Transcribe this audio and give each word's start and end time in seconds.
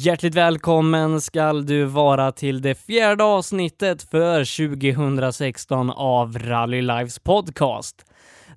Hjärtligt 0.00 0.34
välkommen 0.34 1.20
skall 1.20 1.66
du 1.66 1.84
vara 1.84 2.32
till 2.32 2.62
det 2.62 2.74
fjärde 2.74 3.24
avsnittet 3.24 4.02
för 4.02 4.68
2016 4.68 5.90
av 5.90 6.38
Rally 6.38 6.82
Lives 6.82 7.18
podcast. 7.18 8.04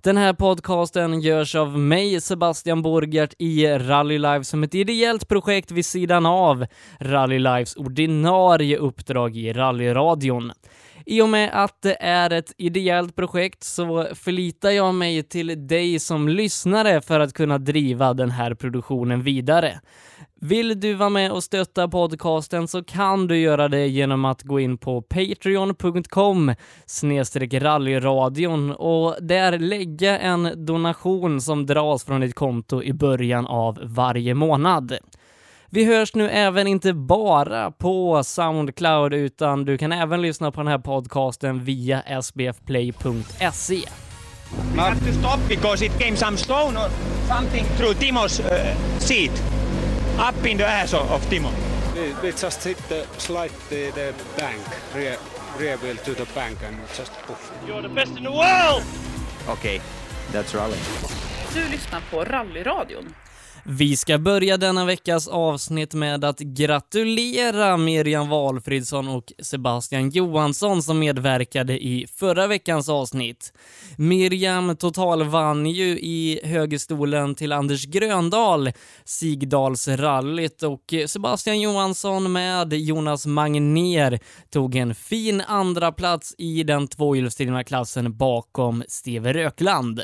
Den 0.01 0.17
här 0.17 0.33
podcasten 0.33 1.21
görs 1.21 1.55
av 1.55 1.79
mig, 1.79 2.21
Sebastian 2.21 2.81
Borgert, 2.81 3.33
i 3.39 3.67
Rally 3.67 4.17
Life 4.17 4.43
som 4.43 4.63
ett 4.63 4.75
ideellt 4.75 5.27
projekt 5.27 5.71
vid 5.71 5.85
sidan 5.85 6.25
av 6.25 6.65
Rally 6.99 7.39
Lives 7.39 7.75
ordinarie 7.75 8.77
uppdrag 8.77 9.37
i 9.37 9.53
rallyradion. 9.53 10.51
I 11.05 11.21
och 11.21 11.29
med 11.29 11.49
att 11.53 11.81
det 11.81 11.97
är 11.99 12.33
ett 12.33 12.53
ideellt 12.57 13.15
projekt 13.15 13.63
så 13.63 14.07
förlitar 14.13 14.69
jag 14.69 14.95
mig 14.95 15.23
till 15.23 15.67
dig 15.67 15.99
som 15.99 16.29
lyssnare 16.29 17.01
för 17.01 17.19
att 17.19 17.33
kunna 17.33 17.57
driva 17.57 18.13
den 18.13 18.31
här 18.31 18.53
produktionen 18.53 19.23
vidare. 19.23 19.81
Vill 20.43 20.79
du 20.79 20.93
vara 20.93 21.09
med 21.09 21.31
och 21.31 21.43
stötta 21.43 21.87
podcasten 21.87 22.67
så 22.67 22.83
kan 22.83 23.27
du 23.27 23.37
göra 23.37 23.67
det 23.67 23.87
genom 23.87 24.25
att 24.25 24.43
gå 24.43 24.59
in 24.59 24.77
på 24.77 25.01
patreon.com 25.01 26.53
rallyradion 27.51 28.71
och 28.71 29.15
där 29.21 29.59
lägga 29.59 30.19
en 30.19 30.65
donation 30.65 31.41
som 31.41 31.65
dras 31.65 32.03
från 32.03 32.21
ditt 32.21 32.35
konto 32.35 32.83
i 32.83 32.93
början 32.93 33.47
av 33.47 33.79
varje 33.83 34.33
månad. 34.33 34.97
Vi 35.73 35.85
hörs 35.85 36.15
nu 36.15 36.29
även 36.29 36.67
inte 36.67 36.93
bara 36.93 37.71
på 37.71 38.23
Soundcloud 38.23 39.13
utan 39.13 39.65
du 39.65 39.77
kan 39.77 39.91
även 39.91 40.21
lyssna 40.21 40.51
på 40.51 40.61
den 40.61 40.67
här 40.67 40.77
podcasten 40.77 41.63
via 41.63 42.21
sbfplay.se. 42.21 43.81
We 44.75 44.81
have 44.81 44.99
to 44.99 45.13
stop 45.19 45.39
because 45.49 45.85
it 45.85 45.99
came 45.99 46.17
some 46.17 46.37
stone 46.37 46.79
or 46.79 46.89
something 47.35 47.65
through 47.77 47.93
Timo's 47.99 48.39
uh, 48.39 48.99
seat. 48.99 49.43
Up 50.29 50.45
in 50.45 50.57
the 50.57 50.65
ass 50.65 50.93
of, 50.93 51.11
of 51.11 51.29
Timo. 51.29 51.49
We, 51.95 52.13
we 52.21 52.27
just 52.27 52.67
hit 52.67 52.77
the 52.89 53.05
slide 53.17 53.51
the, 53.69 53.91
the 53.91 54.13
bank, 54.37 54.61
rear, 54.95 55.17
rear 55.59 55.77
wheel 55.77 55.95
to 55.95 56.13
the 56.13 56.27
bank 56.35 56.57
and 56.67 56.77
just 56.97 57.11
poof. 57.27 57.51
You're 57.67 57.81
the 57.81 57.95
best 57.95 58.17
in 58.17 58.23
the 58.23 58.31
world! 58.31 58.83
Okej, 59.47 59.53
okay, 59.53 59.81
that's 60.31 60.55
rally. 60.55 60.77
Du 61.53 61.71
lyssnar 61.71 62.01
på 62.11 62.23
Rallyradion. 62.23 63.13
Vi 63.73 63.97
ska 63.97 64.17
börja 64.17 64.57
denna 64.57 64.85
veckas 64.85 65.27
avsnitt 65.27 65.93
med 65.93 66.23
att 66.23 66.39
gratulera 66.39 67.77
Miriam 67.77 68.29
Valfridsson 68.29 69.07
och 69.07 69.33
Sebastian 69.39 70.09
Johansson 70.09 70.83
som 70.83 70.99
medverkade 70.99 71.83
i 71.83 72.07
förra 72.07 72.47
veckans 72.47 72.89
avsnitt. 72.89 73.53
Miriam 73.97 74.75
totalvann 74.75 75.65
ju 75.65 75.99
i 75.99 76.39
högerstolen 76.43 77.35
till 77.35 77.51
Anders 77.51 77.85
Gröndal 77.85 78.71
Sigdalsrallyt 79.05 80.63
och 80.63 80.93
Sebastian 81.07 81.61
Johansson 81.61 82.31
med 82.31 82.73
Jonas 82.73 83.25
Magner 83.25 84.19
tog 84.49 84.75
en 84.75 84.95
fin 84.95 85.41
andra 85.41 85.91
plats 85.91 86.35
i 86.37 86.63
den 86.63 86.87
tvåhjulsdrivna 86.87 87.63
klassen 87.63 88.17
bakom 88.17 88.83
Steve 88.87 89.33
Rökland. 89.33 90.01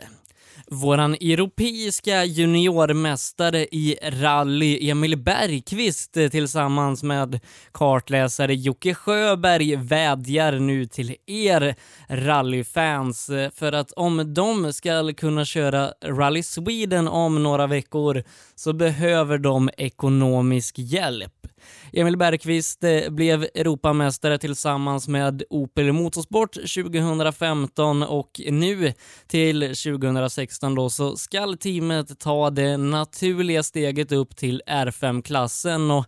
Våran 0.71 1.13
europeiska 1.13 2.23
juniormästare 2.25 3.67
i 3.71 3.95
rally, 4.01 4.89
Emil 4.89 5.17
Bergqvist, 5.17 6.17
eh, 6.17 6.29
tillsammans 6.29 7.03
med 7.03 7.39
kartläsare 7.71 8.55
Jocke 8.55 8.93
Sjöberg 8.93 9.75
vädjar 9.75 10.59
nu 10.59 10.85
till 10.85 11.15
er 11.25 11.75
rallyfans 12.09 13.29
eh, 13.29 13.49
för 13.49 13.71
att 13.71 13.91
om 13.91 14.33
de 14.33 14.73
ska 14.73 15.13
kunna 15.13 15.45
köra 15.45 15.91
Rally 16.05 16.43
Sweden 16.43 17.07
om 17.07 17.43
några 17.43 17.67
veckor 17.67 18.23
så 18.55 18.73
behöver 18.73 19.37
de 19.37 19.69
ekonomisk 19.77 20.79
hjälp. 20.79 21.47
Emil 21.93 22.17
Bergqvist 22.17 22.83
eh, 22.83 23.09
blev 23.09 23.43
Europamästare 23.43 24.37
tillsammans 24.37 25.07
med 25.07 25.43
Opel 25.49 25.91
Motorsport 25.91 26.53
2015 26.53 28.03
och 28.03 28.41
nu 28.49 28.93
till 29.27 29.61
2016 29.61 30.75
då 30.75 30.89
så 30.89 31.17
skall 31.17 31.57
teamet 31.57 32.19
ta 32.19 32.49
det 32.49 32.77
naturliga 32.77 33.63
steget 33.63 34.11
upp 34.11 34.35
till 34.35 34.61
R5-klassen 34.67 35.91
och 35.91 36.05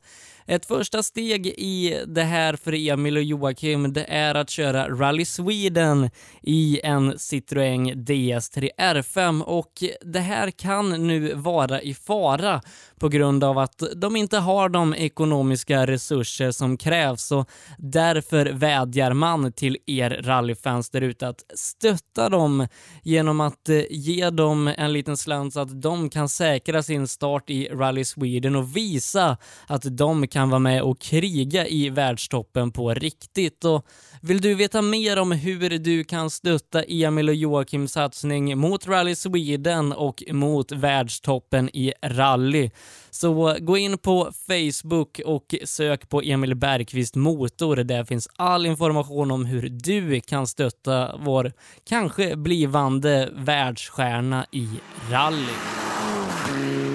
ett 0.49 0.65
första 0.65 1.03
steg 1.03 1.47
i 1.47 2.03
det 2.07 2.23
här 2.23 2.55
för 2.55 2.73
Emil 2.73 3.17
och 3.17 3.23
Joakim, 3.23 3.93
det 3.93 4.03
är 4.03 4.35
att 4.35 4.49
köra 4.49 4.89
Rally 4.89 5.25
Sweden 5.25 6.09
i 6.41 6.79
en 6.83 7.13
Citroën 7.13 7.93
DS3 7.93 8.69
R5 8.77 9.41
och 9.41 9.71
det 10.01 10.19
här 10.19 10.51
kan 10.51 11.07
nu 11.07 11.33
vara 11.33 11.81
i 11.81 11.93
fara 11.93 12.61
på 12.99 13.09
grund 13.09 13.43
av 13.43 13.57
att 13.57 13.83
de 13.95 14.15
inte 14.15 14.37
har 14.37 14.69
de 14.69 14.93
ekonomiska 14.93 15.87
resurser 15.87 16.51
som 16.51 16.77
krävs 16.77 17.31
och 17.31 17.49
därför 17.77 18.45
vädjar 18.45 19.13
man 19.13 19.51
till 19.51 19.77
er 19.85 20.21
rallyfans 20.23 20.89
där 20.89 21.01
ute 21.01 21.27
att 21.27 21.43
stötta 21.55 22.29
dem 22.29 22.67
genom 23.03 23.41
att 23.41 23.69
eh, 23.69 23.81
ge 23.89 24.29
dem 24.29 24.73
en 24.77 24.93
liten 24.93 25.17
slant 25.17 25.53
så 25.53 25.59
att 25.59 25.81
de 25.81 26.09
kan 26.09 26.29
säkra 26.29 26.83
sin 26.83 27.07
start 27.07 27.49
i 27.49 27.65
Rally 27.65 28.05
Sweden 28.05 28.55
och 28.55 28.77
visa 28.77 29.37
att 29.67 29.97
de 29.97 30.27
kan 30.27 30.49
vara 30.49 30.59
med 30.59 30.81
och 30.81 30.99
kriga 30.99 31.67
i 31.67 31.89
världstoppen 31.89 32.71
på 32.71 32.93
riktigt. 32.93 33.65
Och 33.65 33.85
vill 34.21 34.41
du 34.41 34.55
veta 34.55 34.81
mer 34.81 35.19
om 35.19 35.31
hur 35.31 35.69
du 35.79 36.03
kan 36.03 36.29
stötta 36.29 36.83
Emil 36.83 37.29
och 37.29 37.35
Joakims 37.35 37.91
satsning 37.91 38.57
mot 38.57 38.87
Rally 38.87 39.15
Sweden 39.15 39.93
och 39.93 40.23
mot 40.31 40.71
världstoppen 40.71 41.69
i 41.73 41.93
rally 42.01 42.69
så 43.09 43.57
gå 43.59 43.77
in 43.77 43.97
på 43.97 44.31
Facebook 44.47 45.21
och 45.25 45.55
sök 45.65 46.09
på 46.09 46.21
Emil 46.21 46.55
Bergqvist 46.55 47.15
Motor. 47.15 47.75
Där 47.75 48.03
finns 48.03 48.27
all 48.35 48.65
information 48.65 49.31
om 49.31 49.45
hur 49.45 49.69
du 49.69 50.21
kan 50.21 50.47
stötta 50.47 51.15
vår 51.17 51.53
kanske 51.89 52.35
blivande 52.35 53.29
världsstjärna 53.33 54.45
i 54.51 54.67
rally. 55.11 56.88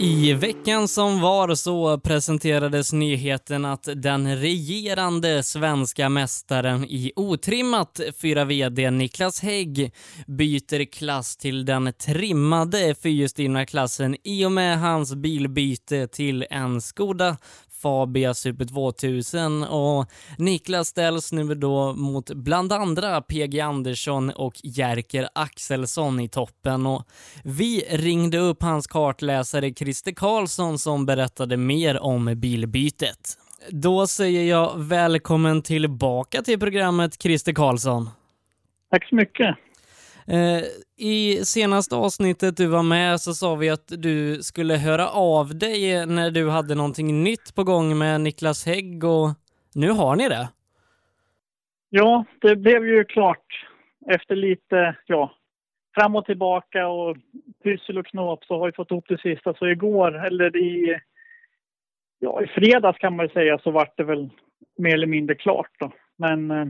I 0.00 0.32
veckan 0.32 0.88
som 0.88 1.20
var 1.20 1.54
så 1.54 1.98
presenterades 1.98 2.92
nyheten 2.92 3.64
att 3.64 3.88
den 3.94 4.36
regerande 4.36 5.42
svenska 5.42 6.08
mästaren 6.08 6.84
i 6.84 7.12
otrimmat 7.16 8.00
4 8.22 8.44
VD 8.44 8.90
Niklas 8.90 9.40
Hägg 9.40 9.92
byter 10.26 10.84
klass 10.84 11.36
till 11.36 11.64
den 11.64 11.92
trimmade 11.92 12.94
fyrhjulsdrivna 12.94 13.66
klassen 13.66 14.16
i 14.24 14.44
och 14.44 14.52
med 14.52 14.80
hans 14.80 15.14
bilbyte 15.14 16.08
till 16.08 16.46
en 16.50 16.80
Skoda 16.80 17.36
Fabia 17.82 18.34
Super 18.34 18.64
2000 18.64 19.64
och 19.64 20.06
Niklas 20.38 20.88
ställs 20.88 21.32
nu 21.32 21.54
då 21.54 21.92
mot 21.92 22.34
bland 22.34 22.72
andra 22.72 23.20
PG 23.20 23.60
Andersson 23.60 24.30
och 24.30 24.54
Jerker 24.62 25.28
Axelsson 25.34 26.20
i 26.20 26.28
toppen 26.28 26.86
och 26.86 27.02
vi 27.44 27.84
ringde 27.90 28.38
upp 28.38 28.62
hans 28.62 28.86
kartläsare 28.86 29.74
Christer 29.74 30.12
Karlsson 30.12 30.78
som 30.78 31.06
berättade 31.06 31.56
mer 31.56 32.00
om 32.00 32.32
bilbytet. 32.36 33.38
Då 33.70 34.06
säger 34.06 34.44
jag 34.44 34.72
välkommen 34.76 35.62
tillbaka 35.62 36.42
till 36.42 36.60
programmet 36.60 37.22
Christer 37.22 37.52
Karlsson. 37.52 38.10
Tack 38.90 39.08
så 39.08 39.14
mycket. 39.14 39.56
Eh, 40.30 40.62
I 40.96 41.44
senaste 41.44 41.96
avsnittet 41.96 42.56
du 42.56 42.66
var 42.66 42.82
med 42.82 43.20
så 43.20 43.32
sa 43.32 43.54
vi 43.54 43.70
att 43.70 43.88
du 43.88 44.42
skulle 44.42 44.74
höra 44.74 45.08
av 45.08 45.58
dig 45.58 46.06
när 46.06 46.30
du 46.30 46.50
hade 46.50 46.74
någonting 46.74 47.22
nytt 47.22 47.54
på 47.54 47.64
gång 47.64 47.98
med 47.98 48.20
Niklas 48.20 48.66
Hägg 48.66 49.04
och 49.04 49.28
nu 49.74 49.90
har 49.90 50.16
ni 50.16 50.28
det. 50.28 50.48
Ja, 51.90 52.24
det 52.40 52.56
blev 52.56 52.86
ju 52.86 53.04
klart 53.04 53.66
efter 54.10 54.36
lite, 54.36 54.96
ja, 55.06 55.32
fram 55.94 56.16
och 56.16 56.24
tillbaka 56.24 56.88
och 56.88 57.16
pyssel 57.62 57.98
och 57.98 58.06
knåp 58.06 58.44
så 58.44 58.58
har 58.58 58.66
vi 58.66 58.72
fått 58.72 58.90
ihop 58.90 59.08
det 59.08 59.20
sista. 59.20 59.54
Så 59.54 59.68
igår, 59.68 60.26
eller 60.26 60.56
i, 60.56 61.00
ja, 62.18 62.42
i 62.42 62.46
fredags 62.46 62.98
kan 62.98 63.16
man 63.16 63.28
säga, 63.28 63.58
så 63.58 63.70
vart 63.70 63.96
det 63.96 64.04
väl 64.04 64.30
mer 64.78 64.94
eller 64.94 65.06
mindre 65.06 65.34
klart 65.34 65.70
då. 65.78 65.92
Men 66.16 66.50
eh, 66.50 66.66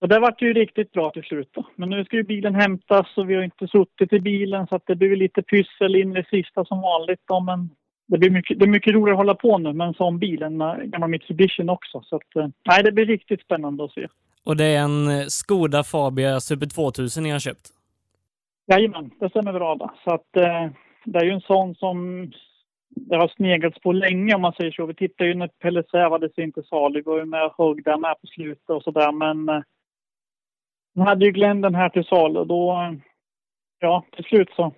och 0.00 0.08
det 0.08 0.18
vart 0.18 0.42
ju 0.42 0.52
riktigt 0.52 0.92
bra 0.92 1.10
till 1.10 1.22
slut 1.22 1.50
då. 1.52 1.66
Men 1.76 1.90
nu 1.90 2.04
ska 2.04 2.16
ju 2.16 2.22
bilen 2.22 2.54
hämtas 2.54 3.06
och 3.16 3.30
vi 3.30 3.34
har 3.34 3.42
inte 3.42 3.68
suttit 3.68 4.12
i 4.12 4.20
bilen 4.20 4.66
så 4.66 4.74
att 4.74 4.86
det 4.86 4.96
blir 4.96 5.16
lite 5.16 5.42
pyssel 5.42 5.96
in 5.96 6.16
i 6.16 6.24
sista 6.30 6.64
som 6.64 6.80
vanligt 6.80 7.22
då. 7.26 7.40
Men 7.40 7.70
det 8.08 8.18
blir 8.18 8.30
mycket, 8.30 8.58
det 8.58 8.64
är 8.64 8.68
mycket 8.68 8.94
roligare 8.94 9.12
att 9.12 9.18
hålla 9.18 9.34
på 9.34 9.58
nu 9.58 9.72
med 9.72 9.86
en 9.86 9.94
sån 9.94 10.18
bil 10.18 10.42
än 10.42 10.56
med 10.56 10.90
gamla 10.90 11.08
Mitsubishi 11.08 11.68
också. 11.68 12.02
Så 12.02 12.16
att, 12.16 12.36
eh, 12.36 12.48
nej, 12.64 12.82
det 12.82 12.92
blir 12.92 13.06
riktigt 13.06 13.40
spännande 13.40 13.84
att 13.84 13.92
se. 13.92 14.06
Och 14.44 14.56
det 14.56 14.64
är 14.64 14.82
en 14.82 15.08
eh, 15.08 15.24
Skoda 15.26 15.84
Fabia 15.84 16.40
Super 16.40 16.66
2000 16.66 17.22
ni 17.22 17.30
har 17.30 17.38
köpt? 17.38 17.68
Jajamän, 18.66 19.10
det 19.20 19.30
stämmer 19.30 19.52
bra. 19.52 19.74
Då. 19.74 19.90
Så 20.04 20.14
att 20.14 20.36
eh, 20.36 20.70
det 21.04 21.18
är 21.18 21.24
ju 21.24 21.30
en 21.30 21.40
sån 21.40 21.74
som 21.74 22.30
det 22.88 23.16
har 23.16 23.28
sneglats 23.28 23.78
på 23.80 23.92
länge 23.92 24.34
om 24.34 24.40
man 24.40 24.52
säger 24.52 24.72
så. 24.72 24.86
Vi 24.86 24.94
tittade 24.94 25.30
ju 25.30 25.34
när 25.34 25.48
Pelle 25.48 25.82
Sävade 25.90 26.28
sig 26.30 26.44
inte 26.44 26.62
salig. 26.62 27.04
Vi 27.04 27.10
var 27.10 27.18
ju 27.18 27.24
med 27.24 27.44
och 27.44 27.54
högg 27.58 27.84
där 27.84 27.96
med 27.96 28.20
på 28.20 28.26
slutet 28.26 28.70
och 28.70 28.82
sådär. 28.82 29.12
Men 29.12 29.64
nu 30.98 31.04
hade 31.04 31.24
ju 31.24 31.30
Glenn 31.32 31.60
den 31.60 31.74
här 31.74 31.88
till 31.88 32.04
salu 32.04 32.38
och 32.38 32.46
då, 32.46 32.94
ja, 33.78 34.04
till 34.16 34.24
slut 34.24 34.48
så 34.56 34.72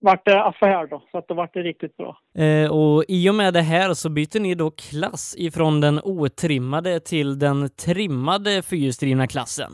vart 0.00 0.24
det 0.24 0.44
affär 0.44 0.86
då, 0.86 1.02
så 1.10 1.18
att 1.18 1.28
det 1.28 1.34
vart 1.34 1.54
det 1.54 1.62
riktigt 1.62 1.96
bra. 1.96 2.16
Eh, 2.38 2.70
och 2.72 3.04
i 3.08 3.30
och 3.30 3.34
med 3.34 3.54
det 3.54 3.60
här 3.60 3.94
så 3.94 4.10
byter 4.10 4.40
ni 4.40 4.54
då 4.54 4.70
klass 4.70 5.36
ifrån 5.38 5.80
den 5.80 6.00
otrimmade 6.02 7.00
till 7.00 7.38
den 7.38 7.70
trimmade 7.70 8.62
fyrhjulsdrivna 8.62 9.26
klassen. 9.26 9.72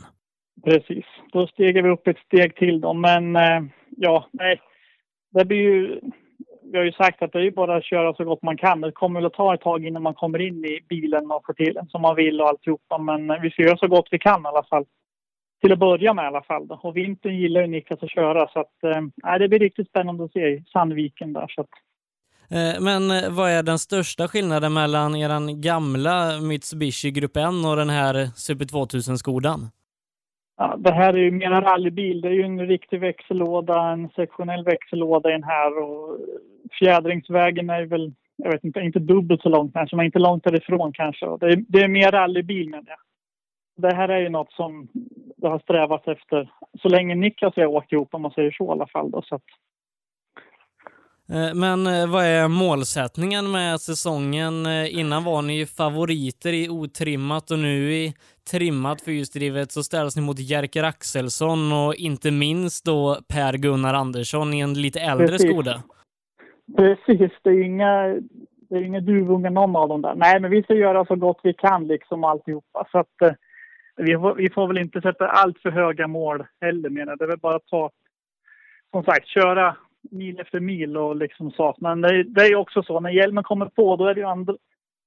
Precis, 0.63 1.05
då 1.31 1.47
stegar 1.47 1.83
vi 1.83 1.89
upp 1.89 2.07
ett 2.07 2.19
steg 2.25 2.55
till 2.55 2.81
då, 2.81 2.93
men 2.93 3.35
eh, 3.35 3.61
ja, 3.97 4.25
nej. 4.31 4.61
Det 5.31 5.45
blir 5.45 5.57
ju, 5.57 5.99
vi 6.71 6.77
har 6.77 6.85
ju 6.85 6.91
sagt 6.91 7.21
att 7.21 7.31
det 7.31 7.47
är 7.47 7.51
bara 7.51 7.75
att 7.75 7.85
köra 7.85 8.13
så 8.13 8.23
gott 8.23 8.41
man 8.41 8.57
kan. 8.57 8.81
Det 8.81 8.91
kommer 8.91 9.19
väl 9.19 9.27
att 9.27 9.33
ta 9.33 9.53
ett 9.53 9.61
tag 9.61 9.85
innan 9.85 10.03
man 10.03 10.13
kommer 10.13 10.41
in 10.41 10.65
i 10.65 10.79
bilen 10.89 11.31
och 11.31 11.45
får 11.45 11.53
till 11.53 11.73
den 11.73 11.87
som 11.87 12.01
man 12.01 12.15
vill 12.15 12.41
och 12.41 12.47
alltihopa. 12.47 12.97
Men 12.97 13.41
vi 13.41 13.51
ska 13.51 13.61
göra 13.61 13.77
så 13.77 13.87
gott 13.87 14.07
vi 14.11 14.19
kan 14.19 14.41
i 14.41 14.47
alla 14.47 14.63
fall. 14.63 14.85
Till 15.61 15.73
att 15.73 15.79
börja 15.79 16.13
med 16.13 16.23
i 16.23 16.27
alla 16.27 16.43
fall. 16.43 16.67
Då. 16.67 16.79
Och 16.83 16.97
vintern 16.97 17.35
gillar 17.35 17.61
ju 17.61 17.67
Niklas 17.67 18.03
att 18.03 18.11
köra 18.11 18.47
så 18.47 18.59
att 18.59 18.83
eh, 18.83 19.37
det 19.39 19.47
blir 19.47 19.59
riktigt 19.59 19.89
spännande 19.89 20.23
att 20.23 20.31
se 20.31 20.47
i 20.47 20.63
Sandviken 20.73 21.33
där. 21.33 21.47
Så 21.47 21.61
att... 21.61 21.69
Eh, 22.49 22.81
men 22.81 23.11
eh, 23.11 23.29
vad 23.29 23.51
är 23.51 23.63
den 23.63 23.79
största 23.79 24.27
skillnaden 24.27 24.73
mellan 24.73 25.15
er 25.15 25.61
gamla 25.61 26.39
Mitsubishi 26.41 27.11
Grupp 27.11 27.37
N 27.37 27.65
och 27.65 27.75
den 27.75 27.89
här 27.89 28.25
Super 28.35 28.65
2000-skodan? 28.65 29.59
Ja, 30.57 30.75
det 30.77 30.93
här 30.93 31.13
är 31.13 31.17
ju 31.17 31.31
mer 31.31 31.51
en 31.51 31.61
rallybil. 31.61 32.21
Det 32.21 32.27
är 32.27 32.33
ju 32.33 32.43
en 32.43 32.67
riktig 32.67 32.99
växellåda, 32.99 33.91
en 33.91 34.09
sektionell 34.09 34.63
växellåda 34.63 35.29
i 35.29 35.31
den 35.31 35.43
här 35.43 35.83
och 35.83 36.17
fjädringsvägen 36.79 37.69
är 37.69 37.85
väl, 37.85 38.13
jag 38.35 38.51
vet 38.51 38.63
inte, 38.63 38.79
inte 38.79 38.99
dubbelt 38.99 39.41
så 39.41 39.49
långt 39.49 39.73
kanske, 39.73 39.95
men 39.95 40.05
inte 40.05 40.19
långt 40.19 40.43
därifrån 40.43 40.93
kanske. 40.93 41.25
Det 41.25 41.45
är, 41.45 41.63
det 41.67 41.79
är 41.79 41.87
mer 41.87 42.11
rallybil 42.11 42.69
menar 42.69 42.85
jag. 42.87 42.97
Det 43.81 43.95
här 43.95 44.09
är 44.09 44.19
ju 44.19 44.29
något 44.29 44.51
som 44.51 44.87
det 45.37 45.47
har 45.47 45.59
strävats 45.59 46.07
efter 46.07 46.51
så 46.81 46.89
länge 46.89 47.15
Niklas 47.15 47.57
och 47.57 47.63
jag 47.63 47.71
åkt 47.71 47.91
ihop 47.91 48.13
om 48.13 48.21
man 48.21 48.31
säger 48.31 48.51
så 48.51 48.65
i 48.65 48.69
alla 48.69 48.87
fall. 48.87 49.11
Då, 49.11 49.21
så 49.21 49.35
att... 49.35 49.43
Eh, 51.33 51.55
men 51.55 51.87
eh, 51.87 52.11
vad 52.11 52.25
är 52.25 52.47
målsättningen 52.47 53.51
med 53.51 53.79
säsongen? 53.79 54.65
Eh, 54.65 54.99
innan 54.99 55.23
var 55.23 55.41
ni 55.41 55.65
favoriter 55.65 56.53
i 56.53 56.69
otrimmat 56.69 57.51
och 57.51 57.59
nu 57.59 57.93
i 57.93 58.13
trimmat 58.51 59.01
fyrhjulsdrivet 59.01 59.71
så 59.71 59.83
ställs 59.83 60.15
ni 60.15 60.21
mot 60.21 60.39
Jerker 60.39 60.83
Axelsson 60.83 61.71
och 61.73 61.95
inte 61.95 62.31
minst 62.31 62.85
då 62.85 63.17
Per-Gunnar 63.33 63.93
Andersson 63.93 64.53
i 64.53 64.59
en 64.59 64.73
lite 64.73 64.99
äldre 64.99 65.27
Precis. 65.27 65.51
Skoda. 65.51 65.83
Precis, 66.77 67.31
det 67.43 67.49
är 67.49 67.63
inga, 67.63 67.93
det 68.69 68.75
är 68.75 68.81
inga 68.81 68.99
duvungar 68.99 69.49
någon 69.49 69.75
av 69.75 69.89
dem 69.89 70.01
där. 70.01 70.15
Nej, 70.15 70.39
men 70.39 70.51
vi 70.51 70.63
ska 70.63 70.73
göra 70.73 71.05
så 71.05 71.15
gott 71.15 71.39
vi 71.43 71.53
kan 71.53 71.87
liksom 71.87 72.23
alltihopa. 72.23 72.87
Så 72.91 72.99
att 72.99 73.37
vi, 73.95 74.13
får, 74.13 74.35
vi 74.35 74.49
får 74.49 74.67
väl 74.67 74.77
inte 74.77 75.01
sätta 75.01 75.27
allt 75.27 75.59
för 75.59 75.71
höga 75.71 76.07
mål 76.07 76.45
heller 76.61 76.89
menar 76.89 77.15
Det 77.15 77.23
är 77.23 77.27
väl 77.27 77.37
bara 77.37 77.55
att 77.55 77.67
ta, 77.67 77.91
som 78.91 79.03
sagt, 79.03 79.27
köra 79.27 79.75
mil 80.11 80.39
efter 80.39 80.59
mil 80.59 80.97
och 80.97 81.15
liksom 81.15 81.51
så. 81.51 81.75
Men 81.77 82.01
det, 82.01 82.23
det 82.23 82.41
är 82.41 82.49
ju 82.49 82.55
också 82.55 82.83
så, 82.83 82.99
när 82.99 83.09
hjälmen 83.09 83.43
kommer 83.43 83.65
på 83.65 83.95
då 83.95 84.05
är 84.05 84.13
det 84.13 84.19
ju 84.19 84.27
andra, 84.27 84.53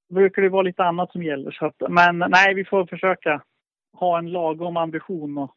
då 0.09 0.15
brukar 0.15 0.41
det 0.41 0.49
vara 0.49 0.61
lite 0.61 0.83
annat 0.83 1.11
som 1.11 1.23
gäller. 1.23 1.51
Så 1.51 1.65
att, 1.65 1.75
men 1.89 2.17
nej, 2.17 2.53
vi 2.53 2.65
får 2.65 2.85
försöka 2.85 3.41
ha 3.93 4.17
en 4.17 4.31
lagom 4.31 4.77
ambition 4.77 5.37
och 5.37 5.55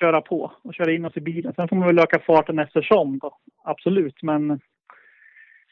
köra 0.00 0.20
på 0.20 0.52
och 0.62 0.74
köra 0.74 0.92
in 0.92 1.04
oss 1.04 1.16
i 1.16 1.20
bilen. 1.20 1.52
Sen 1.56 1.68
får 1.68 1.76
man 1.76 1.86
väl 1.86 1.98
öka 1.98 2.18
farten 2.18 2.58
eftersom 2.58 3.18
då, 3.18 3.38
absolut. 3.64 4.22
Men 4.22 4.60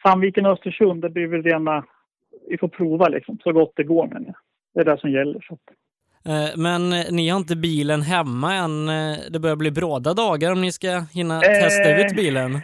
Sandviken 0.03 0.47
och 0.47 0.53
Östersund, 0.53 1.03
det 1.03 1.11
blir 1.11 1.27
väl 1.27 1.43
rena... 1.43 1.85
Vi 2.49 2.59
får 2.59 2.69
prova 2.69 3.09
liksom, 3.09 3.39
så 3.43 3.53
gott 3.53 3.73
det 3.77 3.85
går 3.85 4.07
men 4.07 4.35
Det 4.75 4.81
är 4.81 4.85
det 4.85 5.01
som 5.01 5.11
gäller. 5.11 5.41
Så. 5.41 5.55
att 5.55 5.61
men 6.57 6.91
ni 6.91 7.29
har 7.29 7.39
inte 7.39 7.57
bilen 7.57 8.03
hemma 8.03 8.55
än. 8.55 8.89
Eh, 8.89 9.17
det 9.31 9.39
börjar 9.39 9.57
bli 9.57 9.71
bråda 9.71 10.15
dagar 10.15 10.53
om 10.53 10.61
ni 10.61 10.73
ska 10.73 10.89
hinna 11.13 11.41
testa 11.41 11.91
Eh, 11.91 12.01
ut 12.01 12.17
bilen. 12.17 12.61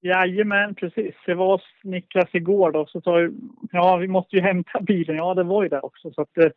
Jajamän, 0.00 0.74
precis. 0.74 1.14
Jag 1.26 1.36
var 1.36 1.52
hos 1.52 1.62
Niklas 1.82 2.28
igår 2.32 2.72
då, 2.72 2.86
så 2.86 3.00
jag, 3.04 3.34
ja 3.72 3.96
vi 3.96 4.08
måste 4.08 4.36
ju 4.36 4.42
hämta 4.42 4.80
bilen. 4.80 5.16
Ja, 5.16 5.34
det 5.34 5.42
var 5.42 5.62
ju 5.62 5.68
det 5.68 5.80
också. 5.80 6.12
Så 6.12 6.22
att, 6.22 6.38
eh, 6.38 6.50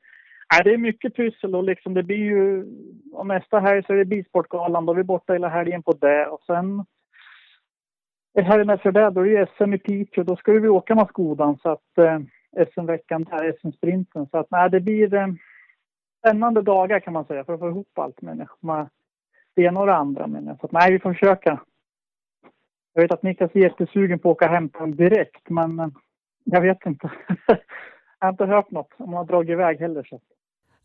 nej, 0.54 0.62
det 0.64 0.74
är 0.74 0.78
mycket 0.78 1.16
pussel 1.16 1.56
och 1.56 1.64
liksom 1.64 1.94
det 1.94 2.04
blir 2.04 2.18
ju, 2.18 2.66
och 3.14 3.28
nästa 3.28 3.60
helg 3.60 3.84
så 3.84 3.94
är 3.94 3.98
det 3.98 4.06
Bilsportgalan, 4.06 4.86
då 4.86 4.94
är 4.94 4.98
vi 4.98 5.04
borta 5.04 5.34
hela 5.34 5.50
helgen 5.50 5.84
på 5.84 5.92
det 5.92 6.26
och 6.28 6.42
sen 6.46 6.86
helgen 8.44 8.70
efter 8.70 8.92
det, 8.92 9.10
då 9.10 9.22
är 9.22 9.40
det 9.40 9.48
SM 9.58 9.74
i 9.74 9.78
Piteå, 9.78 10.24
då 10.24 10.36
ska 10.36 10.52
vi 10.52 10.68
åka 10.68 10.96
med 10.96 11.08
Skodan 11.10 11.58
så 11.62 11.70
att 11.70 11.98
eh, 11.98 12.20
SM-veckan 12.74 13.24
där, 13.24 13.54
SM-sprinten. 13.62 14.28
Så 14.32 14.38
att 14.38 14.52
nej, 14.52 14.70
det 14.70 14.80
blir 14.80 15.14
eh, 15.14 15.28
spännande 16.26 16.62
dagar 16.62 17.00
kan 17.00 17.14
man 17.14 17.26
säga 17.26 17.44
för 17.44 17.54
att 17.54 17.60
få 17.60 17.70
ihop 17.70 18.00
allt 18.00 18.22
med, 18.22 18.48
det 19.56 19.62
ena 19.62 19.80
och 19.80 19.86
det 19.86 19.96
andra. 19.96 20.28
Men, 20.28 20.58
så 20.58 20.66
att, 20.66 20.72
nej, 20.72 20.92
vi 20.92 21.00
får 21.00 21.14
försöka. 21.14 21.60
Jag 22.94 23.02
vet 23.02 23.12
att 23.12 23.24
Niklas 23.24 23.52
är 23.54 23.60
jättesugen 23.60 24.20
på 24.20 24.32
att 24.32 24.36
åka 24.36 24.48
hem 24.48 24.70
på 24.70 24.86
direkt, 24.86 25.50
men 25.50 25.80
eh, 25.80 25.88
jag 26.44 26.62
vet 26.62 26.86
inte. 26.86 27.12
jag 27.48 27.58
har 28.20 28.30
inte 28.30 28.46
hört 28.46 28.72
något 28.72 28.94
om 28.98 29.08
han 29.08 29.18
har 29.18 29.26
dragit 29.26 29.50
iväg 29.50 29.80
heller. 29.80 30.04
Så. 30.04 30.20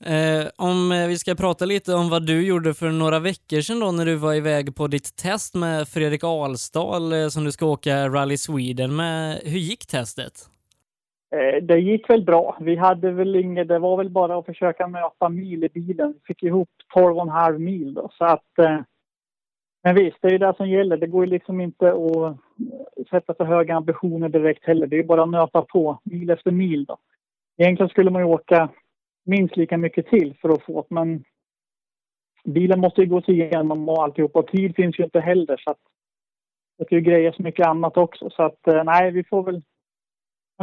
Eh, 0.05 0.49
om 0.57 0.93
eh, 0.93 1.07
vi 1.07 1.19
ska 1.19 1.35
prata 1.35 1.65
lite 1.65 1.95
om 1.95 2.11
vad 2.11 2.27
du 2.27 2.47
gjorde 2.47 2.75
för 2.75 2.91
några 2.91 3.19
veckor 3.19 3.61
sedan 3.61 3.81
då 3.81 3.93
när 3.93 4.07
du 4.07 4.15
var 4.15 4.35
iväg 4.35 4.77
på 4.77 4.87
ditt 4.87 5.17
test 5.17 5.55
med 5.55 5.89
Fredrik 5.89 6.25
Alsdal 6.25 7.13
eh, 7.13 7.29
som 7.29 7.45
du 7.45 7.53
ska 7.53 7.67
åka 7.67 8.09
Rally 8.09 8.37
Sweden 8.37 8.97
med. 8.97 9.41
Hur 9.45 9.59
gick 9.59 9.87
testet? 9.87 10.51
Eh, 11.31 11.63
det 11.63 11.81
gick 11.81 12.11
väl 12.11 12.25
bra. 12.25 12.57
Vi 12.61 12.77
hade 12.77 13.11
väl 13.11 13.37
inget, 13.37 13.69
det 13.69 13.79
var 13.79 13.97
väl 13.97 14.11
bara 14.11 14.39
att 14.39 14.47
försöka 14.47 14.87
möta 14.87 15.29
mil 15.29 15.65
i 15.65 15.69
bilen. 15.69 16.13
Vi 16.13 16.21
fick 16.27 16.43
ihop 16.43 16.69
12,5 16.95 17.59
mil 17.59 17.95
då, 17.95 18.11
så 18.13 18.25
att 18.25 18.59
eh, 18.59 18.81
men 19.83 19.95
visst, 19.95 20.17
det 20.21 20.29
är 20.29 20.33
ju 20.33 20.39
det 20.39 20.55
som 20.57 20.69
gäller. 20.69 20.97
Det 20.97 21.07
går 21.07 21.25
ju 21.25 21.31
liksom 21.31 21.61
inte 21.61 21.93
att 21.93 22.17
eh, 22.17 22.35
sätta 23.11 23.35
för 23.35 23.45
höga 23.45 23.75
ambitioner 23.75 24.29
direkt 24.29 24.65
heller. 24.65 24.87
Det 24.87 24.97
är 24.97 25.03
ju 25.03 25.07
bara 25.07 25.23
att 25.23 25.31
nöta 25.31 25.63
på 25.63 25.99
mil 26.05 26.31
efter 26.31 26.51
mil 26.51 26.85
då. 26.85 26.97
Egentligen 27.57 27.91
skulle 27.91 28.11
man 28.11 28.23
ju 28.23 28.29
åka 28.29 28.69
minst 29.25 29.57
lika 29.57 29.79
mycket 29.79 30.07
till 30.07 30.35
för 30.41 30.49
att 30.49 30.63
få 30.63 30.81
det, 30.89 30.95
men 30.95 31.25
bilen 32.45 32.81
måste 32.81 33.01
ju 33.01 33.07
gå 33.07 33.23
sig 33.23 33.35
igenom 33.35 33.89
och 33.89 34.03
alltihop 34.03 34.37
och 34.37 34.47
tid 34.47 34.77
finns 34.77 34.99
ju 34.99 35.05
inte 35.05 35.21
heller 35.21 35.57
så 35.57 35.71
att 35.71 35.79
det 36.79 36.85
ska 36.85 36.95
ju 36.95 37.01
grejas 37.01 37.39
mycket 37.39 37.67
annat 37.67 37.97
också 37.97 38.31
så 38.31 38.43
att 38.43 38.59
nej, 38.85 39.11
vi 39.11 39.25
får 39.25 39.43
väl 39.43 39.63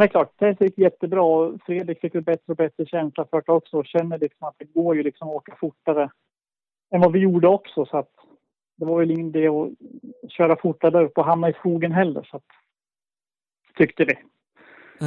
det 0.01 0.03
är 0.03 0.07
klart, 0.07 0.33
det 0.37 0.61
gick 0.61 0.77
jättebra 0.77 1.21
och 1.21 1.61
Fredrik 1.65 2.01
fick 2.01 2.15
väl 2.15 2.23
bättre 2.23 2.43
och 2.51 2.55
bättre 2.55 2.85
känsla 2.85 3.25
för 3.29 3.43
det 3.45 3.51
också 3.51 3.77
och 3.77 3.85
känner 3.85 4.19
liksom 4.19 4.47
att 4.47 4.55
det 4.57 4.65
går 4.65 4.95
ju 4.95 5.03
liksom 5.03 5.27
att 5.29 5.35
åka 5.35 5.55
fortare 5.59 6.09
än 6.95 7.01
vad 7.01 7.11
vi 7.11 7.19
gjorde 7.19 7.47
också 7.47 7.85
så 7.85 7.97
att 7.97 8.11
det 8.77 8.85
var 8.85 9.01
ju 9.01 9.13
ingen 9.13 9.27
idé 9.27 9.47
att 9.47 9.69
köra 10.31 10.55
fortare 10.55 10.91
där 10.91 11.03
uppe 11.03 11.19
och 11.21 11.25
hamna 11.27 11.49
i 11.49 11.53
skogen 11.53 11.91
heller 11.91 12.27
så 12.31 12.37
att 12.37 12.43
tyckte 13.77 14.05
vi. 14.05 14.13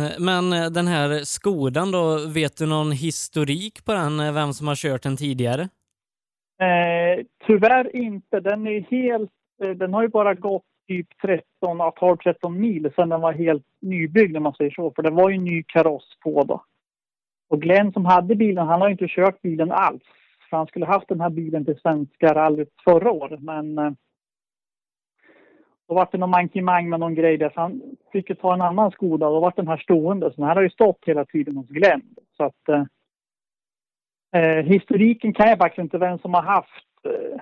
Eh, 0.00 0.10
Men 0.18 0.52
eh, 0.52 0.70
den 0.70 0.86
här 0.86 1.24
Skodan 1.24 1.92
då, 1.92 2.18
vet 2.34 2.56
du 2.56 2.66
någon 2.66 2.92
historik 2.92 3.84
på 3.84 3.92
den? 3.92 4.20
eh, 4.20 4.32
Vem 4.34 4.52
som 4.52 4.68
har 4.68 4.74
kört 4.74 5.02
den 5.02 5.16
tidigare? 5.16 5.62
Eh, 6.60 7.24
tyvärr 7.46 7.96
inte. 7.96 8.40
Den 8.40 8.66
är 8.66 8.80
helt, 8.80 9.30
den 9.76 9.94
har 9.94 10.02
ju 10.02 10.08
bara 10.08 10.34
gått 10.34 10.64
typ 10.90 11.08
13, 11.22 11.44
12-13 11.80 12.50
mil 12.50 12.92
sedan 12.96 13.08
den 13.08 13.20
var 13.20 13.32
helt 13.32 13.66
nybyggd 13.80 14.36
om 14.36 14.42
man 14.42 14.54
säger 14.54 14.70
så. 14.70 14.92
För 14.96 15.02
det 15.02 15.10
var 15.10 15.30
ju 15.30 15.38
ny 15.38 15.62
kaross 15.62 16.18
på 16.20 16.44
då. 16.44 16.64
Och 17.48 17.62
Glenn 17.62 17.92
som 17.92 18.04
hade 18.04 18.34
bilen, 18.34 18.66
han 18.66 18.80
har 18.80 18.88
ju 18.88 18.92
inte 18.92 19.08
kört 19.08 19.42
bilen 19.42 19.72
alls. 19.72 20.02
För 20.50 20.56
han 20.56 20.66
skulle 20.66 20.86
haft 20.86 21.08
den 21.08 21.20
här 21.20 21.30
bilen 21.30 21.64
till 21.64 21.78
Svenska 21.78 22.34
rallyt 22.34 22.74
förra 22.84 23.10
året. 23.10 23.40
Men 23.40 23.78
eh, 23.78 23.92
då 25.88 25.94
var 25.94 26.08
det 26.12 26.18
någon 26.18 26.30
mankemang 26.30 26.88
med 26.88 27.00
någon 27.00 27.14
grej 27.14 27.36
där. 27.36 27.50
Så 27.50 27.60
han 27.60 27.82
fick 28.12 28.28
ju 28.28 28.34
ta 28.34 28.54
en 28.54 28.62
annan 28.62 28.90
Skoda 28.90 29.26
och 29.26 29.34
då 29.34 29.40
var 29.40 29.52
den 29.56 29.68
här 29.68 29.76
stående. 29.76 30.30
Så 30.30 30.36
den 30.36 30.44
här 30.44 30.54
har 30.54 30.62
ju 30.62 30.70
stått 30.70 31.04
hela 31.06 31.24
tiden 31.24 31.56
hos 31.56 31.68
Glenn. 31.68 32.02
Så 32.36 32.44
att 32.44 32.68
Eh, 34.32 34.42
eh 34.42 34.64
historiken 34.64 35.32
kan 35.32 35.48
jag 35.48 35.58
faktiskt 35.58 35.82
inte 35.82 35.98
vem 35.98 36.18
som 36.18 36.34
har 36.34 36.42
haft. 36.42 36.86
Eh, 37.04 37.40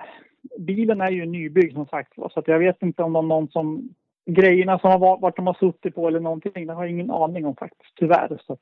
bilen 0.57 1.01
är 1.01 1.11
ju 1.11 1.25
nybyggd 1.25 1.73
som 1.73 1.85
sagt 1.85 2.13
så 2.15 2.39
att 2.39 2.47
jag 2.47 2.59
vet 2.59 2.81
inte 2.81 3.03
om 3.03 3.13
de 3.13 3.27
någon 3.27 3.47
som 3.47 3.89
grejerna 4.25 4.79
som 4.79 4.91
har 4.91 4.99
varit, 4.99 5.21
vart 5.21 5.35
de 5.35 5.47
har 5.47 5.53
suttit 5.53 5.95
på 5.95 6.07
eller 6.07 6.19
någonting. 6.19 6.67
Det 6.67 6.73
har 6.73 6.83
jag 6.83 6.91
ingen 6.91 7.11
aning 7.11 7.45
om 7.45 7.55
faktiskt, 7.55 7.95
tyvärr. 7.95 8.41
Så 8.47 8.57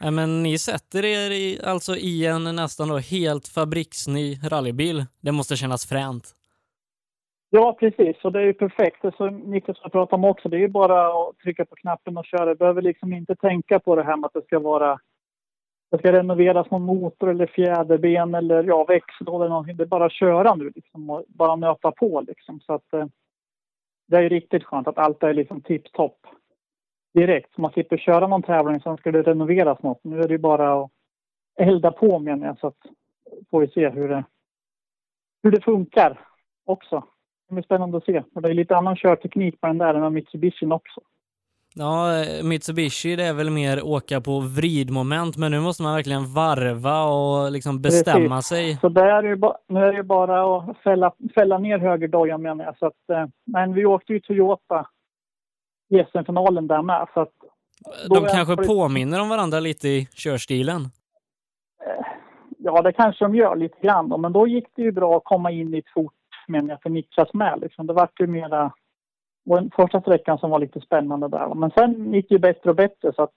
Ja, 0.00 0.10
men 0.10 0.42
ni 0.42 0.58
sätter 0.58 1.04
er 1.04 1.30
i, 1.30 1.60
alltså 1.64 1.96
i 1.96 2.26
en 2.26 2.56
nästan 2.56 2.88
då 2.88 2.98
helt 2.98 3.48
fabriksny 3.48 4.34
rallybil. 4.50 5.04
Det 5.20 5.32
måste 5.32 5.56
kännas 5.56 5.86
fränt. 5.86 6.24
ja, 7.50 7.76
precis. 7.80 8.16
Och 8.24 8.32
det 8.32 8.40
är 8.40 8.44
ju 8.44 8.54
perfekt. 8.54 9.02
Det 9.02 9.16
som 9.16 9.36
Niklas 9.36 9.78
har 9.80 9.90
pratat 9.90 10.12
om 10.12 10.24
också. 10.24 10.48
Det 10.48 10.56
är 10.56 10.60
ju 10.60 10.68
bara 10.68 11.08
att 11.08 11.38
trycka 11.38 11.64
på 11.64 11.74
knappen 11.74 12.16
och 12.16 12.26
köra. 12.26 12.44
Du 12.44 12.54
behöver 12.54 12.82
liksom 12.82 13.12
inte 13.12 13.36
tänka 13.36 13.80
på 13.80 13.96
det 13.96 14.04
här 14.04 14.16
med 14.16 14.26
att 14.26 14.32
det 14.32 14.44
ska 14.46 14.58
vara 14.58 14.98
det 15.90 15.98
ska 15.98 16.12
renoveras 16.12 16.70
någon 16.70 16.82
motor 16.82 17.30
eller 17.30 17.46
fjäderben 17.46 18.34
eller 18.34 18.64
ja, 18.64 18.84
växellåda 18.84 19.44
eller 19.44 19.48
någonting. 19.48 19.76
Det 19.76 19.84
är 19.84 19.86
bara 19.86 20.06
att 20.06 20.12
köra 20.12 20.54
nu 20.54 20.72
liksom 20.74 21.10
och 21.10 21.24
bara 21.28 21.56
nöta 21.56 21.92
på 21.92 22.24
liksom. 22.26 22.60
Så 22.60 22.72
att 22.72 22.92
eh, 22.92 23.06
det 24.06 24.16
är 24.16 24.22
ju 24.22 24.28
riktigt 24.28 24.64
skönt 24.64 24.88
att 24.88 24.98
allt 24.98 25.22
är 25.22 25.34
liksom 25.34 25.60
tipptopp 25.60 26.26
direkt. 27.14 27.54
Så 27.54 27.60
man 27.60 27.70
slipper 27.70 27.96
köra 27.96 28.26
någon 28.26 28.42
tävling, 28.42 28.80
sen 28.80 28.96
ska 28.96 29.12
det 29.12 29.22
renoveras 29.22 29.82
något. 29.82 30.04
Nu 30.04 30.20
är 30.20 30.28
det 30.28 30.34
ju 30.34 30.38
bara 30.38 30.82
att 30.82 30.90
elda 31.56 31.92
på 31.92 32.18
menar 32.18 32.46
jag, 32.46 32.58
så 32.58 32.66
att 32.66 32.86
får 33.50 33.60
vi 33.60 33.68
se 33.68 33.88
hur 33.88 34.08
det, 34.08 34.24
hur 35.42 35.50
det 35.50 35.60
funkar 35.60 36.20
också. 36.64 37.04
Det 37.48 37.54
blir 37.54 37.64
spännande 37.64 37.96
att 37.96 38.04
se. 38.04 38.22
Och 38.34 38.42
det 38.42 38.48
är 38.48 38.54
lite 38.54 38.76
annan 38.76 38.96
körteknik 38.96 39.60
på 39.60 39.66
den 39.66 39.78
där 39.78 39.94
än 39.94 40.00
med 40.00 40.12
Mitsubishin 40.12 40.72
också. 40.72 41.00
Ja, 41.78 42.24
Mitsubishi 42.42 43.16
det 43.16 43.24
är 43.24 43.32
väl 43.32 43.50
mer 43.50 43.82
åka 43.86 44.20
på 44.20 44.40
vridmoment, 44.40 45.36
men 45.36 45.50
nu 45.52 45.60
måste 45.60 45.82
man 45.82 45.94
verkligen 45.94 46.34
varva 46.34 47.02
och 47.04 47.52
liksom 47.52 47.82
bestämma 47.82 48.36
Precis. 48.36 48.48
sig. 48.48 48.76
Så 48.80 48.88
där 48.88 49.22
är 49.22 49.36
ba- 49.36 49.56
nu 49.68 49.80
är 49.84 49.92
det 49.92 50.02
bara 50.02 50.56
att 50.58 50.78
fälla, 50.78 51.12
fälla 51.34 51.58
ner 51.58 51.78
högerdojan 51.78 52.42
menar 52.42 52.64
jag. 52.64 52.78
Så 52.78 52.86
att, 52.86 53.10
eh, 53.12 53.26
men 53.46 53.74
vi 53.74 53.84
åkte 53.84 54.12
ju 54.12 54.20
Toyota 54.20 54.86
i 55.90 55.98
SM-finalen 56.12 56.66
där 56.66 56.82
med. 56.82 57.06
Så 57.14 57.20
att, 57.20 57.32
De 58.08 58.24
kanske 58.24 58.56
påminner 58.56 59.20
om 59.20 59.28
varandra 59.28 59.60
lite 59.60 59.88
i 59.88 60.08
körstilen. 60.14 60.80
Ja, 62.58 62.82
det 62.82 62.92
kanske 62.92 63.24
de 63.24 63.34
gör 63.34 63.56
lite 63.56 63.76
grann. 63.82 64.20
Men 64.20 64.32
då 64.32 64.46
gick 64.46 64.66
det 64.76 64.82
ju 64.82 64.92
bra 64.92 65.16
att 65.16 65.24
komma 65.24 65.50
in 65.50 65.74
i 65.74 65.78
ett 65.78 65.88
fort, 65.94 66.12
menar 66.48 66.68
jag, 66.68 66.82
för 66.82 66.90
Niklas 66.90 67.34
med. 67.34 67.58
Liksom. 67.60 67.86
Det 67.86 67.92
var 67.92 68.08
ju 68.18 68.26
mera... 68.26 68.72
Den 69.56 69.70
första 69.76 70.00
sträckan 70.00 70.38
som 70.38 70.50
var 70.50 70.58
lite 70.58 70.80
spännande 70.80 71.28
där. 71.28 71.54
Men 71.54 71.70
sen 71.70 72.14
gick 72.14 72.28
det 72.28 72.34
ju 72.34 72.38
bättre 72.38 72.70
och 72.70 72.76
bättre 72.76 73.12
så 73.12 73.22
att 73.22 73.34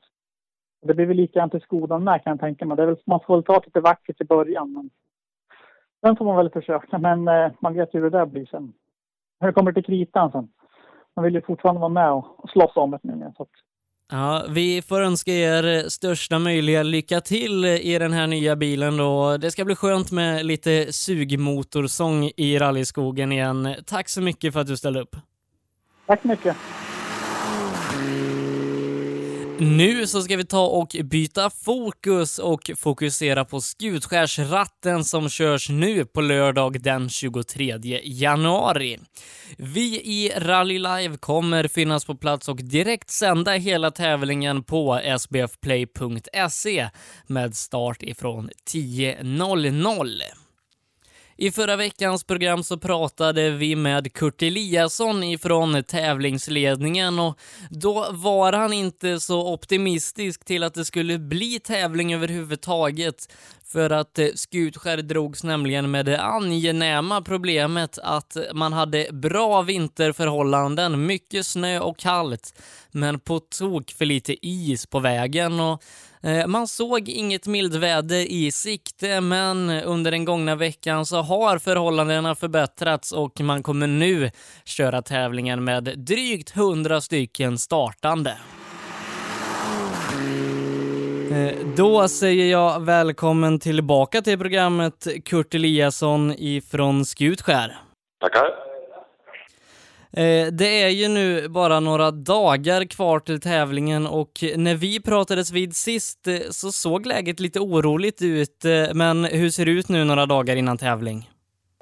det 0.81 0.93
blir 0.93 1.05
väl 1.05 1.17
likadant 1.17 1.55
i 1.55 1.59
skolan 1.59 2.03
med 2.03 2.23
kan 2.23 2.31
jag 2.31 2.39
tänka 2.39 2.65
mig. 2.65 2.77
Det 2.77 2.83
är 2.83 2.87
väl, 2.87 2.97
man 3.05 3.19
får 3.27 3.35
väl 3.35 3.43
ta 3.43 3.53
det 3.53 3.65
lite 3.65 3.79
vackert 3.79 4.21
i 4.21 4.23
början. 4.23 4.73
Men 4.73 4.89
sen 6.05 6.15
får 6.15 6.25
man 6.25 6.37
väl 6.37 6.49
försöka. 6.49 6.97
Men 6.97 7.27
eh, 7.27 7.51
man 7.59 7.73
vet 7.73 7.93
ju 7.93 7.99
hur 7.99 8.09
det 8.09 8.17
där 8.17 8.25
blir 8.25 8.45
sen. 8.45 8.73
När 9.39 9.47
det 9.47 9.53
kommer 9.53 9.71
till 9.73 9.85
kritan 9.85 10.31
sen. 10.31 10.47
Man 11.15 11.25
vill 11.25 11.33
ju 11.33 11.41
fortfarande 11.41 11.81
vara 11.81 11.89
med 11.89 12.11
och, 12.11 12.43
och 12.43 12.49
slåss 12.49 12.75
om 12.75 12.91
det 12.91 12.99
nu. 13.03 13.31
Så 13.37 13.43
att, 13.43 13.49
Ja, 14.13 14.45
vi 14.49 14.81
får 14.81 15.01
önska 15.01 15.31
er 15.31 15.89
största 15.89 16.39
möjliga 16.39 16.83
lycka 16.83 17.21
till 17.21 17.65
i 17.65 17.99
den 17.99 18.13
här 18.13 18.27
nya 18.27 18.55
bilen 18.55 18.97
då. 18.97 19.37
Det 19.37 19.51
ska 19.51 19.65
bli 19.65 19.75
skönt 19.75 20.11
med 20.11 20.45
lite 20.45 20.93
sugmotorsång 20.93 22.31
i 22.37 22.59
rallyskogen 22.59 23.31
igen. 23.31 23.75
Tack 23.85 24.09
så 24.09 24.21
mycket 24.21 24.53
för 24.53 24.59
att 24.59 24.67
du 24.67 24.77
ställde 24.77 25.01
upp 25.01 25.15
tack 26.11 26.21
så 26.21 26.27
mycket. 26.27 26.55
Nu 29.59 30.07
så 30.07 30.21
ska 30.21 30.37
vi 30.37 30.45
ta 30.45 30.67
och 30.67 30.95
byta 31.03 31.49
fokus 31.49 32.39
och 32.39 32.71
fokusera 32.77 33.45
på 33.45 33.61
Skutskärsratten 33.61 35.03
som 35.03 35.29
körs 35.29 35.69
nu 35.69 36.05
på 36.05 36.21
lördag 36.21 36.81
den 36.81 37.09
23 37.09 37.79
januari. 38.03 38.99
Vi 39.57 40.01
i 40.01 40.31
Rally 40.37 40.79
Live 40.79 41.17
kommer 41.17 41.67
finnas 41.67 42.05
på 42.05 42.15
plats 42.15 42.49
och 42.49 42.57
direkt 42.57 43.09
sända 43.09 43.51
hela 43.51 43.91
tävlingen 43.91 44.63
på 44.63 45.01
sbfplay.se 45.19 46.89
med 47.27 47.55
start 47.55 48.03
ifrån 48.03 48.49
10.00. 48.71 50.50
I 51.41 51.51
förra 51.51 51.75
veckans 51.75 52.23
program 52.23 52.63
så 52.63 52.77
pratade 52.77 53.49
vi 53.49 53.75
med 53.75 54.13
Kurt 54.13 54.41
Eliasson 54.41 55.23
ifrån 55.23 55.83
tävlingsledningen 55.83 57.19
och 57.19 57.39
då 57.69 58.07
var 58.11 58.53
han 58.53 58.73
inte 58.73 59.19
så 59.19 59.53
optimistisk 59.53 60.45
till 60.45 60.63
att 60.63 60.73
det 60.73 60.85
skulle 60.85 61.19
bli 61.19 61.59
tävling 61.59 62.13
överhuvudtaget. 62.13 63.33
För 63.65 63.89
att 63.89 64.19
eh, 64.19 64.27
Skutskär 64.35 64.97
drogs 64.97 65.43
nämligen 65.43 65.91
med 65.91 66.05
det 66.05 66.21
angenäma 66.21 67.21
problemet 67.21 67.97
att 67.97 68.37
man 68.53 68.73
hade 68.73 69.07
bra 69.11 69.61
vinterförhållanden, 69.61 71.05
mycket 71.05 71.45
snö 71.45 71.79
och 71.79 71.97
kallt, 71.97 72.61
men 72.91 73.19
på 73.19 73.39
tok 73.39 73.91
för 73.91 74.05
lite 74.05 74.47
is 74.47 74.85
på 74.85 74.99
vägen 74.99 75.59
och 75.59 75.83
Eh, 76.23 76.47
man 76.47 76.67
såg 76.67 77.09
inget 77.09 77.47
mildväder 77.47 78.31
i 78.31 78.51
sikte, 78.51 79.21
men 79.21 79.69
under 79.69 80.11
den 80.11 80.25
gångna 80.25 80.55
veckan 80.55 81.05
så 81.05 81.21
har 81.21 81.57
förhållandena 81.57 82.35
förbättrats 82.35 83.11
och 83.11 83.41
man 83.41 83.63
kommer 83.63 83.87
nu 83.87 84.31
köra 84.65 85.01
tävlingen 85.01 85.63
med 85.63 85.83
drygt 85.97 86.55
100 86.55 87.01
stycken 87.01 87.57
startande. 87.57 88.37
Eh, 91.31 91.55
då 91.77 92.07
säger 92.07 92.51
jag 92.51 92.85
välkommen 92.85 93.59
tillbaka 93.59 94.21
till 94.21 94.37
programmet 94.37 95.07
Kurt 95.25 95.55
Eliasson 95.55 96.33
ifrån 96.37 97.05
Skutskär. 97.05 97.77
Tackar. 98.21 98.70
Eh, 100.17 100.47
det 100.51 100.83
är 100.83 100.89
ju 100.89 101.07
nu 101.07 101.49
bara 101.49 101.79
några 101.79 102.11
dagar 102.11 102.85
kvar 102.95 103.19
till 103.19 103.41
tävlingen 103.41 104.07
och 104.07 104.33
när 104.57 104.75
vi 104.75 105.01
pratades 105.01 105.51
vid 105.51 105.75
sist 105.75 106.27
eh, 106.27 106.33
så 106.33 106.71
såg 106.71 107.05
läget 107.05 107.39
lite 107.39 107.59
oroligt 107.59 108.21
ut. 108.21 108.65
Eh, 108.65 108.93
men 108.93 109.23
hur 109.23 109.49
ser 109.49 109.65
det 109.65 109.71
ut 109.71 109.89
nu 109.89 110.03
några 110.03 110.25
dagar 110.25 110.55
innan 110.55 110.77
tävling? 110.77 111.29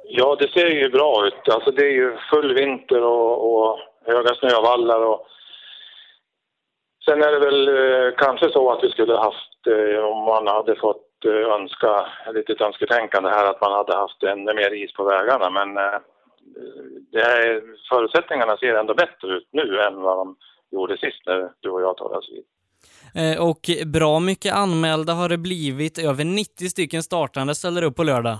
Ja, 0.03 0.35
det 0.39 0.47
ser 0.51 0.65
ju 0.65 0.89
bra 0.89 1.27
ut. 1.27 1.49
Alltså 1.53 1.71
det 1.71 1.85
är 1.85 1.91
ju 1.91 2.17
full 2.31 2.53
vinter 2.55 3.03
och, 3.03 3.35
och 3.49 3.79
höga 4.05 4.33
snövallar 4.35 5.05
och 5.05 5.27
sen 7.05 7.23
är 7.23 7.31
det 7.31 7.39
väl 7.39 7.69
kanske 8.17 8.49
så 8.49 8.71
att 8.71 8.83
vi 8.83 8.89
skulle 8.89 9.15
haft, 9.15 9.67
om 10.11 10.23
man 10.23 10.47
hade 10.47 10.75
fått 10.75 11.25
önska, 11.59 12.05
lite 12.33 12.53
ett 12.53 12.61
önsketänkande 12.61 13.29
här, 13.29 13.45
att 13.45 13.61
man 13.61 13.71
hade 13.71 13.95
haft 13.95 14.23
ännu 14.23 14.53
mer 14.53 14.73
is 14.83 14.93
på 14.93 15.03
vägarna. 15.03 15.49
Men 15.49 15.77
det 17.11 17.21
är, 17.21 17.61
förutsättningarna 17.89 18.57
ser 18.57 18.75
ändå 18.75 18.93
bättre 18.93 19.27
ut 19.37 19.47
nu 19.51 19.79
än 19.81 20.01
vad 20.01 20.17
de 20.17 20.35
gjorde 20.71 20.97
sist 20.97 21.21
när 21.25 21.51
du 21.59 21.69
och 21.69 21.81
jag 21.81 21.97
talades 21.97 22.25
vid. 22.29 22.43
Eh, 23.15 23.47
Och 23.49 23.69
bra 23.85 24.19
mycket 24.19 24.53
anmälda 24.53 25.13
har 25.13 25.29
det 25.29 25.37
blivit. 25.37 25.97
Över 25.97 26.23
90 26.25 26.69
stycken 26.69 27.03
startande 27.03 27.55
ställer 27.55 27.83
upp 27.83 27.95
på 27.95 28.03
lördag. 28.03 28.37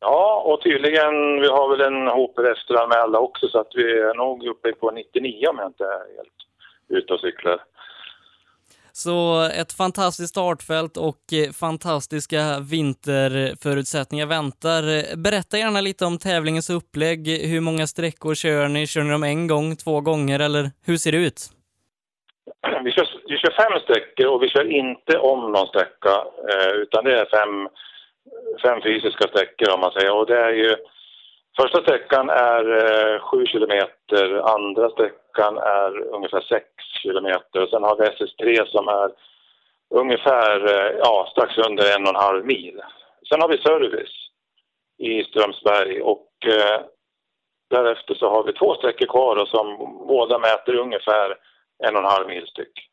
Ja, 0.00 0.42
och 0.46 0.62
tydligen, 0.62 1.40
vi 1.40 1.48
har 1.48 1.68
väl 1.70 1.80
en 1.80 2.06
hop 2.08 2.38
efteranmälda 2.38 3.18
också 3.18 3.48
så 3.48 3.58
att 3.58 3.72
vi 3.74 3.82
är 4.00 4.14
nog 4.14 4.46
uppe 4.46 4.72
på 4.72 4.90
99 4.90 5.46
om 5.48 5.58
jag 5.58 5.68
inte 5.68 5.84
är 5.84 6.16
helt 6.16 6.38
ute 6.88 7.12
och 7.14 7.20
cyklar. 7.20 7.64
Så 9.04 9.18
ett 9.60 9.72
fantastiskt 9.72 10.30
startfält 10.30 10.96
och 10.96 11.22
eh, 11.32 11.52
fantastiska 11.64 12.42
vinterförutsättningar 12.72 14.26
väntar. 14.26 14.82
Berätta 15.16 15.58
gärna 15.58 15.80
lite 15.80 16.04
om 16.04 16.18
tävlingens 16.18 16.70
upplägg. 16.70 17.20
Hur 17.52 17.60
många 17.60 17.86
sträckor 17.86 18.34
kör 18.34 18.68
ni? 18.68 18.86
Kör 18.86 19.02
ni 19.02 19.10
dem 19.10 19.22
en 19.22 19.46
gång, 19.46 19.76
två 19.76 20.00
gånger 20.00 20.38
eller 20.40 20.70
hur 20.86 20.96
ser 20.96 21.12
det 21.12 21.18
ut? 21.18 21.40
Vi 22.84 22.90
kör, 22.92 23.06
vi 23.28 23.36
kör 23.38 23.54
fem 23.62 23.80
sträckor 23.84 24.26
och 24.26 24.42
vi 24.42 24.48
kör 24.48 24.66
inte 24.82 25.18
om 25.18 25.40
någon 25.52 25.66
sträcka 25.72 26.14
eh, 26.50 26.72
utan 26.82 27.04
det 27.04 27.20
är 27.20 27.26
fem, 27.38 27.68
fem 28.64 28.78
fysiska 28.86 29.24
sträckor 29.28 29.68
om 29.74 29.80
man 29.80 29.92
säger. 29.92 30.12
Och 30.18 30.26
det 30.26 30.40
är 30.48 30.52
ju, 30.52 30.70
första 31.56 31.82
sträckan 31.82 32.30
är 32.30 32.64
eh, 32.76 33.20
sju 33.20 33.46
kilometer, 33.46 34.54
andra 34.54 34.90
sträckan 34.90 35.58
är 35.58 36.14
ungefär 36.14 36.40
6 36.40 36.66
kilometer 37.02 37.62
och 37.62 37.68
sen 37.68 37.82
har 37.82 37.96
vi 37.96 38.04
SS3 38.04 38.66
som 38.66 38.88
är 38.88 39.10
ungefär 39.90 40.64
eh, 40.74 40.98
ja, 40.98 41.28
strax 41.30 41.58
under 41.58 41.96
en 41.96 42.02
och 42.02 42.08
en 42.08 42.26
halv 42.26 42.46
mil. 42.46 42.80
Sen 43.28 43.40
har 43.40 43.48
vi 43.48 43.58
service 43.58 44.30
i 44.98 45.24
Strömsberg 45.24 46.00
och 46.02 46.30
eh, 46.46 46.80
därefter 47.70 48.14
så 48.14 48.28
har 48.28 48.42
vi 48.44 48.52
två 48.52 48.74
sträckor 48.74 49.06
kvar 49.06 49.36
och 49.36 49.48
som 49.48 49.76
båda 50.08 50.38
mäter 50.38 50.74
ungefär 50.74 51.36
en 51.84 51.96
och 51.96 52.02
en 52.02 52.10
halv 52.10 52.28
mil 52.28 52.46
styck. 52.46 52.90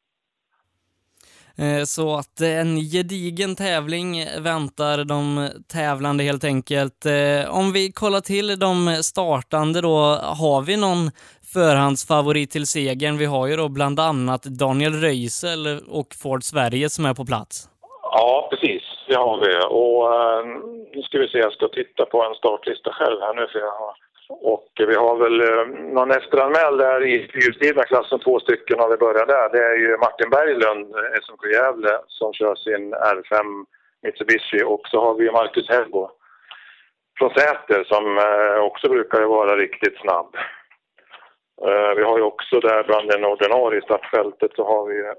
Eh, 1.58 1.84
så 1.84 2.16
att 2.16 2.42
en 2.42 2.80
gedigen 2.80 3.56
tävling 3.56 4.26
väntar 4.40 5.04
de 5.04 5.50
tävlande 5.74 6.24
helt 6.24 6.44
enkelt. 6.44 7.06
Eh, 7.06 7.58
om 7.60 7.72
vi 7.74 7.92
kollar 7.92 8.22
till 8.22 8.60
de 8.60 9.00
startande 9.04 9.82
då, 9.82 9.98
har 10.42 10.62
vi 10.62 10.78
någon 10.78 11.12
förhandsfavorit 11.54 12.52
till 12.52 12.68
segern? 12.68 13.18
Vi 13.18 13.26
har 13.26 13.48
ju 13.48 13.56
då 13.56 13.70
bland 13.70 14.00
annat 14.00 14.44
Daniel 14.44 14.94
Röisel 14.94 15.80
och 15.88 16.08
Ford 16.22 16.44
Sverige 16.44 16.90
som 16.90 17.06
är 17.06 17.14
på 17.14 17.26
plats. 17.26 17.70
Ja, 18.02 18.48
precis. 18.52 18.84
Det 19.08 19.16
har 19.16 19.38
vi. 19.44 19.52
Och 19.82 20.00
eh, 20.16 20.46
nu 20.96 21.02
ska 21.02 21.18
vi 21.20 21.28
se, 21.28 21.38
jag 21.38 21.54
ska 21.54 21.68
titta 21.68 22.06
på 22.06 22.24
en 22.24 22.36
startlista 22.36 22.92
själv 22.94 23.20
här 23.22 23.34
nu. 23.34 23.48
För 23.52 23.60
jag 23.60 23.76
har... 23.82 23.94
Och 24.30 24.68
vi 24.78 24.96
har 24.96 25.16
väl 25.18 25.42
eh, 25.42 25.66
någon 25.94 26.12
efteranmäld 26.12 26.80
där 26.80 27.06
i 27.06 27.28
fyrhjulsdrivna 27.34 27.84
klassen, 27.84 28.20
två 28.20 28.40
stycken 28.40 28.80
har 28.80 28.90
vi 28.90 28.98
börjat 28.98 29.28
där. 29.28 29.50
Det 29.50 29.64
är 29.66 29.76
ju 29.76 29.98
Martin 29.98 30.30
Berglund, 30.30 30.96
eh, 30.96 31.22
SMK 31.22 31.46
Gävle, 31.54 32.00
som 32.08 32.34
kör 32.34 32.56
sin 32.56 32.94
R5 32.94 33.66
Mitsubishi. 34.04 34.64
Och 34.64 34.82
så 34.88 35.06
har 35.06 35.14
vi 35.14 35.32
Marcus 35.32 35.70
Helgo 35.70 36.10
från 37.18 37.30
Säter 37.30 37.84
som 37.84 38.18
eh, 38.18 38.64
också 38.64 38.90
brukar 38.90 39.22
vara 39.22 39.56
riktigt 39.56 40.00
snabb. 40.00 40.36
Vi 41.96 42.04
har 42.04 42.18
ju 42.18 42.24
också 42.24 42.60
där 42.60 42.84
bland 42.84 43.10
den 43.10 43.26
ordinarie 43.26 43.82
startfältet 43.82 44.52
så 44.56 44.66
har 44.66 44.86
vi 44.86 45.14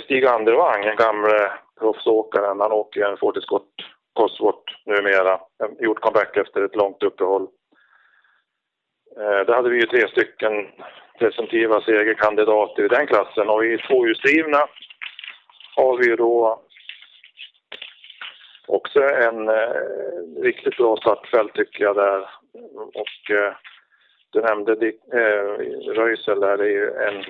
Stig 0.00 0.26
Andervang, 0.26 0.82
den 0.82 0.96
gamle 0.96 1.52
proffsåkaren. 1.80 2.60
Han 2.60 2.72
åker 2.72 3.00
ju 3.00 3.06
en 3.06 3.16
Ford 3.16 3.36
Escort 3.36 3.91
Cosworth 4.14 4.72
numera. 4.86 5.40
Gjort 5.80 6.00
comeback 6.00 6.36
efter 6.36 6.64
ett 6.64 6.76
långt 6.76 7.02
uppehåll. 7.02 7.48
Eh, 9.18 9.46
Där 9.46 9.54
hade 9.54 9.70
vi 9.70 9.80
ju 9.80 9.86
tre 9.86 10.08
stycken 10.08 10.68
presumtiva 11.18 11.80
segerkandidater 11.80 12.84
i 12.84 12.88
den 12.88 13.06
klassen 13.06 13.48
och 13.48 13.64
i 13.64 13.78
tvåhjulsdrivna 13.78 14.66
har 15.76 15.96
vi 15.96 16.06
ju 16.06 16.16
då 16.16 16.62
också 18.66 19.00
en 19.02 19.48
eh, 19.48 20.42
riktigt 20.42 20.76
bra 20.76 20.96
startfält 20.96 21.54
tycker 21.54 21.84
jag 21.84 21.96
där. 21.96 22.20
Och 22.94 23.30
eh, 23.30 23.52
du 24.30 24.40
nämnde 24.40 24.72
eh, 25.12 25.44
Röisel 25.94 26.40
där, 26.40 26.56
det 26.56 26.64
är 26.64 26.68
ju 26.70 26.90
en 26.90 27.24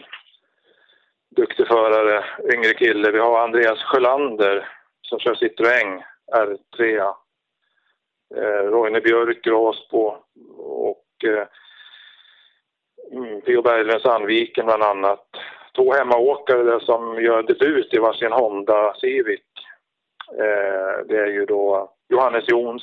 duktig 1.37 1.67
förare, 1.67 2.25
yngre 2.55 2.75
kille. 2.75 3.11
Vi 3.11 3.19
har 3.19 3.41
Andreas 3.41 3.83
Sjölander 3.83 4.69
som 5.03 5.19
kör 5.19 5.35
Citroën 5.35 6.03
R3. 6.33 6.99
Eh, 8.37 8.71
Roine 8.71 9.01
Björk, 9.01 9.45
Grasbo 9.45 10.17
och 10.59 11.25
eh, 11.25 11.47
mm, 13.12 13.41
P.O. 13.41 13.62
Berglund 13.62 14.03
Sandviken 14.03 14.67
bland 14.67 14.83
annat. 14.83 15.29
Två 15.77 15.93
hemmaåkare 15.93 16.62
där 16.62 16.81
som 16.81 17.23
gör 17.23 17.43
debut 17.43 17.95
i 17.95 17.99
varsin 17.99 18.33
Honda 18.33 18.95
Civic. 19.01 19.41
Eh, 20.39 21.07
det 21.09 21.17
är 21.17 21.33
ju 21.33 21.47
då 21.47 21.93
Johannes 22.09 22.49
Jons 22.49 22.83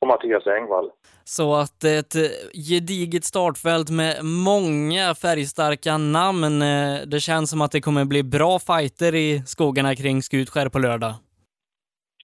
och 0.00 0.08
Mattias 0.08 0.46
Engvall. 0.46 0.90
Så 1.24 1.54
att 1.54 1.84
ett 1.84 2.14
eh, 2.14 2.22
gediget 2.68 3.24
startfält 3.24 3.90
med 3.90 4.24
många 4.24 5.14
färgstarka 5.14 5.98
namn. 5.98 6.62
Eh, 6.62 7.00
det 7.06 7.20
känns 7.20 7.50
som 7.50 7.60
att 7.60 7.72
det 7.72 7.80
kommer 7.80 8.04
bli 8.04 8.22
bra 8.22 8.58
fighter 8.58 9.14
i 9.14 9.42
skogarna 9.46 9.94
kring 9.94 10.22
Skutskär 10.22 10.68
på 10.68 10.78
lördag. 10.78 11.14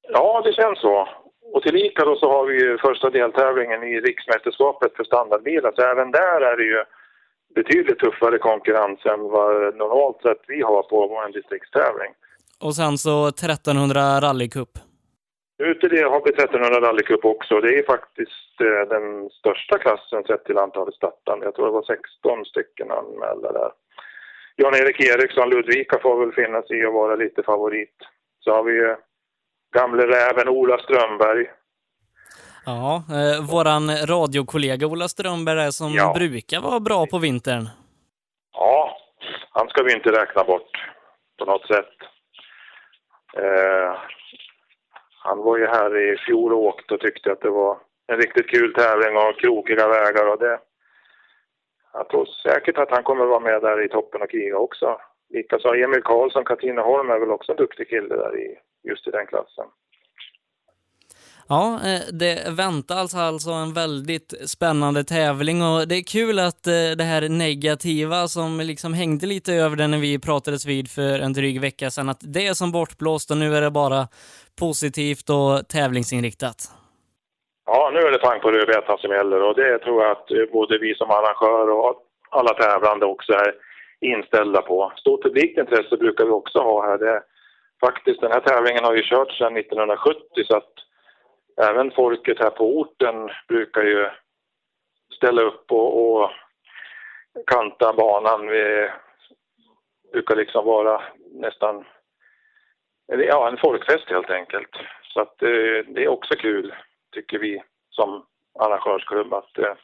Ja, 0.09 0.43
det 0.45 0.53
känns 0.53 0.81
så. 0.81 1.09
Och 1.53 1.63
tillika 1.63 2.05
då 2.05 2.17
så 2.17 2.31
har 2.31 2.47
vi 2.47 2.55
ju 2.61 2.79
första 2.79 3.11
deltävlingen 3.11 3.83
i 3.83 4.01
riksmästerskapet 4.01 4.97
för 4.97 5.05
standardbilar, 5.05 5.73
så 5.77 5.83
även 5.83 6.11
där 6.11 6.41
är 6.41 6.57
det 6.57 6.65
ju 6.65 6.85
betydligt 7.55 7.99
tuffare 7.99 8.39
konkurrens 8.39 9.07
än 9.07 9.23
vad 9.23 9.77
normalt 9.77 10.23
sett 10.23 10.43
vi 10.49 10.63
har 10.63 10.83
på 10.83 11.23
en 11.27 11.33
distriktstävling. 11.33 12.13
Och 12.61 12.75
sen 12.75 12.99
så 12.99 13.29
1300 13.29 14.21
rallycup. 14.21 14.69
Ute 15.59 15.89
det 15.89 16.03
har 16.03 16.23
vi 16.25 16.31
1300 16.31 16.81
rallycup 16.81 17.25
också. 17.25 17.61
Det 17.61 17.79
är 17.79 17.83
faktiskt 17.83 18.61
eh, 18.61 18.89
den 18.89 19.31
största 19.31 19.79
klassen 19.79 20.25
sett 20.25 20.45
till 20.45 20.59
antalet 20.59 20.95
startande. 20.95 21.47
Jag 21.47 21.55
tror 21.55 21.67
det 21.67 21.73
var 21.73 21.83
16 21.83 22.45
stycken 22.45 22.91
anmälda 22.91 23.53
där. 23.53 23.71
Jan-Erik 24.57 25.01
Eriksson, 25.01 25.51
Ludvika 25.51 25.99
får 26.03 26.21
väl 26.21 26.33
finnas 26.33 26.71
i 26.71 26.87
att 26.87 26.93
vara 26.93 27.15
lite 27.17 27.43
favorit. 27.43 27.97
Så 28.41 28.51
har 28.51 28.63
vi 28.63 28.97
gamle 29.75 30.07
räven 30.07 30.49
Ola 30.49 30.79
Strömberg. 30.79 31.47
Ja, 32.67 33.03
eh, 33.11 33.51
våran 33.51 33.91
radiokollega 34.07 34.87
Ola 34.87 35.09
Strömberg 35.09 35.61
är 35.61 35.71
som 35.71 35.93
Ja. 35.93 36.13
brukar 36.17 36.61
vara 36.61 36.81
bra 36.81 37.07
på 37.07 37.19
vintern. 37.19 37.69
Ja, 38.53 38.97
han 39.51 39.69
ska 39.69 39.83
vi 39.83 39.93
inte 39.93 40.13
räkna 40.21 40.45
bort 40.45 40.71
på 41.39 41.45
något 41.45 41.67
sätt. 41.67 41.95
Eh, 43.37 43.95
han 45.25 45.39
var 45.39 45.57
ju 45.59 45.67
här 45.67 46.13
i 46.13 46.17
fjol 46.19 46.53
och 46.53 46.63
åkte 46.65 46.95
och 46.95 47.01
tyckte 47.01 47.33
att 47.33 47.41
det 47.41 47.51
var 47.51 47.79
en 48.07 48.17
riktigt 48.17 48.51
kul 48.51 48.75
tävling 48.75 49.17
och 49.17 49.41
krokiga 49.41 49.89
vägar 49.89 50.27
och 50.33 50.39
det. 50.39 50.59
Jag 51.93 52.09
tror 52.09 52.27
säkert 52.27 52.79
att 52.79 52.91
han 52.91 53.03
kommer 53.03 53.25
vara 53.27 53.41
med 53.41 53.63
där 53.63 53.85
i 53.85 53.89
toppen 53.89 54.23
och 54.23 54.31
kriga 54.31 54.57
också. 54.59 55.01
Likaså 55.31 55.75
Emil 55.75 56.03
Karlsson, 56.03 56.45
Katrineholm 56.45 57.11
är 57.11 57.19
väl 57.19 57.31
också 57.31 57.53
en 57.53 57.57
duktig 57.59 57.89
kille 57.89 58.15
där 58.17 58.39
i, 58.39 58.59
just 58.87 59.07
i 59.07 59.11
den 59.11 59.27
klassen. 59.27 59.67
Ja, 61.49 61.75
eh, 61.75 62.03
det 62.13 62.51
väntar 62.59 62.97
alltså 62.97 63.51
en 63.51 63.73
väldigt 63.73 64.51
spännande 64.51 65.05
tävling 65.05 65.63
och 65.63 65.89
det 65.89 65.95
är 65.95 66.13
kul 66.19 66.39
att 66.39 66.67
eh, 66.67 66.91
det 66.99 67.05
här 67.05 67.29
negativa 67.29 68.29
som 68.29 68.61
liksom 68.61 68.95
hängde 68.95 69.27
lite 69.27 69.53
över 69.53 69.77
det 69.77 69.87
när 69.87 69.99
vi 69.99 70.19
pratades 70.19 70.67
vid 70.67 70.91
för 70.91 71.19
en 71.19 71.33
dryg 71.33 71.61
vecka 71.61 71.91
sedan, 71.91 72.09
att 72.09 72.23
det 72.35 72.47
är 72.47 72.55
som 72.55 72.73
bortblåst 72.73 73.31
och 73.31 73.37
nu 73.37 73.55
är 73.55 73.63
det 73.63 73.71
bara 73.71 74.09
positivt 74.61 75.31
och 75.31 75.69
tävlingsinriktat. 75.69 76.59
Ja, 77.67 77.91
nu 77.95 78.01
är 78.01 78.11
det 78.11 78.19
pang 78.19 78.41
på 78.41 78.51
rödbetan 78.51 78.99
som 78.99 79.11
gäller 79.11 79.43
och 79.43 79.55
det 79.55 79.79
tror 79.79 80.03
jag 80.03 80.11
att 80.11 80.31
eh, 80.31 80.47
både 80.53 80.79
vi 80.79 80.95
som 80.95 81.11
arrangör 81.11 81.71
och 81.71 81.95
alla 82.31 82.55
tävlande 82.55 83.07
också 83.07 83.33
är 83.33 83.55
inställda 84.01 84.63
på. 84.63 84.93
Stort 84.97 85.23
publikintresse 85.23 85.97
brukar 85.97 86.25
vi 86.25 86.31
också 86.31 86.59
ha 86.59 86.87
här. 86.87 86.99
Det, 86.99 87.23
faktiskt, 87.81 88.21
den 88.21 88.33
här 88.33 88.41
tävlingen 88.41 88.85
har 88.85 88.95
ju 88.95 89.03
kört 89.03 89.33
sedan 89.33 89.57
1970 89.57 90.45
så 90.45 90.57
att 90.57 90.73
även 91.63 91.91
folket 91.91 92.39
här 92.39 92.51
på 92.51 92.79
orten 92.79 93.31
brukar 93.49 93.83
ju 93.83 94.11
ställa 95.17 95.43
upp 95.43 95.73
och, 95.73 96.21
och 96.23 96.31
kanta 97.47 97.93
banan. 97.93 98.47
Vi 98.49 98.91
brukar 100.13 100.37
liksom 100.37 100.67
vara 100.67 101.03
nästan 101.33 101.85
ja, 103.07 103.49
en 103.49 103.57
folkfest 103.57 104.11
helt 104.11 104.31
enkelt. 104.31 104.71
Så 105.03 105.21
att 105.21 105.43
eh, 105.43 105.49
det 105.89 106.05
är 106.05 106.09
också 106.09 106.35
kul, 106.35 106.75
tycker 107.13 107.39
vi 107.39 107.63
som 107.91 108.27
arrangörsklubb, 108.59 109.35
att 109.35 109.59
eh, 109.59 109.75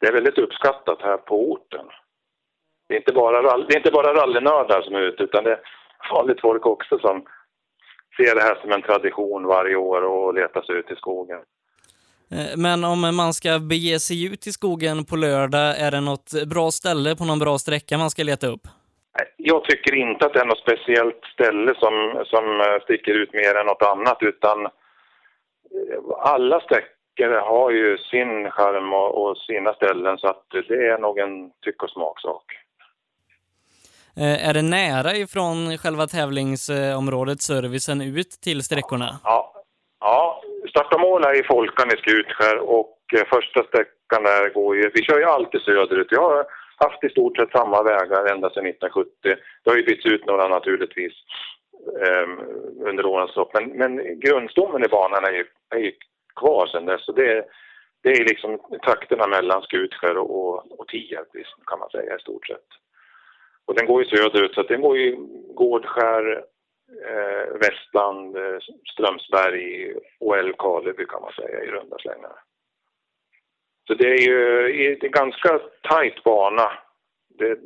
det 0.00 0.06
är 0.06 0.12
väldigt 0.12 0.38
uppskattat 0.38 1.02
här 1.02 1.16
på 1.16 1.50
orten. 1.52 1.86
Det 2.88 2.94
är 2.94 2.98
inte 2.98 3.12
bara, 3.12 3.56
det 3.56 3.74
är 3.74 3.76
inte 3.76 3.90
bara 3.90 4.14
rallynördar 4.14 4.82
som 4.82 4.94
är 4.94 5.00
ute, 5.00 5.22
utan 5.22 5.44
det 5.44 5.52
är 5.52 5.60
vanligt 6.14 6.40
folk 6.40 6.66
också 6.66 6.98
som 6.98 7.26
ser 8.18 8.34
det 8.34 8.42
här 8.48 8.58
som 8.60 8.72
en 8.72 8.82
tradition 8.82 9.46
varje 9.46 9.76
år 9.76 10.02
och 10.02 10.34
letar 10.34 10.62
sig 10.62 10.74
ut 10.76 10.90
i 10.90 10.96
skogen. 10.96 11.40
Eh, 12.34 12.56
Men 12.56 12.84
om 12.84 13.00
man 13.16 13.32
ska 13.32 13.58
bege 13.58 13.98
sig 14.00 14.32
ut 14.32 14.46
i 14.46 14.52
skogen 14.52 15.04
på 15.04 15.16
lördag, 15.16 15.68
är 15.78 15.90
det 15.90 16.00
något 16.00 16.30
bra 16.52 16.70
ställe 16.70 17.16
på 17.16 17.24
någon 17.24 17.38
bra 17.38 17.58
sträcka 17.58 17.98
man 17.98 18.10
ska 18.10 18.22
leta 18.22 18.46
upp? 18.46 18.64
Jag 19.36 19.64
tycker 19.64 19.94
inte 19.94 20.26
att 20.26 20.34
det 20.34 20.40
är 20.40 20.52
något 20.52 20.66
speciellt 20.66 21.24
ställe 21.34 21.74
som, 21.82 22.24
som 22.26 22.44
eh, 22.60 22.82
sticker 22.82 23.14
ut 23.14 23.32
mer 23.32 23.54
än 23.54 23.66
något 23.66 23.82
annat 23.82 24.18
utan 24.20 24.66
eh, 24.66 24.70
alla 26.18 26.60
sträckor 26.60 27.32
har 27.50 27.70
ju 27.70 27.98
sin 27.98 28.50
charm 28.50 28.92
och, 28.92 29.10
och 29.22 29.38
sina 29.38 29.72
ställen 29.74 30.18
så 30.18 30.26
att 30.28 30.44
det 30.68 30.88
är 30.88 30.98
nog 30.98 31.18
en 31.18 31.50
tyck 31.64 31.82
och 31.82 31.90
smaksak. 31.90 32.44
Eh, 34.20 34.48
Är 34.48 34.54
det 34.54 34.62
nära 34.62 35.10
ifrån 35.24 35.78
själva 35.78 36.06
tävlingsområdet, 36.06 37.40
servicen, 37.40 38.00
ut 38.00 38.30
till 38.30 38.62
sträckorna? 38.62 39.10
Ja, 39.24 39.52
ja 40.00 40.42
start 40.68 40.94
och 40.94 41.00
mål 41.00 41.24
är 41.24 41.40
i 41.40 41.42
Folkan 41.42 41.88
i 41.88 41.96
Skutskär 41.96 42.58
och 42.58 42.98
eh, 43.16 43.26
första 43.34 43.62
sträckan 43.62 44.22
där 44.22 44.48
går 44.54 44.76
ju, 44.76 44.90
vi 44.94 45.02
kör 45.02 45.18
ju 45.18 45.24
alltid 45.24 45.60
söderut. 45.60 46.06
Jag 46.10 46.30
har 46.30 46.44
haft 46.76 47.04
i 47.04 47.08
stort 47.08 47.36
sett 47.36 47.50
samma 47.50 47.82
vägar 47.82 48.32
ända 48.32 48.50
sedan 48.50 48.66
1970. 48.66 49.10
Det 49.62 49.70
har 49.70 49.76
ju 49.76 49.84
bytts 49.84 50.06
ut 50.06 50.26
några 50.26 50.48
naturligtvis 50.48 51.12
eh, 52.02 52.28
under 52.88 53.06
årens 53.06 53.36
lopp. 53.36 53.50
Men, 53.54 53.64
men 53.80 54.20
grundstommen 54.20 54.84
i 54.84 54.88
banan 54.88 55.24
är 55.24 55.32
ju, 55.32 55.44
är 55.74 55.78
ju 55.78 55.92
kvar 56.40 56.66
sedan 56.66 56.86
dess. 56.86 57.04
Så 57.04 57.12
det, 57.12 57.44
det 58.02 58.10
är 58.10 58.24
liksom 58.24 58.58
trakterna 58.84 59.26
mellan 59.26 59.62
Skutskär 59.62 60.16
och, 60.16 60.30
och, 60.38 60.80
och 60.80 60.88
Tierp 60.88 61.28
kan 61.66 61.78
man 61.78 61.90
säga 61.90 62.16
i 62.16 62.20
stort 62.20 62.46
sett. 62.46 62.68
Och 63.68 63.74
den 63.74 63.86
går 63.86 64.02
ju 64.02 64.08
söderut 64.08 64.54
så 64.54 64.60
att 64.60 64.68
den 64.68 64.80
går 64.80 64.98
ju 64.98 65.16
Gårdskär, 65.54 66.44
eh, 67.08 67.58
Västland, 67.60 68.36
eh, 68.36 68.58
Strömsberg 68.92 69.94
och 70.20 70.36
Älvkarleby 70.38 71.04
kan 71.06 71.22
man 71.22 71.32
säga 71.32 71.64
i 71.64 71.66
runda 71.66 71.96
slängar. 71.98 72.36
Så 73.86 73.94
det 73.94 74.08
är 74.08 74.22
ju 74.28 74.38
en 75.02 75.10
ganska 75.10 75.60
tajt 75.82 76.24
bana. 76.24 76.68
Det, 77.38 77.58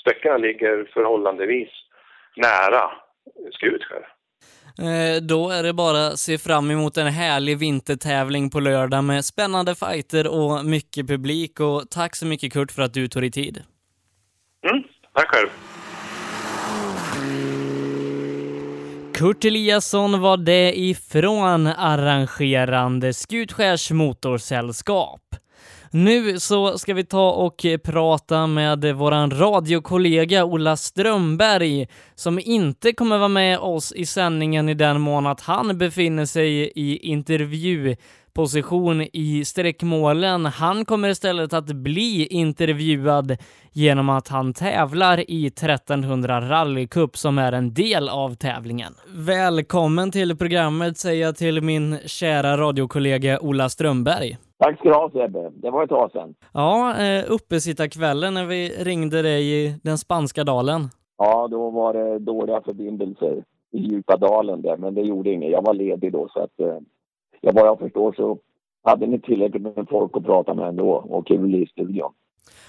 sträckorna 0.00 0.36
ligger 0.36 0.90
förhållandevis 0.94 1.70
nära 2.36 2.90
Skutskär. 3.52 4.08
Eh, 4.78 5.22
då 5.22 5.50
är 5.50 5.62
det 5.62 5.72
bara 5.72 6.06
att 6.06 6.18
se 6.18 6.38
fram 6.38 6.70
emot 6.70 6.96
en 6.96 7.06
härlig 7.06 7.58
vintertävling 7.58 8.50
på 8.50 8.60
lördag 8.60 9.04
med 9.04 9.24
spännande 9.24 9.74
fighter 9.74 10.26
och 10.26 10.64
mycket 10.64 11.08
publik. 11.08 11.60
Och 11.60 11.90
tack 11.90 12.16
så 12.16 12.26
mycket 12.26 12.52
Kurt 12.52 12.72
för 12.72 12.82
att 12.82 12.94
du 12.94 13.08
tog 13.08 13.22
dig 13.22 13.30
tid. 13.30 13.62
Tack 15.18 15.28
själv. 15.28 15.48
Kurt 19.14 19.44
Eliasson 19.44 20.20
var 20.20 20.36
det 20.36 20.78
ifrån 20.78 21.66
arrangerande 21.66 23.14
Skutskärs 23.14 23.90
motorsällskap. 23.90 25.20
Nu 25.90 26.40
så 26.40 26.78
ska 26.78 26.94
vi 26.94 27.04
ta 27.04 27.30
och 27.30 27.66
prata 27.84 28.46
med 28.46 28.94
våran 28.94 29.30
radiokollega 29.30 30.44
Ola 30.44 30.76
Strömberg 30.76 31.88
som 32.14 32.38
inte 32.38 32.92
kommer 32.92 33.18
vara 33.18 33.28
med 33.28 33.58
oss 33.58 33.92
i 33.92 34.06
sändningen 34.06 34.68
i 34.68 34.74
den 34.74 35.00
mån 35.00 35.26
att 35.26 35.40
han 35.40 35.78
befinner 35.78 36.26
sig 36.26 36.72
i 36.74 36.96
intervju 36.96 37.96
intervjuposition 38.38 39.02
i 39.12 39.44
sträckmålen. 39.44 40.46
Han 40.46 40.84
kommer 40.84 41.08
istället 41.08 41.52
att 41.52 41.66
bli 41.66 42.26
intervjuad 42.30 43.36
genom 43.72 44.08
att 44.08 44.28
han 44.28 44.52
tävlar 44.52 45.30
i 45.30 45.46
1300 45.46 46.40
rallycup 46.40 47.16
som 47.16 47.38
är 47.38 47.52
en 47.52 47.74
del 47.74 48.08
av 48.08 48.34
tävlingen. 48.34 48.92
Välkommen 49.26 50.10
till 50.10 50.36
programmet 50.36 50.96
säger 50.96 51.22
jag 51.26 51.36
till 51.36 51.62
min 51.62 51.98
kära 52.06 52.56
radiokollega 52.56 53.40
Ola 53.40 53.68
Strömberg. 53.68 54.36
Tack 54.58 54.78
ska 54.78 54.88
du 54.88 54.94
ha 54.94 55.10
Sebbe. 55.10 55.50
Det 55.62 55.70
var 55.70 55.84
ett 55.84 55.90
tag 55.90 56.10
sedan. 56.12 56.34
Ja, 56.52 56.94
eh, 57.02 57.24
uppesittarkvällen 57.28 58.34
när 58.34 58.44
vi 58.46 58.68
ringde 58.68 59.22
dig 59.22 59.52
i 59.52 59.74
den 59.82 59.98
spanska 59.98 60.44
dalen. 60.44 60.80
Ja, 61.18 61.48
då 61.50 61.70
var 61.70 61.94
det 61.94 62.18
dåliga 62.18 62.60
förbindelser 62.64 63.44
i 63.72 63.78
djupa 63.78 64.16
dalen 64.16 64.62
där, 64.62 64.76
men 64.76 64.94
det 64.94 65.02
gjorde 65.02 65.30
inget. 65.30 65.50
Jag 65.50 65.62
var 65.62 65.74
ledig 65.74 66.12
då 66.12 66.28
så 66.32 66.40
att 66.40 66.60
eh, 66.60 66.78
ja, 67.40 67.52
vad 67.54 67.66
jag 67.66 67.78
förstår 67.78 68.12
så 68.12 68.38
hade 68.84 69.06
ni 69.06 69.20
tillräckligt 69.20 69.62
med 69.62 69.86
folk 69.90 70.16
att 70.16 70.24
prata 70.24 70.54
med 70.54 70.68
ändå 70.68 70.90
och 70.90 71.26
kul 71.26 71.54
i 71.54 71.66
studion. 71.66 72.12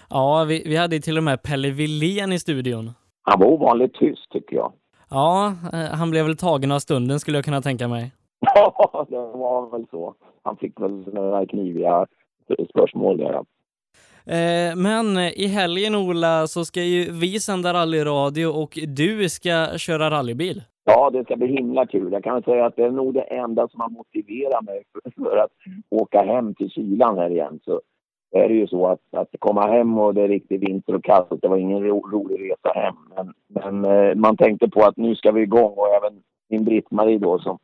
Ja, 0.10 0.46
vi, 0.48 0.64
vi 0.66 0.76
hade 0.76 1.00
till 1.00 1.18
och 1.18 1.24
med 1.24 1.44
Pelle 1.44 1.70
Wilén 1.72 2.32
i 2.34 2.40
studion. 2.40 2.92
Han 3.22 3.40
var 3.40 3.48
ovanligt 3.48 3.94
tyst 3.94 4.32
tycker 4.32 4.56
jag. 4.56 4.72
Ja, 5.10 5.54
eh, 5.74 5.80
han 5.80 6.12
blev 6.12 6.26
väl 6.26 6.38
tagen 6.38 6.72
av 6.72 6.80
stunden 6.80 7.20
skulle 7.20 7.38
jag 7.38 7.46
kunna 7.46 7.62
tänka 7.62 7.88
mig. 7.88 8.12
Ja, 8.56 9.06
det 9.10 9.18
var 9.18 9.72
väl 9.72 9.86
så. 9.92 10.14
Han 10.44 10.58
fick 10.58 10.80
väl 10.80 11.14
några 11.14 11.46
kniviga 11.46 12.06
spörsmål 12.70 13.18
där. 13.18 13.32
ja. 13.34 13.44
Eh, 14.34 14.76
Men 14.76 15.18
i 15.18 15.48
helgen 15.48 15.96
Ola 15.96 16.48
så 16.48 16.66
ska 16.66 16.82
ju 16.84 17.12
vi 17.12 17.40
sända 17.40 17.74
rallyradio 17.74 18.46
och 18.46 18.78
du 18.88 19.30
ska 19.30 19.78
köra 19.78 20.10
rallybil. 20.12 20.64
Ja, 20.89 21.10
det 21.10 21.23
ska 21.23 21.36
bli 21.36 21.47
himla 21.47 21.86
kul. 21.86 22.13
Jag 22.13 22.23
kan 22.23 22.43
säga 22.43 22.65
att 22.65 22.75
det 22.75 22.86
är 22.86 22.91
nog 22.91 23.13
det 23.13 23.21
enda 23.21 23.67
som 23.67 23.82
har 23.82 23.89
motiverat 23.89 24.65
mig 24.65 24.84
för, 24.91 25.23
för 25.23 25.38
att 25.38 25.52
åka 25.89 26.21
hem 26.21 26.56
till 26.56 26.69
kylan 26.69 27.17
här 27.17 27.30
igen. 27.30 27.60
Så 27.65 27.82
är 28.32 28.47
det 28.47 28.54
ju 28.54 28.67
så 28.67 28.88
att, 28.88 28.99
att 29.12 29.30
komma 29.39 29.67
hem 29.67 29.97
och 29.97 30.13
det 30.13 30.21
är 30.21 30.28
riktigt 30.28 30.62
vinter 30.62 30.95
och 30.95 31.04
kallt, 31.04 31.41
det 31.41 31.47
var 31.47 31.58
ingen 31.58 31.84
ro, 31.84 32.10
rolig 32.12 32.52
resa 32.52 32.80
hem. 32.80 32.95
Men, 33.15 33.34
men 33.47 33.86
eh, 33.86 34.15
man 34.15 34.38
tänkte 34.38 34.69
på 34.69 34.82
att 34.82 34.97
nu 34.97 35.15
ska 35.15 35.32
vi 35.32 35.41
igång 35.41 35.73
och 35.78 35.95
även 35.95 36.21
min 36.49 36.63
Britt-Marie 36.63 37.17
då 37.17 37.39
som 37.39 37.58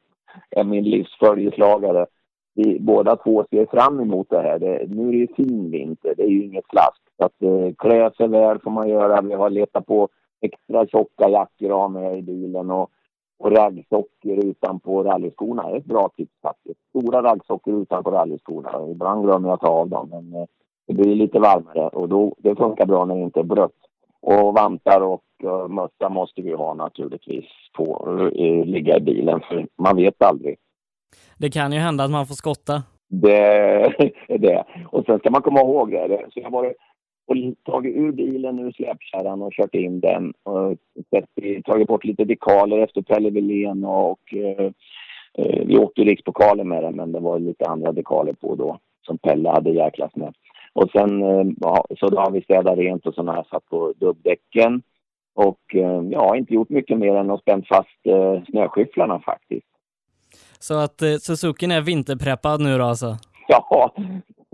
är 0.50 0.64
min 0.64 0.84
livsföljeslagare. 0.84 2.06
Vi 2.56 2.80
båda 2.80 3.16
två 3.16 3.46
ser 3.50 3.66
fram 3.66 4.00
emot 4.00 4.30
det 4.30 4.42
här. 4.42 4.60
Det, 4.60 4.88
nu 4.90 5.08
är 5.08 5.12
det 5.12 5.18
ju 5.18 5.28
fin 5.28 5.72
vinter, 5.72 6.14
det 6.18 6.24
är 6.24 6.30
ju 6.30 6.44
inget 6.44 6.68
slask. 6.70 7.02
Så 7.18 7.26
att 7.26 7.42
eh, 7.42 7.74
klä 7.78 8.12
sig 8.18 8.28
väl 8.28 8.60
får 8.60 8.72
man 8.72 8.90
göra. 8.90 9.22
Vi 9.22 9.34
har 9.34 9.50
letat 9.50 9.86
på 9.86 10.10
extra 10.42 10.88
tjocka 10.88 11.30
jackor 11.30 11.72
att 11.72 11.78
ha 11.78 11.88
med 11.88 12.18
i 12.18 12.22
bilen 12.22 12.72
och, 12.72 12.90
och 13.38 13.52
raggsockor 13.52 14.46
utanpå 14.46 15.04
rallyskorna. 15.04 15.64
Är 15.64 15.78
ett 15.78 15.86
bra 15.86 16.10
tips 16.18 16.42
faktiskt. 16.42 16.80
Stora 16.90 17.24
raggsockor 17.24 17.82
utanpå 17.82 18.12
rallyskorna. 18.12 18.92
Ibland 18.92 19.26
glömmer 19.26 19.50
jag 19.50 19.54
att 19.54 19.62
ta 19.62 19.68
av 19.68 19.90
dem 19.90 20.10
men 20.10 20.42
eh, 20.42 20.48
det 20.88 20.94
blir 20.94 21.16
lite 21.16 21.40
varmare 21.40 21.88
och 21.88 22.10
då, 22.10 22.36
det 22.38 22.56
funkar 22.56 22.86
bra 22.86 23.06
när 23.06 23.16
det 23.16 23.22
inte 23.22 23.40
är 23.40 23.44
blött. 23.44 23.72
Och 24.22 24.54
vantar 24.54 25.02
och 25.02 25.24
uh, 25.44 25.68
mössa 25.68 26.10
måste 26.10 26.42
vi 26.42 26.54
ha 26.54 26.74
naturligtvis 26.74 27.46
på, 27.74 28.08
uh, 28.10 28.66
ligga 28.66 28.98
i 28.98 29.02
bilen 29.02 29.40
för 29.40 29.68
man 29.78 29.96
vet 29.96 30.24
aldrig. 30.24 30.58
Det 31.38 31.50
kan 31.50 31.72
ju 31.72 31.80
hända 31.80 32.04
att 32.04 32.12
man 32.12 32.28
får 32.28 32.36
skotta. 32.36 32.84
Det 33.08 33.48
är 33.48 34.16
det. 34.38 34.64
Och 34.92 35.06
sen 35.06 35.20
ska 35.20 35.30
man 35.30 35.42
komma 35.42 35.60
ihåg 35.60 35.92
det. 35.92 36.26
Så 36.34 36.40
jag 36.40 36.52
varit 36.52 36.76
och 37.26 37.36
tagit 37.64 37.96
ur 37.96 38.12
bilen 38.12 38.60
ur 38.60 38.72
släpkärran 38.72 39.42
och 39.42 39.54
kört 39.54 39.76
in 39.76 40.00
den. 40.00 40.34
Och 40.44 40.78
tagit 41.66 41.88
bort 41.88 42.04
lite 42.04 42.26
dekaler 42.26 42.78
efter 42.78 43.02
Pelle 43.02 43.30
Wilén 43.30 43.86
och 43.86 44.34
eh, 44.34 44.72
eh, 45.38 45.66
vi 45.66 45.78
åkte 45.78 46.02
rikspokalen 46.02 46.68
med 46.68 46.84
den 46.84 46.96
men 46.96 47.12
det 47.12 47.20
var 47.20 47.40
lite 47.40 47.66
andra 47.66 47.92
dekaler 47.92 48.34
på 48.34 48.56
då 48.56 48.80
som 49.06 49.18
Pelle 49.18 49.50
hade 49.50 49.70
jäklas 49.70 50.16
med. 50.16 50.34
Och 50.74 50.92
sen 50.92 51.24
eh, 51.24 51.46
ja, 51.62 51.86
så 52.00 52.10
då 52.10 52.20
har 52.20 52.32
vi 52.32 52.42
städat 52.42 52.78
rent 52.78 53.06
och 53.06 53.14
sådana 53.14 53.34
här 53.34 53.46
satt 53.50 53.66
på 53.66 53.94
dubbdäcken. 53.98 54.82
Och 55.34 55.76
eh, 55.76 56.02
ja, 56.10 56.36
inte 56.36 56.54
gjort 56.54 56.70
mycket 56.70 56.98
mer 56.98 57.16
än 57.16 57.32
att 57.32 57.42
spänt 57.42 57.68
fast 57.68 58.00
eh, 58.04 58.44
snöskyfflarna 58.50 59.20
faktiskt. 59.20 59.68
Så 60.60 60.74
att 60.80 61.02
eh, 61.02 61.16
Suzukin 61.16 61.72
är 61.72 61.82
vinterpreppad 61.82 62.62
nu 62.62 62.78
då 62.78 62.84
alltså? 62.84 63.18
Ja. 63.48 63.94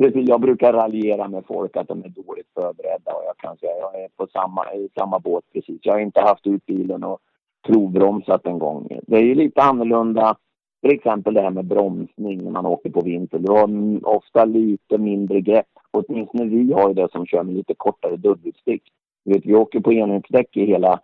Typ- 0.02 0.30
jag 0.30 0.42
brukar 0.42 0.74
raljera 0.74 1.28
med 1.28 1.44
folk 1.46 1.78
att 1.78 1.88
de 1.88 2.04
är 2.04 2.10
dåligt 2.10 2.48
förberedda 2.54 3.12
och 3.14 3.24
jag 3.26 3.38
kan 3.38 3.58
säga 3.58 3.72
jag 3.82 4.04
är 4.04 4.08
på 4.18 4.28
samma, 4.28 4.74
i 4.74 4.90
samma 4.96 5.20
båt 5.20 5.44
precis. 5.54 5.80
Jag 5.82 5.94
har 5.94 6.00
inte 6.00 6.22
haft 6.22 6.48
ut 6.48 6.66
bilen 6.66 7.04
och 7.04 7.20
provbromsat 7.68 8.46
en 8.46 8.60
gång. 8.60 9.00
Det 9.08 9.16
är 9.16 9.24
ju 9.24 9.36
lite 9.36 9.62
annorlunda, 9.62 10.36
till 10.82 10.96
exempel 10.96 11.34
det 11.34 11.42
här 11.42 11.50
med 11.50 11.66
bromsning 11.66 12.44
när 12.44 12.52
man 12.52 12.66
åker 12.66 12.90
på 12.90 13.02
vinter. 13.02 13.40
Du 13.40 13.52
har 13.52 13.70
ofta 14.16 14.46
lite 14.46 14.98
mindre 14.98 15.42
grepp. 15.42 15.68
Åtminstone 15.92 16.46
vi 16.46 16.74
har 16.74 16.88
ju 16.88 16.94
det 16.94 17.12
som 17.12 17.26
kör 17.26 17.44
med 17.44 17.56
lite 17.56 17.74
kortare 17.78 18.18
dubbelstick. 18.18 18.84
Vet, 19.26 19.46
vi 19.46 19.56
åker 19.56 19.80
på 19.80 19.94
enhetsdäck 19.94 20.58
i 20.58 20.66
hela, 20.66 21.00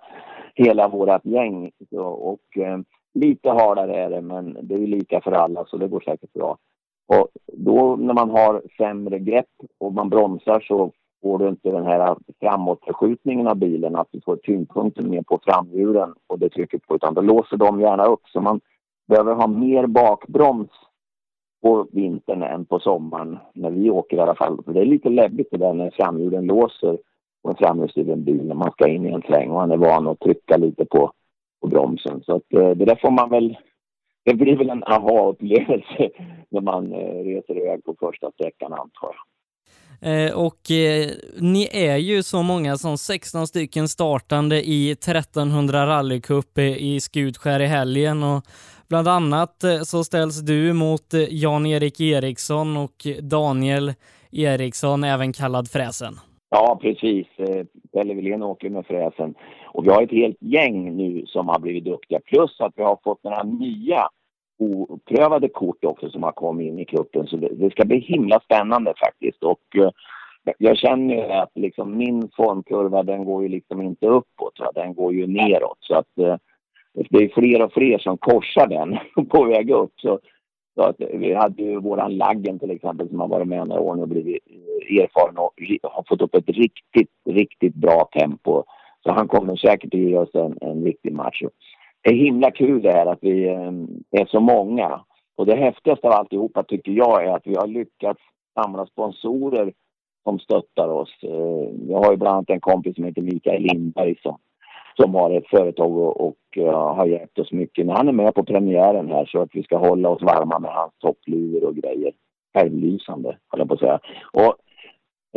hela 0.56 0.88
vårt 0.88 1.26
gäng. 1.26 1.72
Så, 1.90 2.04
och 2.04 2.58
eh, 2.58 2.80
lite 3.14 3.50
hardare 3.50 3.96
är 3.96 4.10
det, 4.10 4.22
men 4.22 4.58
det 4.62 4.76
är 4.76 4.88
lika 4.88 5.22
för 5.22 5.32
alla 5.32 5.66
så 5.66 5.78
det 5.78 5.88
går 5.88 6.00
säkert 6.00 6.34
bra. 6.34 6.58
Och 7.08 7.28
då 7.54 7.96
när 7.96 8.14
man 8.14 8.30
har 8.30 8.62
sämre 8.78 9.20
grepp 9.20 9.50
och 9.78 9.94
man 9.94 10.10
bromsar 10.10 10.60
så 10.60 10.92
får 11.22 11.40
du 11.40 11.50
inte 11.50 11.72
den 11.72 11.86
här 11.86 12.18
framåtförskjutningen 12.40 13.48
av 13.48 13.56
bilen, 13.56 13.96
att 13.96 14.08
du 14.12 14.22
får 14.22 14.36
tyngdpunkten 14.36 15.10
mer 15.10 15.22
på 15.22 15.40
framhjulen 15.44 16.14
och 16.28 16.40
det 16.40 16.50
trycker 16.50 16.78
på, 16.78 16.96
utan 16.96 17.14
då 17.14 17.22
låser 17.22 17.58
de 17.58 17.82
gärna 17.82 18.06
upp. 18.06 18.22
Så 18.26 18.42
man 18.42 18.62
behöver 19.08 19.36
ha 19.36 19.48
mer 19.48 19.88
bakbroms 19.88 20.70
på 21.62 21.88
vintern 21.92 22.44
än 22.44 22.66
på 22.66 22.80
sommaren, 22.80 23.38
när 23.54 23.72
vi 23.72 23.90
åker 23.90 24.18
i 24.18 24.20
alla 24.20 24.36
fall. 24.36 24.64
För 24.66 24.74
det 24.74 24.82
är 24.82 24.86
lite 24.86 25.10
läbbigt 25.10 25.48
det 25.52 25.58
där 25.58 25.74
när 25.74 25.90
framhjulen 25.90 26.46
låser 26.46 26.98
på 27.44 27.50
en 27.50 27.56
framhjulsdriven 27.56 28.24
bil 28.24 28.46
när 28.46 28.56
man 28.56 28.72
ska 28.72 28.88
in 28.88 29.06
i 29.06 29.12
en 29.12 29.22
sväng 29.22 29.50
och 29.50 29.56
man 29.56 29.72
är 29.72 29.78
van 29.78 30.08
att 30.08 30.20
trycka 30.20 30.58
lite 30.58 30.86
på, 30.86 31.12
på 31.62 31.68
bromsen. 31.68 32.22
Så 32.26 32.36
att, 32.36 32.54
eh, 32.54 32.70
det 32.70 32.86
där 32.86 33.00
får 33.02 33.12
man 33.12 33.30
väl 33.30 33.58
det 34.28 34.34
blir 34.34 34.56
väl 34.56 34.70
en 34.70 34.84
aha-upplevelse 34.84 36.10
när 36.50 36.62
man 36.62 36.94
eh, 36.94 37.24
reser 37.24 37.58
iväg 37.58 37.84
på 37.84 37.96
första 38.00 38.32
sträckan 38.32 38.74
antar 38.74 39.12
jag. 39.16 39.26
Eh, 40.02 40.38
och 40.46 40.72
eh, 40.72 41.08
ni 41.42 41.70
är 41.72 41.98
ju 41.98 42.24
så 42.24 42.44
många 42.44 42.76
som 42.76 42.98
16 42.98 43.48
stycken 43.48 43.88
startande 43.88 44.70
i 44.70 44.92
1300 44.92 45.88
rallycup 45.88 46.58
eh, 46.58 46.64
i 46.66 47.00
Skutskär 47.00 47.60
i 47.60 47.66
helgen 47.66 48.24
och 48.24 48.44
bland 48.90 49.08
annat 49.08 49.64
eh, 49.64 49.80
så 49.80 50.04
ställs 50.04 50.42
du 50.42 50.74
mot 50.74 51.14
Jan-Erik 51.30 52.02
Eriksson 52.02 52.78
och 52.78 53.08
Daniel 53.22 53.94
Eriksson, 54.32 55.04
även 55.04 55.34
kallad 55.34 55.72
Fräsen. 55.72 56.14
Ja, 56.50 56.80
precis. 56.82 57.28
Pelle 57.94 58.14
Wilén 58.14 58.44
åker 58.44 58.70
med 58.70 58.86
fräsen. 58.86 59.34
Och 59.68 59.86
vi 59.86 59.90
har 59.90 60.04
ett 60.04 60.12
helt 60.12 60.38
gäng 60.40 60.98
nu 60.98 61.26
som 61.26 61.48
har 61.48 61.60
blivit 61.60 61.86
duktiga. 61.86 62.20
Plus 62.20 62.62
att 62.62 62.74
vi 62.76 62.84
har 62.84 63.00
fått 63.04 63.24
några 63.24 63.44
nya 63.44 64.08
oprövade 64.60 65.50
kort 65.50 65.86
också 65.86 66.10
som 66.10 66.24
har 66.24 66.32
kommit 66.32 66.68
in 66.68 66.80
i 66.80 66.86
cupen. 66.86 67.28
Så 67.28 67.38
det, 67.38 67.50
det 67.54 67.72
ska 67.72 67.86
bli 67.86 68.00
himla 68.00 68.40
spännande 68.40 68.94
faktiskt. 69.06 69.44
Och 69.44 69.62
eh, 69.76 69.90
jag 70.58 70.78
känner 70.78 71.16
ju 71.16 71.22
att 71.22 71.52
liksom 71.56 71.98
min 71.98 72.30
formkurva 72.36 73.04
den 73.04 73.26
går 73.26 73.44
ju 73.44 73.50
liksom 73.50 73.82
inte 73.82 74.08
uppåt. 74.08 74.60
Va? 74.60 74.72
Den 74.76 74.94
går 74.94 75.14
ju 75.14 75.28
neråt. 75.28 75.78
Så 75.80 75.96
att 75.96 76.18
eh, 76.18 76.36
det 77.10 77.18
är 77.18 77.30
fler 77.30 77.62
och 77.62 77.74
fler 77.74 77.98
som 77.98 78.18
korsar 78.18 78.68
den 78.68 78.98
på 79.30 79.44
väg 79.44 79.70
upp. 79.70 79.94
Så, 79.96 80.20
så 80.76 80.82
att 80.82 80.96
vi 81.14 81.34
hade 81.34 81.64
ju 81.64 81.80
våran 81.80 82.18
Laggen 82.18 82.60
till 82.60 82.72
exempel 82.72 83.10
som 83.10 83.20
har 83.20 83.28
varit 83.28 83.48
med 83.48 83.68
några 83.68 83.82
år 83.82 83.96
nu 83.96 84.02
och 84.02 84.08
blivit 84.08 84.44
eh, 84.46 85.04
erfaren 85.04 85.38
och 85.38 85.54
har 85.84 86.04
fått 86.08 86.22
upp 86.22 86.36
ett 86.36 86.50
riktigt, 86.50 87.12
riktigt 87.30 87.76
bra 87.76 88.10
tempo. 88.20 88.64
Så 89.08 89.14
han 89.14 89.28
kommer 89.28 89.56
säkert 89.56 89.94
att 89.94 90.00
ge 90.00 90.18
oss 90.18 90.36
en, 90.36 90.58
en 90.62 90.84
riktig 90.84 91.14
match. 91.14 91.42
Det 92.02 92.10
är 92.10 92.16
himla 92.16 92.52
kul 92.52 92.82
det 92.82 92.92
här 92.92 93.06
att 93.06 93.20
vi 93.22 93.50
ehm, 93.50 93.88
är 94.12 94.26
så 94.26 94.40
många. 94.40 95.02
Och 95.36 95.46
det 95.46 95.56
häftigaste 95.56 96.08
av 96.08 96.14
alltihopa 96.14 96.64
tycker 96.64 96.92
jag 96.92 97.26
är 97.26 97.36
att 97.36 97.48
vi 97.48 97.56
har 97.56 97.68
lyckats 97.68 98.20
samla 98.54 98.86
sponsorer 98.86 99.74
som 100.24 100.40
stöttar 100.40 100.88
oss. 100.88 101.10
Eh, 101.24 101.90
jag 101.90 101.98
har 101.98 102.12
ju 102.12 102.18
bland 102.18 102.36
annat 102.36 102.50
en 102.50 102.60
kompis 102.60 102.96
som 102.96 103.04
heter 103.04 103.22
Mikael 103.22 103.62
Lindberg 103.62 104.16
som, 104.22 104.38
som 104.96 105.16
har 105.16 105.32
ett 105.32 105.48
företag 105.48 105.98
och, 105.98 106.28
och 106.28 106.58
eh, 106.58 106.96
har 106.96 107.06
hjälpt 107.06 107.40
oss 107.40 107.52
mycket. 107.52 107.86
Men 107.86 107.96
han 107.96 108.08
är 108.08 108.14
med 108.14 108.36
på 108.36 108.44
premiären 108.44 109.08
här 109.08 109.26
så 109.26 109.42
att 109.42 109.50
vi 109.54 109.64
ska 109.64 109.78
hålla 109.78 110.10
oss 110.10 110.22
varma 110.22 110.60
med 110.60 110.72
hans 110.72 110.94
toppluvor 111.00 111.64
och 111.64 111.76
grejer. 111.76 112.12
Självlysande, 112.54 113.38
höll 113.48 113.60
jag 113.60 113.68
på 113.68 113.74
att 113.74 113.80
säga. 113.80 114.00
Och 114.32 114.56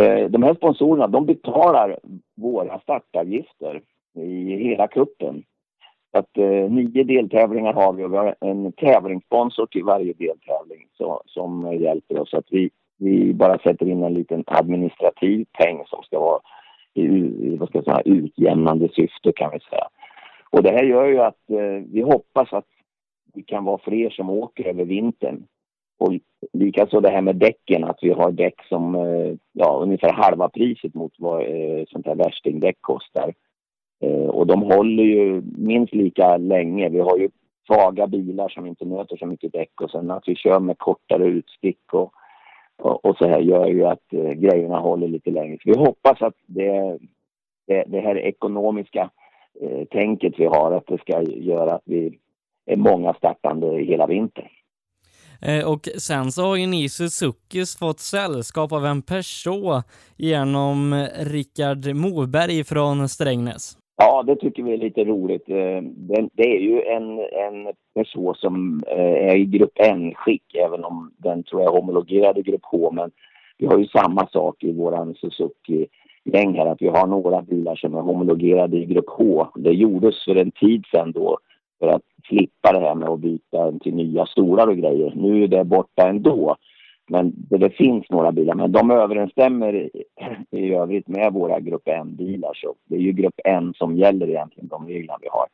Eh, 0.01 0.31
de 0.31 0.43
här 0.43 0.55
sponsorerna, 0.55 1.07
de 1.07 1.27
betalar 1.27 1.99
våra 2.37 2.81
startavgifter 2.81 3.83
i 4.15 4.57
hela 4.57 4.89
kuppen. 4.89 5.43
Att 6.13 6.39
eh, 6.39 6.71
nio 6.71 7.05
deltävlingar 7.05 7.73
har 7.73 7.93
vi 7.93 8.05
och 8.05 8.13
vi 8.13 8.17
har 8.17 8.35
en 8.41 8.73
tävlingssponsor 8.73 9.67
till 9.67 9.85
varje 9.85 10.13
deltävling 10.13 10.87
så, 10.99 11.23
som 11.27 11.79
hjälper 11.81 12.21
oss. 12.21 12.35
Att 12.35 12.47
vi, 12.51 12.71
vi 12.99 13.35
bara 13.35 13.59
sätter 13.59 13.89
in 13.89 14.03
en 14.03 14.15
liten 14.15 14.45
administrativ 14.47 15.47
peng 15.59 15.83
som 15.87 16.03
ska 16.03 16.21
vara 16.21 16.41
i, 16.95 17.03
i 17.03 17.57
vad 17.57 17.69
ska 17.69 17.79
jag 17.79 17.85
säga, 17.85 18.03
utjämnande 18.05 18.89
syfte 18.89 19.33
kan 19.33 19.51
vi 19.53 19.61
säga. 19.61 19.89
Och 20.51 20.63
det 20.63 20.71
här 20.71 20.85
gör 20.85 21.07
ju 21.07 21.19
att 21.21 21.51
eh, 21.51 21.85
vi 21.93 22.01
hoppas 22.01 22.53
att 22.53 22.67
vi 23.35 23.43
kan 23.43 23.65
vara 23.65 23.79
fler 23.79 24.11
som 24.11 24.31
åker 24.31 24.65
över 24.65 24.85
vintern. 24.85 25.47
Och 26.01 26.13
likaså 26.53 27.01
det 27.01 27.11
här 27.11 27.21
med 27.21 27.37
däcken, 27.37 27.85
att 27.85 27.99
vi 28.03 28.11
har 28.11 28.31
däck 28.31 28.65
som 28.69 28.95
eh, 28.95 29.35
ja, 29.53 29.81
ungefär 29.83 30.13
halva 30.13 30.49
priset 30.49 30.95
mot 30.95 31.13
vad 31.19 31.41
eh, 31.41 31.85
sånt 31.89 32.07
här 32.07 32.15
värstingdäck 32.15 32.77
kostar. 32.81 33.35
Eh, 34.01 34.27
och 34.27 34.47
de 34.47 34.63
håller 34.63 35.03
ju 35.03 35.43
minst 35.59 35.95
lika 35.95 36.37
länge. 36.37 36.89
Vi 36.89 37.01
har 37.01 37.19
ju 37.19 37.29
svaga 37.67 38.07
bilar 38.07 38.49
som 38.49 38.67
inte 38.67 38.85
möter 38.85 39.17
så 39.17 39.27
mycket 39.27 39.53
däck 39.53 39.81
och 39.81 39.91
sen 39.91 40.11
att 40.11 40.29
vi 40.29 40.37
kör 40.37 40.61
med 40.61 40.79
kortare 40.79 41.25
utstick 41.25 41.93
och, 41.93 42.13
och, 42.83 43.05
och 43.05 43.17
så 43.17 43.29
här 43.29 43.41
gör 43.41 43.67
ju 43.67 43.85
att 43.85 44.13
eh, 44.13 44.33
grejerna 44.33 44.79
håller 44.79 45.09
lite 45.09 45.31
längre. 45.31 45.59
Så 45.63 45.71
vi 45.71 45.79
hoppas 45.79 46.23
att 46.23 46.37
det, 46.47 46.99
det, 47.67 47.85
det 47.87 48.01
här 48.01 48.19
ekonomiska 48.19 49.11
eh, 49.61 49.85
tänket 49.85 50.35
vi 50.39 50.45
har, 50.45 50.73
att 50.73 50.87
det 50.87 51.01
ska 51.01 51.23
göra 51.23 51.73
att 51.73 51.85
vi 51.85 52.19
är 52.67 52.77
många 52.77 53.15
startande 53.15 53.83
hela 53.83 54.07
vintern. 54.07 54.49
Eh, 55.43 55.73
och 55.73 55.89
sen 55.99 56.33
så 56.33 56.43
har 56.43 56.57
ju 56.57 56.67
ni 56.67 56.89
Suzukis 56.89 57.79
fått 57.79 58.01
sällskap 58.01 58.73
av 58.73 58.87
en 58.87 59.03
person 59.03 59.83
genom 60.17 61.07
Rickard 61.19 61.95
Moberg 61.95 62.65
från 62.65 63.09
Strängnäs. 63.09 63.77
Ja, 63.97 64.23
det 64.23 64.37
tycker 64.37 64.63
vi 64.63 64.73
är 64.73 64.79
lite 64.79 65.05
roligt. 65.05 65.49
Eh, 65.49 65.83
det 66.33 66.57
är 66.57 66.61
ju 66.61 66.83
en, 66.83 67.19
en 67.19 67.73
person 67.95 68.35
som 68.35 68.83
eh, 68.87 69.31
är 69.31 69.37
i 69.37 69.45
grupp 69.45 69.73
N-skick, 69.75 70.55
även 70.55 70.85
om 70.85 71.13
den 71.17 71.43
tror 71.43 71.63
jag 71.63 71.75
är 71.75 71.81
homologerad 71.81 72.39
i 72.39 72.43
grupp 72.43 72.65
H. 72.65 72.91
Men 72.93 73.11
vi 73.59 73.67
har 73.67 73.79
ju 73.79 73.87
samma 73.87 74.27
sak 74.27 74.65
i 74.65 74.73
våran 74.73 75.15
Suzuki-gäng 75.15 76.55
här, 76.55 76.67
att 76.67 76.83
vi 76.83 76.89
har 76.89 77.07
några 77.07 77.43
bilar 77.43 77.77
som 77.77 77.95
är 77.95 78.01
homologerade 78.01 78.77
i 78.77 78.87
grupp 78.87 79.09
H. 79.09 79.47
Det 79.55 79.73
gjordes 79.73 80.25
för 80.25 80.37
en 80.37 80.51
tid 80.51 80.85
sedan 80.93 81.13
då 81.13 81.39
för 81.81 81.89
att 81.89 82.03
slippa 82.29 82.73
det 82.73 82.81
här 82.81 82.95
med 82.95 83.09
att 83.09 83.21
byta 83.21 83.73
till 83.73 83.95
nya 83.95 84.27
stolar 84.27 84.67
och 84.67 84.77
grejer. 84.77 85.13
Nu 85.17 85.45
är 85.45 85.49
det 85.49 85.65
borta 85.65 86.09
ändå. 86.09 86.57
Men 87.09 87.33
det, 87.37 87.59
det, 87.59 87.71
finns 87.71 88.11
några 88.11 88.33
bilar, 88.33 88.55
men 88.55 88.73
de 88.73 88.91
överensstämmer 88.91 89.75
i, 89.75 90.05
i 90.51 90.75
övrigt 90.75 91.09
med 91.09 91.33
våra 91.33 91.61
Grupp 91.61 91.89
N-bilar. 91.89 92.53
Så 92.55 92.75
det 92.85 92.97
är 92.97 93.01
ju 93.01 93.13
Grupp 93.13 93.41
N 93.45 93.75
som 93.77 93.97
gäller 93.97 94.29
egentligen, 94.29 94.69
de 94.69 94.87
reglerna 94.87 95.19
vi 95.23 95.29
har. 95.31 95.47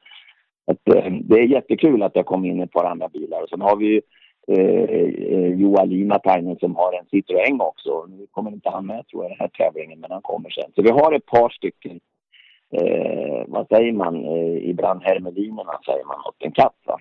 Att, 0.67 0.97
eh, 0.97 1.13
det 1.21 1.39
är 1.39 1.47
jättekul 1.47 2.03
att 2.03 2.15
det 2.15 2.23
kom 2.23 2.45
in 2.45 2.61
ett 2.61 2.73
par 2.73 2.85
andra 2.85 3.09
bilar. 3.09 3.43
Och 3.43 3.49
sen 3.49 3.61
har 3.61 3.77
vi 3.77 3.87
ju 3.87 4.01
eh, 4.49 4.83
eh 4.83 5.61
Joa 5.61 5.85
Limatainen 5.85 6.57
som 6.59 6.77
har 6.77 6.93
en 6.93 7.07
Citroën 7.07 7.61
också. 7.61 8.07
Nu 8.09 8.27
kommer 8.31 8.51
inte 8.51 8.71
han 8.71 8.87
med 8.87 9.07
tror 9.07 9.25
jag 9.25 9.31
i 9.31 9.35
den 9.35 9.41
här 9.41 9.49
tävlingen, 9.49 10.01
men 10.01 10.11
han 10.11 10.23
kommer 10.23 10.51
sen. 10.51 10.71
Så 10.75 10.83
vi 10.83 10.91
har 10.91 11.13
ett 11.13 11.27
par 11.27 11.49
stycken, 11.49 12.01
eh, 12.73 13.45
vad 13.49 13.69
säger 13.69 13.93
man, 13.93 14.25
eh, 14.25 14.69
ibland 14.71 15.03
hermelinerna 15.03 15.81
säger 15.87 16.05
man 16.05 16.19
åt 16.29 16.37
en 16.39 16.53
katt 16.53 16.77
va? 16.87 16.99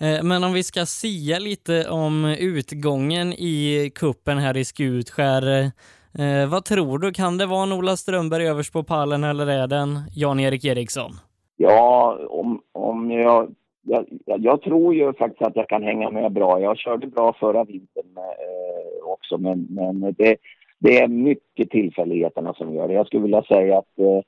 Eh, 0.00 0.22
men 0.22 0.44
om 0.44 0.52
vi 0.52 0.62
ska 0.62 0.86
sia 0.86 1.38
lite 1.38 1.90
om 1.90 2.36
utgången 2.40 3.32
i 3.32 3.90
kuppen 3.94 4.38
här 4.38 4.56
i 4.56 4.64
Skutskär. 4.64 5.72
Eh, 6.18 6.50
vad 6.50 6.64
tror 6.64 6.98
du? 6.98 7.12
Kan 7.12 7.38
det 7.38 7.46
vara 7.46 7.62
en 7.62 7.72
Ola 7.72 7.96
Strömberg 7.96 8.46
överst 8.48 8.72
på 8.72 8.82
pallen 8.82 9.24
eller 9.24 9.46
är 9.46 9.66
det 9.66 9.76
en 9.76 9.98
Jan-Erik 10.14 10.64
Eriksson? 10.64 11.10
Ja, 11.56 12.18
om, 12.28 12.60
om 12.72 13.10
jag, 13.10 13.54
jag, 13.82 14.06
jag, 14.24 14.62
tror 14.62 14.94
ju 14.94 15.12
faktiskt 15.12 15.42
att 15.42 15.56
jag 15.56 15.68
kan 15.68 15.82
hänga 15.82 16.10
med 16.10 16.32
bra. 16.32 16.60
Jag 16.60 16.78
körde 16.78 17.06
bra 17.06 17.36
förra 17.40 17.64
vintern 17.64 18.16
eh, 18.16 19.06
också, 19.12 19.38
men, 19.38 19.66
men 19.70 20.00
det, 20.18 20.36
det 20.78 20.98
är 20.98 21.08
mycket 21.08 21.70
tillfälligheterna 21.70 22.54
som 22.54 22.74
gör 22.74 22.88
det. 22.88 22.94
Jag 22.94 23.06
skulle 23.06 23.22
vilja 23.22 23.42
säga 23.42 23.78
att 23.78 23.98
eh, 23.98 24.20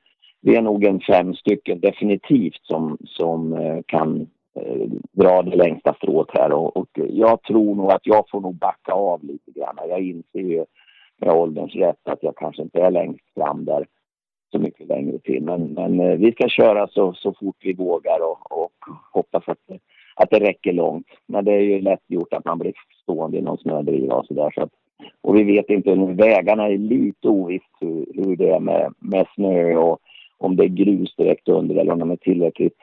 det 0.45 0.57
är 0.57 0.63
nog 0.63 0.85
en 0.85 1.01
fem 1.01 1.35
stycken 1.35 1.81
definitivt 1.81 2.61
som, 2.63 2.99
som 3.05 3.53
eh, 3.53 3.79
kan 3.87 4.29
eh, 4.57 4.89
dra 5.13 5.43
det 5.43 5.57
längsta 5.57 5.95
strået 5.95 6.29
här 6.33 6.53
och, 6.53 6.77
och, 6.77 6.89
jag 6.95 7.43
tror 7.43 7.75
nog 7.75 7.93
att 7.93 8.07
jag 8.07 8.25
får 8.31 8.41
nog 8.41 8.55
backa 8.55 8.93
av 8.93 9.25
lite 9.25 9.51
grann. 9.51 9.89
Jag 9.89 10.01
inser 10.01 10.39
ju 10.39 10.65
med 11.17 11.31
ålderns 11.31 11.75
rätt 11.75 12.09
att 12.09 12.23
jag 12.23 12.37
kanske 12.37 12.63
inte 12.63 12.81
är 12.81 12.91
längst 12.91 13.35
fram 13.35 13.65
där 13.65 13.87
så 14.53 14.59
mycket 14.59 14.89
längre 14.89 15.19
till. 15.19 15.43
Men, 15.43 15.63
men 15.63 16.01
eh, 16.01 16.17
vi 16.17 16.33
ska 16.33 16.49
köra 16.49 16.89
så, 16.89 17.13
så 17.13 17.35
fort 17.41 17.57
vi 17.61 17.73
vågar 17.73 18.19
och, 18.23 18.63
och 18.63 18.79
hoppas 19.13 19.43
att, 19.47 19.59
att 20.15 20.31
det 20.31 20.41
räcker 20.41 20.73
långt. 20.73 21.07
Men 21.27 21.45
det 21.45 21.53
är 21.53 21.61
ju 21.61 21.81
lätt 21.81 22.05
gjort 22.07 22.33
att 22.33 22.45
man 22.45 22.59
blir 22.59 22.73
stående 23.03 23.39
i 23.39 23.43
någon 23.43 23.59
snödriva 23.59 24.15
och 24.15 24.27
sådär. 24.27 24.51
Så 24.55 24.69
och 25.23 25.37
vi 25.37 25.43
vet 25.43 25.71
inte, 25.71 25.95
vägarna 25.95 26.69
är 26.69 26.79
lite 26.79 27.29
ovisst 27.29 27.77
hur, 27.81 28.07
hur 28.15 28.37
det 28.37 28.51
är 28.51 28.61
med, 28.61 28.95
med 28.99 29.27
snö 29.35 29.77
och 29.77 29.99
om 30.45 30.57
det 30.57 30.65
är 30.65 30.69
grus 30.69 31.17
direkt 31.17 31.49
under 31.49 31.77
eller 31.77 31.93
om 31.93 31.99
de 31.99 32.11
är 32.11 32.17
tillräckligt 32.17 32.77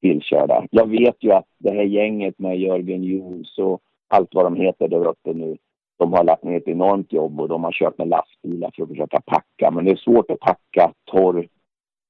tillkörda. 0.00 0.66
Jag 0.70 0.90
vet 0.90 1.16
ju 1.20 1.32
att 1.32 1.46
det 1.58 1.70
här 1.70 1.82
gänget 1.82 2.38
med 2.38 2.58
Jörgen 2.58 3.04
Juhls 3.04 3.58
och 3.58 3.80
allt 4.08 4.34
vad 4.34 4.44
de 4.44 4.56
heter 4.56 4.88
där 4.88 5.08
uppe 5.08 5.32
nu, 5.32 5.56
de 5.98 6.12
har 6.12 6.24
lagt 6.24 6.44
ner 6.44 6.56
ett 6.56 6.68
enormt 6.68 7.12
jobb 7.12 7.40
och 7.40 7.48
de 7.48 7.64
har 7.64 7.72
kört 7.72 7.98
med 7.98 8.08
lastbilar 8.08 8.70
för 8.76 8.82
att 8.82 8.88
försöka 8.88 9.20
packa. 9.20 9.70
Men 9.70 9.84
det 9.84 9.90
är 9.90 9.96
svårt 9.96 10.30
att 10.30 10.40
packa 10.40 10.92
torr, 11.04 11.48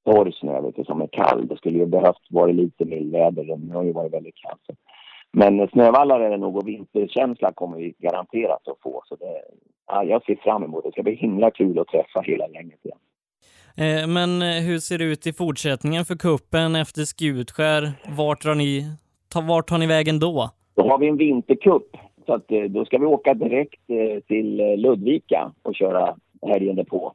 torr 0.05 0.31
snö 0.31 0.61
vet 0.61 0.77
du, 0.77 0.85
som 0.85 1.03
är 1.03 1.07
kall. 1.07 1.49
Det 1.49 1.57
skulle 1.57 1.79
ju 1.79 1.87
behövt 1.87 2.27
vara 2.31 2.53
lite 2.53 2.85
mildväder. 2.85 3.45
Det 3.45 3.75
har 3.75 3.85
ju 3.85 3.93
varit 3.93 4.13
väldigt 4.13 4.35
kallt. 4.35 4.79
Men 5.33 5.69
snövallar 5.69 6.21
är 6.21 6.31
det 6.31 6.37
nog 6.37 6.57
och 6.57 6.69
vinterkänsla 6.69 7.53
kommer 7.53 7.77
vi 7.77 7.95
garanterat 7.99 8.69
att 8.69 8.81
få. 8.83 9.03
Så 9.05 9.17
det, 9.17 9.43
ja, 9.87 10.05
jag 10.05 10.25
ser 10.25 10.37
fram 10.37 10.63
emot 10.63 10.85
det. 10.85 10.89
Det 10.89 10.93
ska 10.93 11.03
bli 11.03 11.15
himla 11.15 11.51
kul 11.51 11.79
att 11.79 11.89
träffa 11.89 12.21
hela 12.21 12.49
gänget 12.49 12.85
igen. 12.85 12.99
Eh, 13.79 14.07
men 14.07 14.43
eh, 14.43 14.63
hur 14.63 14.79
ser 14.79 14.99
det 14.99 15.05
ut 15.05 15.27
i 15.27 15.33
fortsättningen 15.33 16.05
för 16.05 16.17
kuppen 16.17 16.75
efter 16.75 17.03
Skutskär? 17.03 17.93
Vart, 18.17 18.43
drar 18.43 18.55
ni, 18.55 18.87
ta, 19.29 19.41
vart 19.41 19.69
tar 19.69 19.79
ni 19.79 19.87
vägen 19.87 20.19
då? 20.19 20.51
Då 20.75 20.89
har 20.89 20.99
vi 20.99 21.09
en 21.09 21.17
vinterkupp. 21.17 21.97
Så 22.27 22.35
att, 22.35 22.53
eh, 22.53 22.63
då 22.63 22.85
ska 22.85 22.99
vi 22.99 23.07
åka 23.07 23.35
direkt 23.35 23.87
till 24.27 24.57
Ludvika 24.77 25.53
och 25.63 25.75
köra 25.75 26.17
helgen 26.47 26.77
därpå. 26.77 27.13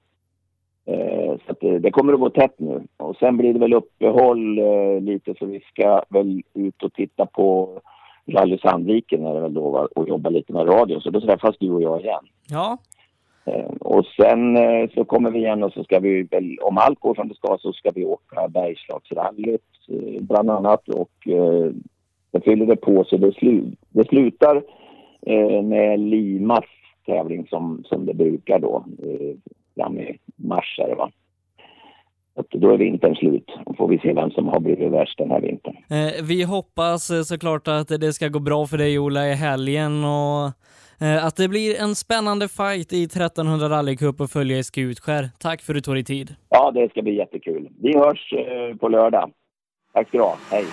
Så 1.46 1.52
att 1.52 1.60
det 1.60 1.92
kommer 1.92 2.14
att 2.14 2.20
gå 2.20 2.30
tätt 2.30 2.60
nu. 2.60 2.84
Och 2.98 3.16
sen 3.16 3.38
blir 3.38 3.54
det 3.54 3.60
väl 3.60 3.74
uppehåll 3.74 4.60
lite 5.02 5.34
så 5.40 5.46
vi 5.46 5.60
ska 5.60 6.04
väl 6.10 6.42
ut 6.54 6.84
och 6.84 6.94
titta 6.94 7.26
på 7.26 7.80
Rally 8.28 8.58
Sandviken 8.58 9.26
är 9.26 9.34
det 9.34 9.40
väl 9.40 9.54
då 9.54 9.88
och 9.96 10.08
jobba 10.08 10.30
lite 10.30 10.54
med 10.54 10.68
radio. 10.68 11.00
Så 11.00 11.10
då 11.10 11.22
träffas 11.22 11.56
du 11.60 11.72
och 11.72 11.82
jag 11.82 12.02
igen. 12.02 12.26
Ja, 12.50 12.78
Ehm, 13.46 13.78
och 13.80 14.06
sen 14.06 14.58
eh, 14.58 14.90
så 14.94 15.06
kommer 15.06 15.32
vi 15.32 15.40
igen 15.40 15.64
och 15.64 15.74
så 15.74 15.84
ska 15.84 16.00
vi 16.00 16.24
väl, 16.24 16.58
om 16.62 16.78
allt 16.78 17.00
går 17.00 17.16
som 17.16 17.28
det 17.28 17.36
ska, 17.36 17.58
så 17.58 17.74
ska 17.74 17.92
vi 17.96 18.06
åka 18.06 18.48
Bergslagsrallyt 18.48 19.62
eh, 19.90 20.22
bland 20.22 20.50
annat 20.50 20.90
och 20.90 21.28
eh, 21.28 21.72
det 22.32 22.42
fyller 22.44 22.66
det 22.66 22.76
på 22.76 23.04
så 23.04 23.18
det, 23.18 23.34
slu, 23.34 23.64
det 23.90 24.08
slutar 24.08 24.64
med 25.64 26.00
Limas 26.00 26.66
tävling 27.06 27.48
som, 27.48 27.84
som 27.86 28.06
det 28.06 28.14
brukar 28.14 28.60
då 28.60 28.86
fram 29.76 29.98
i 29.98 30.18
mars 30.36 30.80
är 30.80 30.88
det 30.88 30.96
va. 30.96 31.12
Att 32.36 32.50
då 32.50 32.70
är 32.70 32.78
vintern 32.78 33.16
slut 33.16 33.52
och 33.66 33.78
får 33.78 33.88
vi 33.88 34.00
se 34.00 34.14
vem 34.14 34.32
som 34.32 34.48
har 34.48 34.60
blivit 34.60 34.92
värst 34.92 35.18
den 35.18 35.32
här 35.32 35.42
vintern. 35.42 35.76
vi 36.24 36.44
hoppas 36.44 37.28
såklart 37.28 37.68
att 37.68 37.88
det 37.88 38.14
ska 38.14 38.28
gå 38.28 38.40
bra 38.40 38.66
för 38.66 38.78
dig 38.78 39.00
Ola 39.00 39.28
i 39.28 39.34
helgen 39.34 40.04
och 40.04 40.52
Eh, 41.04 41.26
att 41.26 41.36
det 41.36 41.48
blir 41.48 41.82
en 41.82 41.96
spännande 41.96 42.48
fight 42.48 42.94
i 42.94 43.04
1300 43.04 43.70
rallycup 43.70 44.22
och 44.22 44.30
följa 44.30 44.58
i 44.58 44.64
Skutskär. 44.64 45.30
Tack 45.40 45.62
för 45.62 45.74
att 45.74 45.78
du 45.78 45.82
tog 45.82 45.96
dig 45.96 46.04
tid. 46.04 46.36
Ja, 46.50 46.72
det 46.72 46.90
ska 46.90 47.02
bli 47.02 47.18
jättekul. 47.18 47.70
Vi 47.82 47.98
hörs 47.98 48.34
eh, 48.34 48.78
på 48.78 48.88
lördag. 48.88 49.32
Tack 49.94 50.08
ska 50.08 50.18
du 50.18 50.24
ha. 50.24 50.38
Hej! 50.52 50.66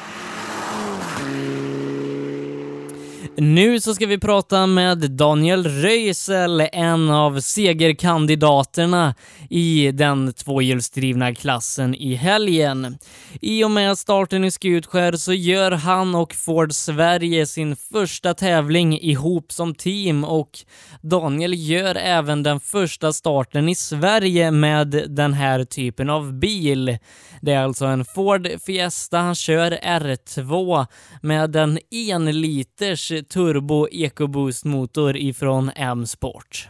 Nu 3.36 3.80
så 3.80 3.94
ska 3.94 4.06
vi 4.06 4.18
prata 4.18 4.66
med 4.66 5.10
Daniel 5.10 5.66
Röisel, 5.66 6.68
en 6.72 7.10
av 7.10 7.40
segerkandidaterna 7.40 9.14
i 9.50 9.92
den 9.92 10.32
tvåhjulsdrivna 10.32 11.34
klassen 11.34 11.94
i 11.94 12.14
helgen. 12.14 12.98
I 13.40 13.64
och 13.64 13.70
med 13.70 13.98
starten 13.98 14.44
i 14.44 14.50
Skutskär 14.50 15.12
så 15.12 15.32
gör 15.32 15.70
han 15.70 16.14
och 16.14 16.34
Ford 16.34 16.72
Sverige 16.72 17.46
sin 17.46 17.76
första 17.76 18.34
tävling 18.34 19.00
ihop 19.00 19.52
som 19.52 19.74
team 19.74 20.24
och 20.24 20.58
Daniel 21.00 21.54
gör 21.54 21.94
även 21.94 22.42
den 22.42 22.60
första 22.60 23.12
starten 23.12 23.68
i 23.68 23.74
Sverige 23.74 24.50
med 24.50 25.04
den 25.08 25.32
här 25.32 25.64
typen 25.64 26.10
av 26.10 26.32
bil. 26.32 26.98
Det 27.40 27.52
är 27.52 27.64
alltså 27.64 27.84
en 27.84 28.04
Ford 28.04 28.48
Fiesta 28.66 29.18
han 29.18 29.34
kör 29.34 29.70
R2 29.70 30.86
med 31.22 31.56
en 31.56 31.78
enliters 31.90 33.12
turbo 33.28 33.88
EcoBoost-motor 33.88 35.16
ifrån 35.16 35.70
M-Sport. 35.76 36.68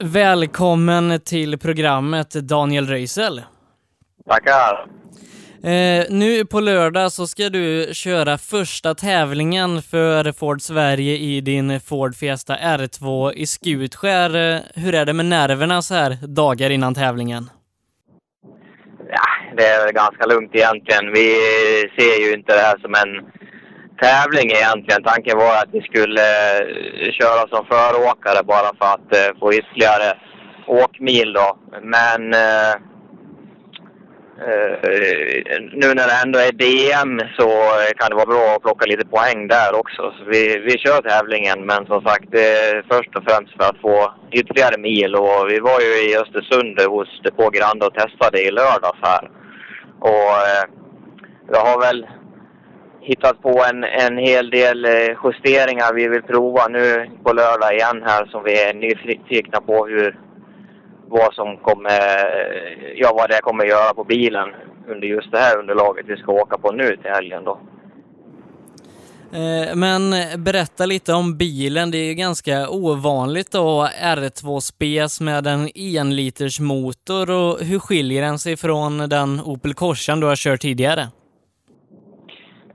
Välkommen 0.00 1.20
till 1.20 1.58
programmet 1.58 2.30
Daniel 2.30 2.86
Röisel. 2.86 3.42
Tackar. 4.28 4.86
Eh, 5.64 6.04
nu 6.10 6.44
på 6.44 6.60
lördag 6.60 7.12
så 7.12 7.26
ska 7.26 7.48
du 7.48 7.90
köra 7.92 8.38
första 8.38 8.94
tävlingen 8.94 9.82
för 9.82 10.32
Ford 10.32 10.62
Sverige 10.62 11.16
i 11.16 11.40
din 11.40 11.80
Ford 11.80 12.14
Fiesta 12.14 12.56
R2 12.56 13.32
i 13.32 13.46
Skutskär. 13.46 14.60
Hur 14.74 14.94
är 14.94 15.04
det 15.04 15.12
med 15.12 15.26
nerverna 15.26 15.82
så 15.82 15.94
här 15.94 16.16
dagar 16.26 16.70
innan 16.70 16.94
tävlingen? 16.94 17.50
Ja, 19.10 19.54
det 19.56 19.66
är 19.66 19.92
ganska 19.92 20.26
lugnt 20.26 20.50
egentligen. 20.54 21.12
Vi 21.12 21.34
ser 21.98 22.26
ju 22.26 22.34
inte 22.34 22.52
det 22.52 22.60
här 22.60 22.78
som 22.78 22.94
en 22.94 23.39
tävling 24.00 24.50
egentligen. 24.50 25.02
Tanken 25.02 25.38
var 25.38 25.52
att 25.56 25.72
vi 25.72 25.80
skulle 25.80 26.26
eh, 26.58 27.12
köra 27.12 27.48
som 27.48 27.66
föråkare 27.66 28.42
bara 28.44 28.70
för 28.78 28.94
att 28.94 29.08
eh, 29.16 29.38
få 29.40 29.54
ytterligare 29.54 30.08
åkmil 30.66 31.32
då. 31.32 31.58
Men 31.82 32.34
eh, 32.34 32.72
eh, 34.46 35.60
nu 35.72 35.86
när 35.94 36.06
det 36.10 36.20
ändå 36.24 36.38
är 36.38 36.52
DM 36.52 37.20
så 37.38 37.48
kan 37.96 38.10
det 38.10 38.16
vara 38.16 38.32
bra 38.34 38.54
att 38.56 38.62
plocka 38.62 38.86
lite 38.86 39.06
poäng 39.06 39.48
där 39.48 39.74
också. 39.74 40.02
Så 40.18 40.24
vi, 40.24 40.58
vi 40.58 40.78
kör 40.78 41.02
tävlingen 41.02 41.66
men 41.66 41.86
som 41.86 42.02
sagt 42.02 42.24
det 42.30 42.46
är 42.58 42.84
först 42.90 43.16
och 43.16 43.24
främst 43.28 43.52
för 43.56 43.64
att 43.70 43.80
få 43.80 44.14
ytterligare 44.32 44.78
mil 44.78 45.14
och 45.14 45.40
vi 45.48 45.58
var 45.58 45.80
ju 45.80 46.10
i 46.10 46.16
Östersund 46.16 46.80
hos 46.80 47.20
Depå 47.24 47.50
Grande 47.50 47.86
och 47.86 47.94
testade 47.94 48.42
i 48.42 48.50
lördags 48.50 48.98
här. 49.02 49.30
Och 50.00 50.32
eh, 50.50 50.64
jag 51.52 51.60
har 51.60 51.80
väl 51.80 52.06
hittat 53.10 53.42
på 53.42 53.64
en, 53.70 53.84
en 53.84 54.18
hel 54.18 54.50
del 54.50 54.84
eh, 54.84 55.16
justeringar 55.24 55.94
vi 55.94 56.08
vill 56.08 56.22
prova 56.22 56.68
nu 56.68 57.10
på 57.24 57.32
lördag 57.32 57.74
igen 57.74 58.02
här 58.06 58.26
som 58.26 58.44
vi 58.44 58.62
är 58.62 58.74
nyfikna 58.74 59.60
på 59.60 59.86
hur, 59.86 60.18
vad 61.08 61.34
som 61.34 61.56
kommer, 61.56 62.00
ja 62.96 63.12
vad 63.16 63.30
det 63.30 63.40
kommer 63.42 63.64
göra 63.64 63.94
på 63.94 64.04
bilen 64.04 64.48
under 64.88 65.08
just 65.08 65.30
det 65.30 65.38
här 65.38 65.58
underlaget 65.58 66.06
vi 66.08 66.16
ska 66.16 66.32
åka 66.32 66.58
på 66.58 66.72
nu 66.72 66.96
till 66.96 67.10
helgen 67.10 67.44
då. 67.44 67.60
Eh, 69.32 69.74
men 69.74 70.14
berätta 70.44 70.86
lite 70.86 71.12
om 71.12 71.36
bilen. 71.36 71.90
Det 71.90 71.98
är 71.98 72.04
ju 72.04 72.14
ganska 72.14 72.68
ovanligt 72.68 73.52
då 73.52 73.88
R2 74.02 74.60
Spes 74.60 75.20
med 75.20 75.46
en 75.46 75.68
enliters 75.74 76.60
motor 76.60 77.30
och 77.30 77.60
hur 77.60 77.78
skiljer 77.78 78.22
den 78.22 78.38
sig 78.38 78.56
från 78.56 78.98
den 78.98 79.40
Opel 79.40 79.74
Corsan 79.74 80.20
du 80.20 80.26
har 80.26 80.36
kört 80.36 80.60
tidigare? 80.60 81.08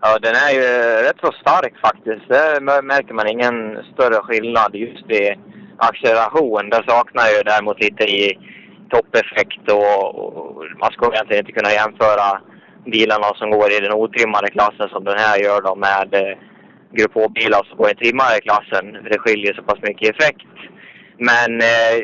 Ja, 0.01 0.19
den 0.21 0.35
är 0.35 0.51
ju 0.51 0.67
rätt 1.07 1.19
så 1.21 1.31
stark 1.31 1.73
faktiskt. 1.81 2.29
Där 2.29 2.81
märker 2.81 3.13
man 3.13 3.27
ingen 3.27 3.83
större 3.93 4.21
skillnad 4.21 4.75
just 4.75 5.11
i 5.11 5.35
acceleration. 5.77 6.69
Den 6.69 6.83
saknar 6.87 7.27
ju 7.27 7.43
däremot 7.43 7.79
lite 7.79 8.03
i 8.03 8.39
toppeffekt 8.91 9.71
och, 9.71 10.15
och 10.15 10.63
man 10.79 10.91
ska 10.91 11.13
egentligen 11.13 11.45
inte 11.45 11.59
kunna 11.59 11.71
jämföra 11.71 12.41
bilarna 12.85 13.29
som 13.35 13.49
går 13.51 13.71
i 13.71 13.79
den 13.79 13.93
otrimmade 13.93 14.49
klassen 14.49 14.89
som 14.89 15.03
den 15.03 15.19
här 15.19 15.37
gör 15.39 15.61
då 15.61 15.75
med 15.75 16.13
eh, 16.13 16.37
Grupp 16.91 17.13
H-bilar 17.13 17.63
som 17.67 17.77
går 17.77 17.91
i 17.91 17.95
trimmade 17.95 18.41
klassen. 18.41 18.85
Det 19.11 19.19
skiljer 19.19 19.53
så 19.53 19.63
pass 19.63 19.79
mycket 19.81 20.09
effekt. 20.09 20.47
Men 21.17 21.61
eh, 21.61 21.97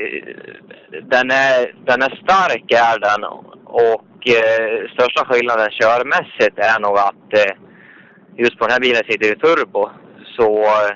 den, 1.14 1.32
är, 1.32 1.76
den 1.86 2.02
är 2.02 2.22
stark 2.24 2.72
är 2.72 3.00
den 3.00 3.24
och 3.66 4.28
eh, 4.28 4.90
största 4.94 5.26
skillnaden 5.26 5.70
körmässigt 5.70 6.60
är 6.60 6.80
nog 6.80 6.98
att 6.98 7.30
eh, 7.34 7.56
just 8.38 8.58
på 8.58 8.66
den 8.66 8.74
här 8.74 8.80
bilen 8.80 9.04
sitter 9.10 9.28
ju 9.28 9.36
turbo. 9.36 9.90
Så 10.38 10.62
eh, 10.64 10.96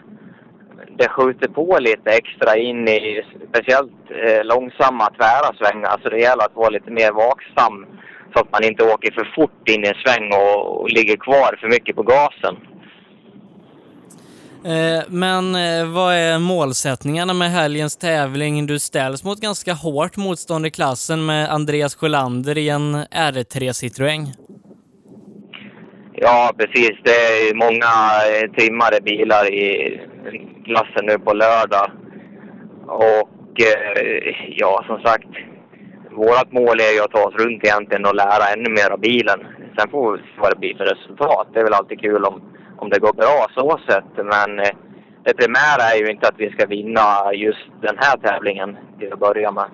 det 0.97 1.09
skjuter 1.09 1.47
på 1.47 1.77
lite 1.79 2.09
extra 2.09 2.57
in 2.57 2.87
i 2.87 3.21
speciellt 3.49 3.91
eh, 4.09 4.43
långsamma 4.43 5.09
tvära 5.09 5.49
svängar. 5.59 5.99
Så 6.03 6.09
det 6.09 6.19
gäller 6.19 6.45
att 6.45 6.55
vara 6.55 6.69
lite 6.69 6.91
mer 6.91 7.11
vaksam 7.11 7.85
så 8.33 8.39
att 8.39 8.51
man 8.51 8.63
inte 8.63 8.83
åker 8.83 9.11
för 9.11 9.33
fort 9.35 9.69
in 9.69 9.83
i 9.85 9.87
en 9.87 10.01
sväng 10.05 10.33
och, 10.33 10.81
och 10.81 10.89
ligger 10.89 11.17
kvar 11.17 11.57
för 11.61 11.67
mycket 11.67 11.95
på 11.95 12.03
gasen. 12.03 12.55
Eh, 14.65 15.03
men 15.07 15.55
eh, 15.55 15.85
vad 15.85 16.15
är 16.15 16.39
målsättningarna 16.39 17.33
med 17.33 17.51
helgens 17.51 17.97
tävling? 17.97 18.67
Du 18.67 18.79
ställs 18.79 19.23
mot 19.23 19.39
ganska 19.39 19.73
hårt 19.73 20.17
motstånd 20.17 20.65
i 20.65 20.71
klassen 20.71 21.25
med 21.25 21.51
Andreas 21.51 21.95
Sjölander 21.95 22.57
i 22.57 22.69
en 22.69 22.95
R3 22.95 23.71
Citroën. 23.71 24.27
Ja, 26.17 26.51
precis. 26.57 26.91
Det 27.03 27.11
är 27.11 27.55
många 27.55 27.91
eh, 28.31 28.51
trimmade 28.51 29.01
bilar 29.01 29.53
i 29.53 29.99
klassen 30.65 31.05
nu 31.05 31.19
på 31.19 31.33
lördag. 31.33 31.91
Och 32.87 33.61
eh, 33.61 34.35
ja, 34.47 34.83
som 34.87 34.99
sagt, 34.99 35.27
vårt 36.11 36.51
mål 36.51 36.79
är 36.79 36.93
ju 36.93 37.01
att 37.03 37.11
ta 37.11 37.23
oss 37.27 37.35
runt 37.35 37.63
egentligen 37.63 38.05
och 38.05 38.15
lära 38.15 38.53
ännu 38.53 38.69
mer 38.69 38.89
av 38.91 38.99
bilen. 38.99 39.39
Sen 39.77 39.89
får 39.89 40.11
vi 40.11 40.17
se 40.17 40.25
vad 40.37 40.51
det 40.51 40.59
blir 40.59 40.77
för 40.77 40.85
resultat. 40.85 41.47
Det 41.53 41.59
är 41.59 41.63
väl 41.63 41.73
alltid 41.73 42.01
kul 42.01 42.25
om, 42.25 42.41
om 42.77 42.89
det 42.89 42.99
går 42.99 43.13
bra 43.13 43.47
så 43.55 43.79
sett. 43.87 44.25
Men 44.25 44.59
eh, 44.59 44.75
det 45.23 45.33
primära 45.33 45.83
är 45.93 45.99
ju 45.99 46.11
inte 46.11 46.27
att 46.27 46.39
vi 46.39 46.49
ska 46.49 46.65
vinna 46.65 47.33
just 47.33 47.67
den 47.81 47.97
här 47.97 48.17
tävlingen 48.17 48.77
till 48.99 49.13
att 49.13 49.19
börja 49.19 49.51
med. 49.51 49.69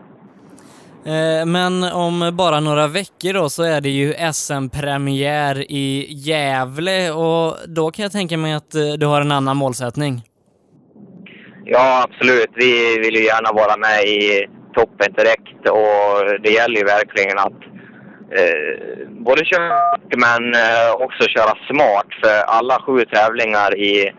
Eh, 1.05 1.45
men 1.45 1.83
om 1.83 2.31
bara 2.33 2.59
några 2.59 2.87
veckor 2.87 3.33
då 3.33 3.49
så 3.49 3.63
är 3.63 3.81
det 3.81 3.89
ju 3.89 4.13
SM-premiär 4.33 5.71
i 5.71 6.07
Gävle 6.09 7.11
och 7.11 7.55
då 7.67 7.91
kan 7.91 8.03
jag 8.03 8.11
tänka 8.11 8.37
mig 8.37 8.53
att 8.53 8.75
eh, 8.75 8.93
du 8.97 9.05
har 9.05 9.21
en 9.21 9.31
annan 9.31 9.57
målsättning. 9.57 10.21
Ja, 11.65 12.07
absolut. 12.09 12.49
Vi 12.55 12.99
vill 12.99 13.15
ju 13.15 13.23
gärna 13.23 13.51
vara 13.51 13.77
med 13.77 14.03
i 14.03 14.47
toppen 14.73 15.13
direkt 15.13 15.69
och 15.69 16.41
det 16.43 16.49
gäller 16.49 16.77
ju 16.77 16.83
verkligen 16.83 17.37
att 17.37 17.61
eh, 18.37 19.07
både 19.25 19.45
köra 19.45 19.97
men 20.17 20.53
eh, 20.53 20.91
också 21.05 21.23
köra 21.27 21.53
smart 21.69 22.07
för 22.23 22.37
alla 22.57 22.81
sju 22.81 23.05
tävlingar 23.05 23.77
i 23.77 24.11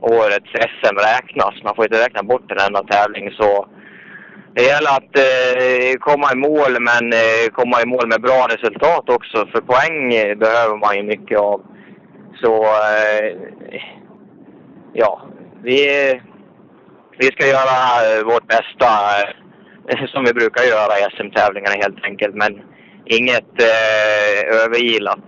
årets 0.00 0.50
SM 0.80 0.96
räknas. 0.96 1.54
Man 1.64 1.74
får 1.74 1.84
inte 1.84 2.04
räkna 2.04 2.22
bort 2.22 2.52
en 2.52 2.66
enda 2.66 2.82
tävling 2.82 3.30
så 3.30 3.66
det 4.54 4.62
gäller 4.62 4.90
att 4.90 5.16
eh, 5.18 5.98
komma 6.00 6.32
i 6.32 6.36
mål 6.36 6.76
men 6.80 7.12
eh, 7.12 7.46
komma 7.52 7.82
i 7.82 7.86
mål 7.86 8.08
med 8.08 8.20
bra 8.20 8.46
resultat 8.50 9.08
också 9.08 9.46
för 9.52 9.60
poäng 9.60 10.08
behöver 10.38 10.76
man 10.76 10.96
ju 10.96 11.02
mycket 11.02 11.38
av. 11.38 11.60
Så 12.42 12.64
eh, 12.64 13.36
ja, 14.92 15.22
vi, 15.62 15.80
vi 17.18 17.26
ska 17.26 17.46
göra 17.46 18.22
vårt 18.24 18.46
bästa 18.46 18.88
eh, 19.88 20.06
som 20.06 20.24
vi 20.24 20.32
brukar 20.32 20.62
göra 20.62 20.98
i 20.98 21.02
SM-tävlingarna 21.16 21.76
helt 21.82 22.04
enkelt. 22.04 22.34
Men 22.34 22.62
inget 23.06 23.60
eh, 23.60 24.62
övergilat. 24.64 25.24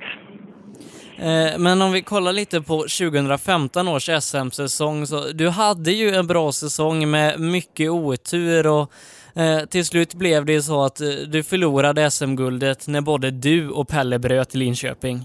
Eh, 1.19 1.59
men 1.59 1.83
om 1.83 1.93
vi 1.93 2.03
kollar 2.03 2.33
lite 2.33 2.61
på 2.61 2.79
2015 2.79 3.89
års 3.89 4.11
SM-säsong, 4.21 5.07
så 5.07 5.21
du 5.35 5.49
hade 5.49 5.93
ju 5.93 6.11
en 6.11 6.27
bra 6.27 6.53
säsong 6.53 7.11
med 7.11 7.41
mycket 7.41 7.91
otur 7.91 8.67
och 8.67 8.93
eh, 9.37 9.67
till 9.69 9.85
slut 9.85 10.15
blev 10.15 10.45
det 10.45 10.63
så 10.63 10.83
att 10.83 11.01
eh, 11.01 11.07
du 11.07 11.43
förlorade 11.43 12.11
SM-guldet 12.11 12.89
när 12.89 13.01
både 13.01 13.31
du 13.31 13.71
och 13.71 13.89
Pelle 13.89 14.19
bröt 14.19 14.55
i 14.55 14.59
Linköping. 14.59 15.21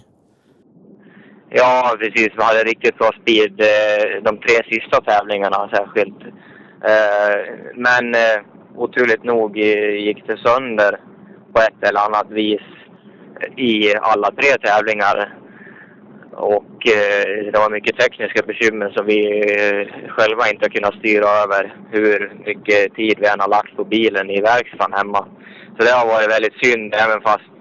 Ja, 1.50 1.96
precis. 2.00 2.30
Vi 2.38 2.44
hade 2.44 2.64
riktigt 2.64 2.98
bra 2.98 3.12
speed 3.22 3.62
eh, 3.62 4.24
de 4.24 4.38
tre 4.38 4.56
sista 4.70 5.02
tävlingarna 5.02 5.70
särskilt. 5.74 6.22
Eh, 6.86 7.54
men 7.76 8.16
oturligt 8.76 9.24
nog 9.24 9.58
gick 9.58 10.28
det 10.28 10.38
sönder 10.38 11.00
på 11.54 11.62
ett 11.62 11.90
eller 11.90 12.00
annat 12.00 12.32
vis 12.32 12.62
i 13.58 13.96
alla 13.96 14.32
tre 14.32 14.58
tävlingar. 14.64 15.41
Och 16.42 16.88
eh, 16.88 17.52
det 17.52 17.60
var 17.60 17.70
mycket 17.70 18.00
tekniska 18.00 18.42
bekymmer 18.48 18.90
som 18.90 19.06
vi 19.06 19.20
eh, 19.40 20.10
själva 20.10 20.50
inte 20.50 20.66
har 20.66 20.70
kunnat 20.70 21.00
styra 21.00 21.28
över 21.44 21.76
hur 21.92 22.34
mycket 22.46 22.96
tid 22.96 23.18
vi 23.20 23.28
än 23.28 23.40
har 23.40 23.50
lagt 23.50 23.76
på 23.76 23.84
bilen 23.84 24.30
i 24.30 24.42
verkstaden 24.42 24.98
hemma. 24.98 25.26
Så 25.78 25.86
det 25.86 25.92
har 25.92 26.08
varit 26.08 26.32
väldigt 26.36 26.66
synd 26.66 26.94
även 26.94 27.22
fast 27.22 27.52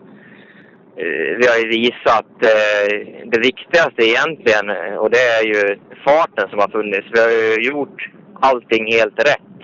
eh, 0.97 1.31
vi 1.39 1.47
har 1.51 1.59
ju 1.63 1.69
visat 1.69 2.33
eh, 2.53 2.89
det 3.33 3.39
viktigaste 3.39 4.03
egentligen 4.13 4.67
och 5.03 5.11
det 5.11 5.25
är 5.39 5.45
ju 5.53 5.79
farten 6.05 6.49
som 6.51 6.59
har 6.59 6.69
funnits. 6.69 7.09
Vi 7.13 7.21
har 7.21 7.31
ju 7.31 7.69
gjort 7.71 8.09
allting 8.41 8.93
helt 8.93 9.19
rätt. 9.19 9.61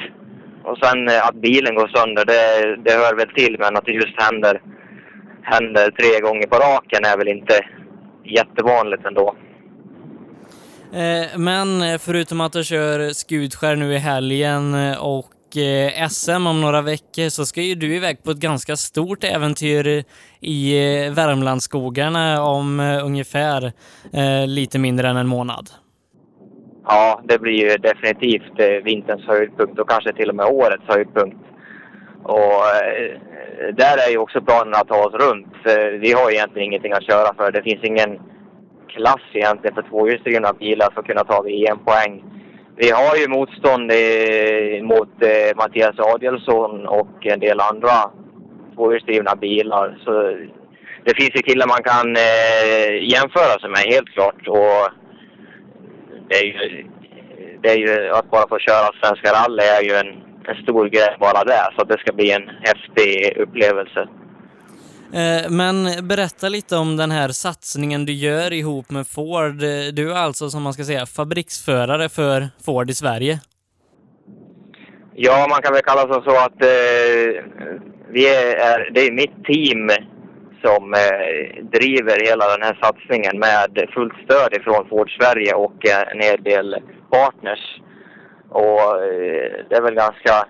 Och 0.65 0.79
sen 0.79 1.09
eh, 1.09 1.27
att 1.27 1.35
bilen 1.35 1.75
går 1.75 1.89
sönder, 1.89 2.25
det, 2.25 2.77
det 2.85 2.93
hör 2.93 3.15
väl 3.15 3.31
till, 3.35 3.57
men 3.59 3.77
att 3.77 3.87
det 3.87 3.93
just 3.93 4.23
händer, 4.23 4.61
händer 5.43 5.91
tre 5.91 6.21
gånger 6.21 6.47
på 6.47 6.57
raken 6.57 7.05
är 7.05 7.19
väl 7.19 7.29
inte 7.29 7.57
jättevanligt 8.35 9.07
ändå. 9.07 9.35
Eh, 10.93 11.39
men 11.39 11.99
förutom 11.99 12.41
att 12.41 12.53
du 12.53 12.65
kör 12.65 13.13
Skutskär 13.13 13.77
nu 13.77 13.95
i 13.95 13.99
helgen 13.99 14.75
eh, 14.75 15.05
och 15.05 15.33
SM 16.11 16.47
om 16.47 16.61
några 16.61 16.83
veckor 16.83 17.29
så 17.29 17.47
ska 17.47 17.63
ju 17.63 17.75
du 17.75 17.97
iväg 17.97 18.23
på 18.23 18.31
ett 18.31 18.39
ganska 18.39 18.77
stort 18.77 19.25
äventyr 19.25 20.05
i 20.41 20.75
Värmlandsskogarna 21.09 22.43
om 22.43 22.81
ungefär 22.81 23.73
lite 24.47 24.79
mindre 24.79 25.09
än 25.09 25.17
en 25.17 25.27
månad. 25.27 25.71
Ja, 26.89 27.21
det 27.25 27.39
blir 27.39 27.53
ju 27.53 27.77
definitivt 27.77 28.61
eh, 28.61 28.85
vinterns 28.85 29.27
höjdpunkt 29.27 29.79
och 29.79 29.91
kanske 29.91 30.13
till 30.13 30.29
och 30.29 30.37
med 30.37 30.47
årets 30.47 30.85
höjdpunkt. 30.87 31.37
Och 32.23 32.67
eh, 32.85 33.21
där 33.73 34.07
är 34.07 34.11
ju 34.11 34.19
också 34.19 34.41
planen 34.41 34.75
att 34.75 34.89
ta 34.89 35.07
oss 35.07 35.15
runt. 35.15 35.49
För 35.63 35.99
vi 35.99 36.13
har 36.13 36.31
egentligen 36.31 36.67
ingenting 36.67 36.93
att 36.93 37.11
köra 37.11 37.35
för. 37.35 37.53
Det 37.53 37.63
finns 37.63 37.85
ingen 37.85 38.21
klass 38.89 39.27
egentligen 39.33 39.75
för 39.75 39.83
tvåhjulsdrivna 39.83 40.53
bilar 40.53 40.91
för 40.95 41.01
att 41.01 41.07
kunna 41.07 41.25
ta 41.25 41.43
VM-poäng. 41.43 42.25
Vi 42.77 42.91
har 42.91 43.17
ju 43.17 43.29
motstånd 43.29 43.91
eh, 43.91 44.83
mot 44.83 45.15
Mattias 45.57 45.99
Adielsson 45.99 46.87
och 46.87 47.27
en 47.27 47.41
del 47.41 47.61
andra 47.61 48.11
tvåhjulsdrivna 48.75 49.37
bilar. 49.37 49.99
Så 50.05 50.13
det 51.05 51.17
finns 51.17 51.31
ju 51.35 51.43
killar 51.43 51.67
man 51.67 51.83
kan 51.83 52.17
eh, 52.17 52.91
jämföra 53.15 53.61
sig 53.61 53.71
med 53.71 53.93
helt 53.95 54.09
klart. 54.09 54.49
Och 54.49 54.83
det 56.29 56.35
är 56.35 56.45
ju, 56.45 56.87
det 57.63 57.69
är 57.71 57.77
ju 57.77 58.11
att 58.11 58.31
bara 58.31 58.49
få 58.49 58.59
köra 58.59 58.93
Svenska 59.01 59.29
rally 59.33 59.63
är 59.63 59.83
ju 59.83 59.95
en, 59.95 60.26
en 60.49 60.63
stor 60.63 60.89
grej 60.89 61.17
bara 61.21 61.45
där. 61.45 61.75
Så 61.79 61.85
det 61.85 61.99
ska 61.99 62.13
bli 62.13 62.31
en 62.31 62.49
häftig 62.49 63.37
upplevelse. 63.37 64.09
Eh, 65.13 65.51
men 65.51 66.07
berätta 66.09 66.49
lite 66.49 66.77
om 66.77 66.97
den 66.97 67.11
här 67.11 67.29
satsningen 67.29 68.07
du 68.07 68.13
gör 68.13 68.53
ihop 68.53 68.91
med 68.91 69.07
Ford. 69.07 69.57
Du 69.93 70.13
är 70.13 70.17
alltså, 70.17 70.51
som 70.51 70.63
man 70.63 70.73
ska 70.73 70.85
säga, 70.85 71.07
fabriksförare 71.07 72.09
för 72.09 72.49
Ford 72.65 72.91
i 72.91 72.95
Sverige. 72.95 73.41
Ja, 75.15 75.47
man 75.51 75.63
kan 75.63 75.73
väl 75.73 75.83
kalla 75.83 76.07
det 76.07 76.31
så 76.31 76.37
att 76.37 76.63
eh, 76.63 77.45
vi 78.09 78.29
är, 78.35 78.91
det 78.95 79.01
är 79.01 79.13
mitt 79.13 79.45
team 79.45 79.91
som 80.65 80.95
eh, 80.95 81.65
driver 81.65 82.27
hela 82.29 82.45
den 82.49 82.63
här 82.63 82.79
satsningen 82.83 83.39
med 83.39 83.89
fullt 83.95 84.15
stöd 84.25 84.61
ifrån 84.61 84.89
Ford 84.89 85.11
Sverige 85.19 85.55
och 85.55 85.87
eh, 85.87 86.13
en 86.13 86.21
hel 86.21 86.43
del 86.43 86.77
partners. 87.11 87.81
Och 88.49 89.05
eh, 89.05 89.65
det 89.69 89.77
är 89.77 89.83
väl 89.83 89.95
ganska, 89.95 90.47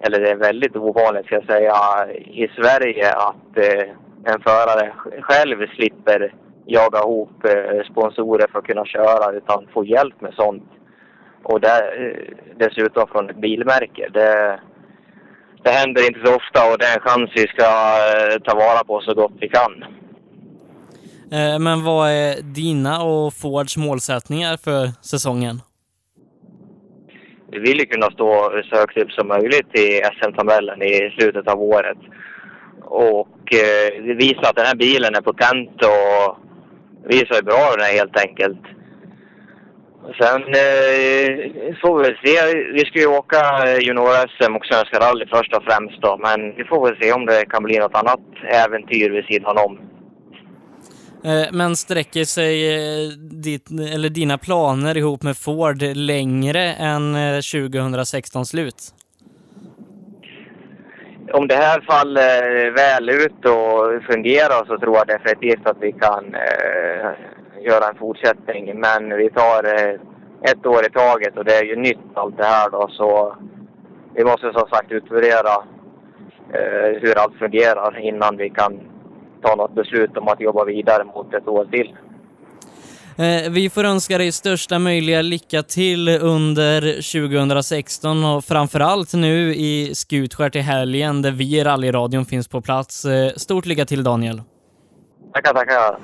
eller 0.00 0.20
det 0.20 0.30
är 0.30 0.36
väldigt 0.36 0.76
ovanligt 0.76 1.26
ska 1.26 1.34
jag 1.34 1.46
säga, 1.46 1.74
i 2.14 2.48
Sverige 2.48 3.12
att 3.12 3.56
eh, 3.56 3.90
en 4.24 4.40
förare 4.40 4.92
själv 5.20 5.66
slipper 5.76 6.34
jaga 6.66 6.98
ihop 6.98 7.44
eh, 7.44 7.90
sponsorer 7.90 8.48
för 8.52 8.58
att 8.58 8.66
kunna 8.66 8.84
köra 8.84 9.32
utan 9.32 9.68
får 9.72 9.86
hjälp 9.86 10.20
med 10.20 10.34
sånt. 10.34 10.70
Och 11.42 11.60
där, 11.60 11.82
eh, 11.82 12.36
dessutom 12.56 13.08
från 13.08 13.30
ett 13.30 13.40
bilmärke. 13.40 14.08
Det, 14.12 14.60
det 15.62 15.70
händer 15.70 16.06
inte 16.06 16.20
så 16.24 16.36
ofta 16.36 16.72
och 16.72 16.78
det 16.78 16.84
är 16.84 16.94
en 16.94 17.00
chans 17.00 17.30
vi 17.34 17.46
ska 17.46 17.64
eh, 17.64 18.38
ta 18.44 18.54
vara 18.54 18.84
på 18.84 19.00
så 19.00 19.14
gott 19.14 19.32
vi 19.40 19.48
kan. 19.48 19.84
Eh, 21.32 21.58
men 21.58 21.84
vad 21.84 22.10
är 22.10 22.42
dina 22.42 23.02
och 23.02 23.34
Fords 23.34 23.76
målsättningar 23.76 24.56
för 24.56 24.86
säsongen? 25.02 25.60
Vi 27.54 27.60
vill 27.60 27.80
ju 27.80 27.86
kunna 27.86 28.10
stå 28.10 28.50
så 28.70 28.76
högt 28.76 28.98
upp 28.98 29.10
som 29.12 29.28
möjligt 29.28 29.78
i 29.78 30.00
SM-tabellen 30.18 30.82
i 30.82 31.14
slutet 31.18 31.48
av 31.48 31.62
året. 31.62 31.98
Och 32.80 33.54
eh, 33.54 34.04
det 34.06 34.14
visar 34.14 34.42
att 34.42 34.56
den 34.56 34.66
här 34.66 34.74
bilen 34.76 35.14
är 35.14 35.20
potent 35.20 35.76
och 35.92 36.36
visar 37.12 37.34
hur 37.34 37.42
bra 37.42 37.64
den 37.76 37.86
är 37.86 37.98
helt 38.00 38.20
enkelt. 38.26 38.64
Sen 40.20 40.42
eh, 40.42 41.32
får 41.80 41.96
vi 41.96 42.02
väl 42.02 42.18
se. 42.24 42.34
Vi 42.72 42.84
ska 42.84 42.98
ju 42.98 43.06
åka 43.06 43.40
eh, 43.66 43.78
junior-SM 43.78 44.56
och 44.56 44.66
Svenska 44.66 44.98
rally 44.98 45.26
först 45.26 45.56
och 45.56 45.64
främst 45.64 46.02
då. 46.02 46.16
Men 46.26 46.56
vi 46.56 46.64
får 46.64 46.86
väl 46.86 46.98
se 47.00 47.12
om 47.12 47.26
det 47.26 47.46
kan 47.48 47.62
bli 47.62 47.78
något 47.78 47.94
annat 47.94 48.20
äventyr 48.64 49.10
vid 49.10 49.24
sidan 49.24 49.56
om. 49.58 49.78
Eh, 51.24 51.52
men 51.52 51.76
sträcker 51.76 52.24
sig 52.24 52.54
eh, 52.74 53.08
ditt, 53.18 53.70
eller 53.70 54.08
dina 54.08 54.38
planer 54.38 54.96
ihop 54.96 55.22
med 55.22 55.36
Ford 55.36 55.82
längre 55.82 56.72
än 56.72 57.14
eh, 57.14 57.40
2016 57.40 58.46
slut? 58.46 58.94
Om 61.32 61.48
det 61.48 61.54
här 61.54 61.80
faller 61.80 62.70
väl 62.70 63.10
ut 63.10 63.44
och 63.44 64.04
fungerar 64.12 64.66
så 64.66 64.78
tror 64.78 64.96
jag 64.96 65.06
definitivt 65.06 65.66
att 65.66 65.76
vi 65.80 65.92
kan 65.92 66.34
eh, 66.34 67.10
göra 67.64 67.88
en 67.88 67.98
fortsättning. 67.98 68.80
Men 68.80 69.16
vi 69.16 69.30
tar 69.30 69.64
eh, 69.64 70.00
ett 70.50 70.66
år 70.66 70.86
i 70.86 70.90
taget 70.90 71.38
och 71.38 71.44
det 71.44 71.54
är 71.54 71.64
ju 71.64 71.76
nytt 71.76 72.14
allt 72.14 72.36
det 72.36 72.44
här 72.44 72.70
då 72.70 72.88
så 72.90 73.36
vi 74.14 74.24
måste 74.24 74.52
som 74.52 74.68
sagt 74.68 74.92
utvärdera 74.92 75.54
eh, 76.52 77.00
hur 77.00 77.18
allt 77.18 77.38
fungerar 77.38 77.98
innan 77.98 78.36
vi 78.36 78.50
kan 78.50 78.93
ta 79.44 79.54
något 79.54 79.74
beslut 79.74 80.16
om 80.16 80.28
att 80.28 80.40
jobba 80.40 80.64
vidare 80.64 81.04
mot 81.04 81.34
ett 81.34 81.48
år 81.48 81.64
till. 81.64 81.88
Eh, 83.24 83.50
Vi 83.52 83.70
får 83.70 83.84
önska 83.84 84.18
dig 84.18 84.32
största 84.32 84.78
möjliga 84.78 85.22
lycka 85.22 85.62
till 85.62 86.08
under 86.08 86.80
2016 86.82 88.24
och 88.24 88.44
framförallt 88.44 89.14
nu 89.14 89.54
i 89.54 89.94
Skutskär 89.94 90.50
till 90.50 90.60
helgen 90.62 91.22
där 91.22 91.30
vi 91.30 91.58
i 91.58 91.64
rallyradion 91.64 92.24
finns 92.26 92.48
på 92.48 92.60
plats. 92.60 93.04
Eh, 93.04 93.32
Stort 93.36 93.66
lycka 93.66 93.84
till 93.86 94.02
Daniel! 94.04 94.42
Tackar, 95.32 95.54
tackar. 95.54 95.98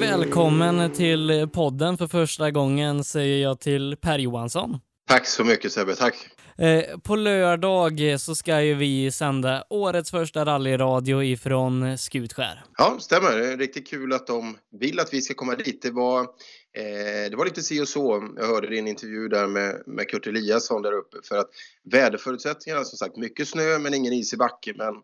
Välkommen 0.00 0.92
till 0.92 1.48
podden 1.52 1.98
för 1.98 2.06
första 2.06 2.50
gången 2.50 3.04
säger 3.04 3.42
jag 3.42 3.60
till 3.60 3.96
Per 4.00 4.18
Johansson. 4.18 4.78
Tack 5.08 5.26
så 5.26 5.44
mycket 5.44 5.72
Sebbe, 5.72 5.94
tack. 5.94 6.14
Eh, 6.58 6.98
På 6.98 7.16
lördag 7.16 8.20
så 8.20 8.34
ska 8.34 8.62
ju 8.62 8.74
vi 8.74 9.10
sända 9.10 9.64
årets 9.70 10.10
första 10.10 10.44
rallyradio 10.44 11.22
ifrån 11.22 11.98
Skutskär. 11.98 12.64
Ja, 12.78 12.96
stämmer. 13.00 13.36
Det 13.36 13.52
är 13.52 13.56
riktigt 13.56 13.88
kul 13.88 14.12
att 14.12 14.26
de 14.26 14.56
vill 14.80 15.00
att 15.00 15.14
vi 15.14 15.20
ska 15.20 15.34
komma 15.34 15.54
dit. 15.54 15.82
Det 15.82 15.90
var, 15.90 16.20
eh, 16.20 17.30
det 17.30 17.36
var 17.36 17.44
lite 17.44 17.62
si 17.62 17.82
och 17.82 17.88
så. 17.88 18.28
Jag 18.36 18.46
hörde 18.46 18.68
din 18.68 18.88
intervju 18.88 19.28
där 19.28 19.46
med, 19.46 19.82
med 19.86 20.08
Kurt 20.08 20.26
Eliasson 20.26 20.82
där 20.82 20.92
uppe. 20.92 21.16
För 21.24 21.36
att 21.36 21.50
väderförutsättningarna, 21.84 22.84
som 22.84 22.98
sagt, 22.98 23.16
mycket 23.16 23.48
snö 23.48 23.78
men 23.78 23.94
ingen 23.94 24.12
is 24.12 24.34
i 24.34 24.36
backen. 24.36 24.74
Men 24.78 24.94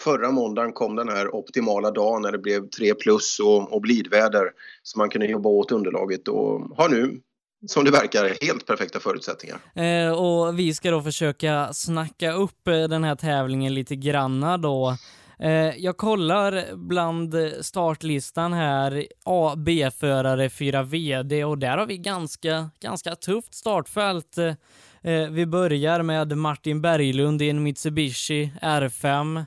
förra 0.00 0.30
måndagen 0.30 0.72
kom 0.72 0.96
den 0.96 1.08
här 1.08 1.34
optimala 1.34 1.90
dagen 1.90 2.22
när 2.22 2.32
det 2.32 2.38
blev 2.38 2.68
3 2.68 2.94
plus 2.94 3.38
och, 3.40 3.72
och 3.72 3.80
blidväder. 3.80 4.50
Så 4.82 4.98
man 4.98 5.10
kunde 5.10 5.26
jobba 5.26 5.48
åt 5.48 5.72
underlaget 5.72 6.28
och 6.28 6.76
har 6.76 6.88
nu 6.88 7.20
som 7.66 7.84
det 7.84 7.90
verkar, 7.90 8.36
helt 8.46 8.66
perfekta 8.66 9.00
förutsättningar. 9.00 9.58
Eh, 9.74 10.10
och 10.10 10.58
vi 10.58 10.74
ska 10.74 10.90
då 10.90 11.02
försöka 11.02 11.72
snacka 11.72 12.32
upp 12.32 12.68
eh, 12.68 12.82
den 12.82 13.04
här 13.04 13.14
tävlingen 13.14 13.74
lite 13.74 13.96
granna 13.96 14.58
då. 14.58 14.96
Eh, 15.38 15.76
jag 15.76 15.96
kollar 15.96 16.76
bland 16.76 17.34
startlistan 17.60 18.52
här, 18.52 19.06
A, 19.24 19.54
B-förare, 19.56 20.50
4 20.50 20.82
VD 20.82 21.44
och 21.44 21.58
där 21.58 21.78
har 21.78 21.86
vi 21.86 21.98
ganska, 21.98 22.70
ganska 22.80 23.14
tufft 23.14 23.54
startfält. 23.54 24.38
Eh, 25.02 25.30
vi 25.30 25.46
börjar 25.46 26.02
med 26.02 26.36
Martin 26.36 26.82
Berglund 26.82 27.42
i 27.42 27.50
en 27.50 27.62
Mitsubishi 27.62 28.52
R5. 28.62 29.44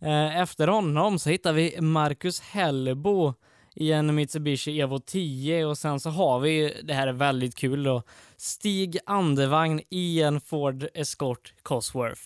Eh, 0.00 0.40
efter 0.40 0.68
honom 0.68 1.18
så 1.18 1.30
hittar 1.30 1.52
vi 1.52 1.80
Marcus 1.80 2.40
Hellbo 2.40 3.34
i 3.74 3.92
en 3.92 4.14
Mitsubishi 4.14 4.80
Evo 4.80 4.98
10 4.98 5.64
och 5.64 5.78
sen 5.78 6.00
så 6.00 6.10
har 6.10 6.40
vi, 6.40 6.80
det 6.84 6.94
här 6.94 7.06
är 7.06 7.12
väldigt 7.12 7.54
kul 7.54 7.82
då, 7.82 8.02
Stig 8.36 8.98
Andevagn 9.06 9.80
i 9.88 10.22
en 10.22 10.40
Ford 10.40 10.86
Escort 10.94 11.54
Cosworth. 11.62 12.22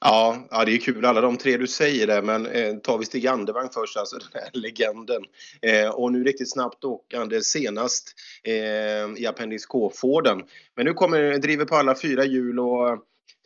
Ja, 0.00 0.48
ja, 0.50 0.64
det 0.64 0.72
är 0.72 0.78
kul 0.78 1.04
alla 1.04 1.20
de 1.20 1.36
tre 1.36 1.56
du 1.56 1.66
säger 1.66 2.06
där, 2.06 2.22
men 2.22 2.46
eh, 2.46 2.74
tar 2.74 2.98
vi 2.98 3.04
Stig 3.04 3.26
Andevang 3.26 3.68
först, 3.74 3.96
alltså 3.96 4.16
den 4.18 4.42
här 4.42 4.50
legenden. 4.52 5.22
Eh, 5.62 5.88
och 5.90 6.12
nu 6.12 6.24
riktigt 6.24 6.52
snabbt 6.52 6.84
åkande 6.84 7.40
senast 7.40 8.14
eh, 8.44 9.22
i 9.22 9.26
Appendix 9.26 9.66
K-Forden. 9.66 10.42
Men 10.76 10.86
nu 10.86 10.92
kommer, 10.92 11.38
driver 11.38 11.64
på 11.64 11.76
alla 11.76 11.94
fyra 11.94 12.24
hjul 12.24 12.60
och 12.60 12.98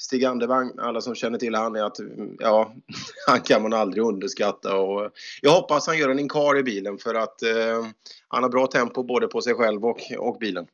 Stig 0.05 0.25
Andevang, 0.25 0.73
alla 0.79 1.01
som 1.01 1.15
känner 1.15 1.39
till 1.39 1.55
han 1.55 1.77
är 1.77 1.83
att 1.83 1.97
ja, 2.39 2.75
han 3.27 3.41
kan 3.41 3.63
man 3.63 3.73
aldrig 3.73 4.05
underskatta 4.05 4.77
och 4.77 5.11
jag 5.43 5.51
hoppas 5.51 5.87
han 5.87 5.99
gör 5.99 6.09
en 6.09 6.19
inkar 6.19 6.59
i 6.59 6.63
bilen 6.63 6.99
för 6.99 7.15
att 7.15 7.43
eh, 7.43 7.87
han 8.29 8.43
har 8.43 8.51
bra 8.51 8.67
tempo 8.67 9.03
både 9.03 9.27
på 9.27 9.41
sig 9.41 9.55
själv 9.55 9.85
och, 9.85 10.01
och 10.19 10.39
bilen. 10.41 10.67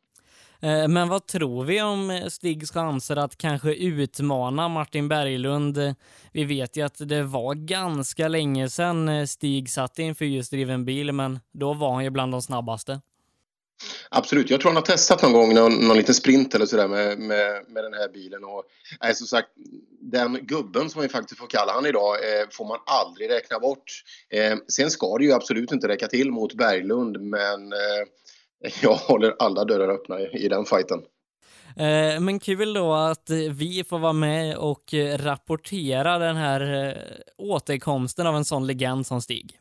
Eh, 0.62 0.88
men 0.88 1.08
vad 1.08 1.26
tror 1.26 1.64
vi 1.64 1.82
om 1.82 2.10
eh, 2.10 2.26
Stigs 2.26 2.70
chanser 2.72 3.16
att 3.16 3.38
kanske 3.38 3.74
utmana 3.74 4.68
Martin 4.68 5.08
Berglund? 5.08 5.94
Vi 6.32 6.44
vet 6.44 6.76
ju 6.76 6.82
att 6.82 7.08
det 7.08 7.22
var 7.22 7.54
ganska 7.54 8.28
länge 8.28 8.68
sedan 8.68 9.08
eh, 9.08 9.26
Stig 9.26 9.70
satt 9.70 9.98
i 9.98 10.02
en 10.02 10.14
fyrhjulsdriven 10.14 10.84
bil, 10.84 11.12
men 11.12 11.40
då 11.52 11.72
var 11.72 11.94
han 11.94 12.04
ju 12.04 12.10
bland 12.10 12.32
de 12.32 12.42
snabbaste. 12.42 13.00
Absolut, 14.08 14.50
jag 14.50 14.60
tror 14.60 14.70
han 14.70 14.76
har 14.76 14.82
testat 14.82 15.22
någon 15.22 15.32
gång 15.32 15.54
någon, 15.54 15.88
någon 15.88 15.96
liten 15.96 16.14
sprint 16.14 16.54
eller 16.54 16.66
sådär 16.66 16.88
med, 16.88 17.18
med, 17.18 17.64
med 17.68 17.84
den 17.84 17.94
här 17.94 18.08
bilen 18.08 18.44
och 18.44 18.64
nej, 19.00 19.14
som 19.14 19.26
sagt 19.26 19.48
den 20.00 20.38
gubben 20.46 20.90
som 20.90 21.02
vi 21.02 21.08
faktiskt 21.08 21.40
får 21.40 21.46
kalla 21.46 21.72
han 21.72 21.86
idag 21.86 22.14
eh, 22.14 22.46
får 22.50 22.64
man 22.64 22.78
aldrig 22.86 23.30
räkna 23.30 23.58
bort. 23.58 24.02
Eh, 24.30 24.56
sen 24.68 24.90
ska 24.90 25.18
det 25.18 25.24
ju 25.24 25.32
absolut 25.32 25.72
inte 25.72 25.88
räcka 25.88 26.06
till 26.06 26.30
mot 26.30 26.54
Berglund 26.54 27.20
men 27.20 27.72
eh, 27.72 28.70
jag 28.82 28.94
håller 28.94 29.34
alla 29.38 29.64
dörrar 29.64 29.88
öppna 29.88 30.20
i, 30.20 30.44
i 30.44 30.48
den 30.48 30.64
fighten. 30.64 31.00
Eh, 31.76 32.20
Men 32.20 32.40
kul 32.40 32.72
då 32.72 32.94
att 32.94 33.30
vi 33.50 33.84
får 33.84 33.98
vara 33.98 34.12
med 34.12 34.56
och 34.56 34.94
eh, 34.94 35.18
rapportera 35.18 36.18
den 36.18 36.36
här 36.36 36.86
eh, 36.88 36.94
återkomsten 37.38 38.26
av 38.26 38.36
en 38.36 38.44
sån 38.44 38.66
legend 38.66 39.06
som 39.06 39.20
Stig. 39.20 39.58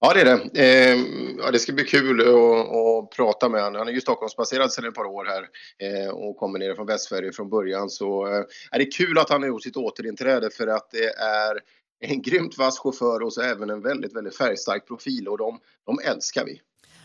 Ja, 0.00 0.14
det 0.14 0.20
är 0.20 0.24
det. 0.24 0.60
Eh, 0.62 0.98
ja, 1.38 1.50
det 1.50 1.58
ska 1.58 1.72
bli 1.72 1.84
kul 1.84 2.20
att, 2.20 2.26
att 2.26 3.10
prata 3.16 3.48
med 3.48 3.62
honom. 3.62 3.78
Han 3.78 3.88
är 3.88 3.92
ju 3.92 4.00
Stockholmsbaserad 4.00 4.72
sedan 4.72 4.84
ett 4.88 4.94
par 4.94 5.04
år 5.04 5.24
här 5.24 5.42
eh, 5.88 6.10
och 6.10 6.36
kommer 6.36 6.58
ner 6.58 6.74
från 6.74 6.86
Västsverige 6.86 7.32
från 7.32 7.48
början. 7.50 7.90
Så 7.90 8.26
eh, 8.26 8.44
är 8.70 8.78
det 8.78 8.84
kul 8.84 9.18
att 9.18 9.30
han 9.30 9.42
har 9.42 9.48
gjort 9.48 9.62
sitt 9.62 9.76
återinträde 9.76 10.50
för 10.50 10.66
att 10.66 10.90
det 10.90 11.14
är 11.18 11.60
en 12.00 12.22
grymt 12.22 12.58
vass 12.58 12.78
chaufför 12.78 13.22
och 13.22 13.32
så 13.32 13.40
även 13.42 13.70
en 13.70 13.82
väldigt, 13.82 14.16
väldigt 14.16 14.36
färgstark 14.36 14.86
profil 14.86 15.28
och 15.28 15.38
de, 15.38 15.58
de 15.86 15.98
älskar 16.10 16.44
vi. 16.44 16.60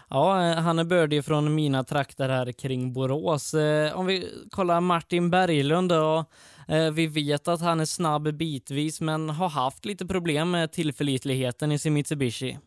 Ja, 0.10 0.50
eh, 0.52 0.56
han 0.58 0.80
är 0.80 0.84
bördig 0.84 1.26
från 1.26 1.56
mina 1.56 1.84
trakter 1.84 2.30
här 2.30 2.52
kring 2.52 2.94
Borås. 2.94 3.54
Eh, 3.54 4.00
Om 4.00 4.06
vi 4.06 4.28
kollar 4.52 4.82
Martin 4.82 5.30
Berglund 5.30 5.90
då. 5.90 6.26
eh, 6.68 6.92
Vi 6.92 7.08
vet 7.08 7.48
att 7.48 7.62
han 7.62 7.80
är 7.80 7.86
snabb 7.86 8.34
bitvis 8.34 9.02
men 9.02 9.30
har 9.30 9.50
haft 9.50 9.86
lite 9.86 10.06
problem 10.06 10.52
med 10.52 10.72
tillförlitligheten 10.72 11.72
i 11.72 11.80
sin 11.80 11.94
Mitsubishi. 11.94 12.58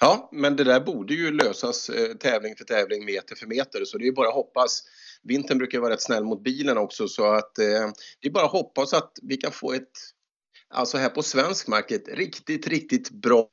Ja, 0.00 0.28
men 0.32 0.56
det 0.56 0.64
där 0.64 0.80
borde 0.80 1.14
ju 1.14 1.30
lösas 1.30 1.90
eh, 1.90 2.14
tävling 2.14 2.56
för 2.56 2.64
tävling, 2.64 3.04
meter 3.04 3.36
för 3.36 3.46
meter. 3.46 3.84
Så 3.84 3.98
det 3.98 4.06
är 4.06 4.12
bara 4.12 4.28
att 4.28 4.34
hoppas. 4.34 4.82
Vintern 5.22 5.58
brukar 5.58 5.78
vara 5.78 5.92
rätt 5.92 6.02
snäll 6.02 6.24
mot 6.24 6.44
bilen 6.44 6.78
också 6.78 7.08
så 7.08 7.24
att 7.24 7.58
eh, 7.58 7.90
det 8.20 8.28
är 8.28 8.30
bara 8.30 8.44
att 8.44 8.52
hoppas 8.52 8.92
att 8.92 9.12
vi 9.22 9.36
kan 9.36 9.52
få 9.52 9.72
ett, 9.72 9.90
alltså 10.74 10.98
här 10.98 11.08
på 11.08 11.22
svensk 11.22 11.68
mark, 11.68 11.90
ett 11.90 12.08
riktigt, 12.08 12.66
riktigt 12.66 13.10
bra 13.10 13.48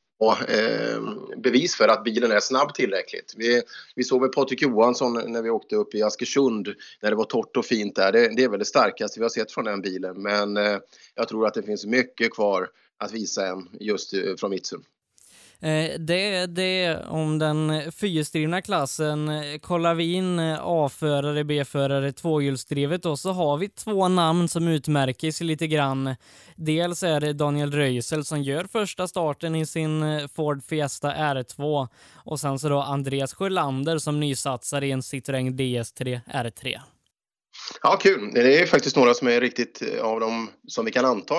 eh, 0.47 1.01
bevis 1.37 1.75
för 1.75 1.87
att 1.87 2.03
bilen 2.03 2.31
är 2.31 2.39
snabb 2.39 2.73
tillräckligt. 2.73 3.33
Vi, 3.37 3.61
vi 3.95 4.03
såg 4.03 4.21
väl 4.21 4.29
Patrik 4.29 4.61
Johansson 4.61 5.31
när 5.31 5.41
vi 5.41 5.49
åkte 5.49 5.75
upp 5.75 5.95
i 5.95 6.03
Askersund 6.03 6.73
när 7.01 7.09
det 7.09 7.15
var 7.15 7.25
torrt 7.25 7.57
och 7.57 7.65
fint 7.65 7.95
där. 7.95 8.11
Det, 8.11 8.35
det 8.35 8.43
är 8.43 8.49
väl 8.49 8.59
det 8.59 8.65
starkaste 8.65 9.19
vi 9.19 9.23
har 9.23 9.29
sett 9.29 9.51
från 9.51 9.65
den 9.65 9.81
bilen 9.81 10.21
men 10.21 10.57
eh, 10.57 10.77
jag 11.15 11.27
tror 11.27 11.47
att 11.47 11.53
det 11.53 11.63
finns 11.63 11.85
mycket 11.85 12.33
kvar 12.33 12.69
att 12.97 13.11
visa 13.11 13.47
än 13.47 13.69
just 13.79 14.13
eh, 14.13 14.35
från 14.37 14.49
Mitsun. 14.49 14.83
Eh, 15.65 15.99
det 15.99 16.25
det, 16.25 16.47
det 16.47 17.05
om 17.07 17.39
den 17.39 17.91
fyrhjulsdrivna 17.91 18.61
klassen. 18.61 19.31
Kollar 19.61 19.95
vi 19.95 20.13
in 20.13 20.39
eh, 20.39 20.59
A-förare, 20.61 21.43
B-förare, 21.43 22.11
tvåhjulsdrivet 22.11 23.03
då 23.03 23.17
så 23.17 23.31
har 23.31 23.57
vi 23.57 23.69
två 23.69 24.07
namn 24.07 24.47
som 24.47 24.67
utmärker 24.67 25.31
sig 25.31 25.47
lite 25.47 25.67
grann. 25.67 26.15
Dels 26.55 27.03
är 27.03 27.19
det 27.19 27.33
Daniel 27.33 27.71
Röisel 27.71 28.25
som 28.25 28.41
gör 28.41 28.65
första 28.71 29.07
starten 29.07 29.55
i 29.55 29.65
sin 29.65 30.03
eh, 30.03 30.27
Ford 30.27 30.63
Fiesta 30.63 31.13
R2 31.13 31.87
och 32.13 32.39
sen 32.39 32.59
så 32.59 32.69
då 32.69 32.79
Andreas 32.79 33.33
Sjölander 33.33 33.97
som 33.97 34.19
nysatsar 34.19 34.83
i 34.83 34.91
en 34.91 35.01
Citroën 35.01 35.55
DS3 35.55 36.21
R3. 36.33 36.79
Ja, 37.83 37.97
kul. 38.01 38.31
Det 38.33 38.61
är 38.61 38.65
faktiskt 38.65 38.95
några 38.95 39.13
som 39.13 39.27
är 39.27 39.41
riktigt 39.41 39.81
av 40.01 40.19
dem 40.19 40.49
som 40.67 40.85
vi 40.85 40.91
kan 40.91 41.05
anta 41.05 41.35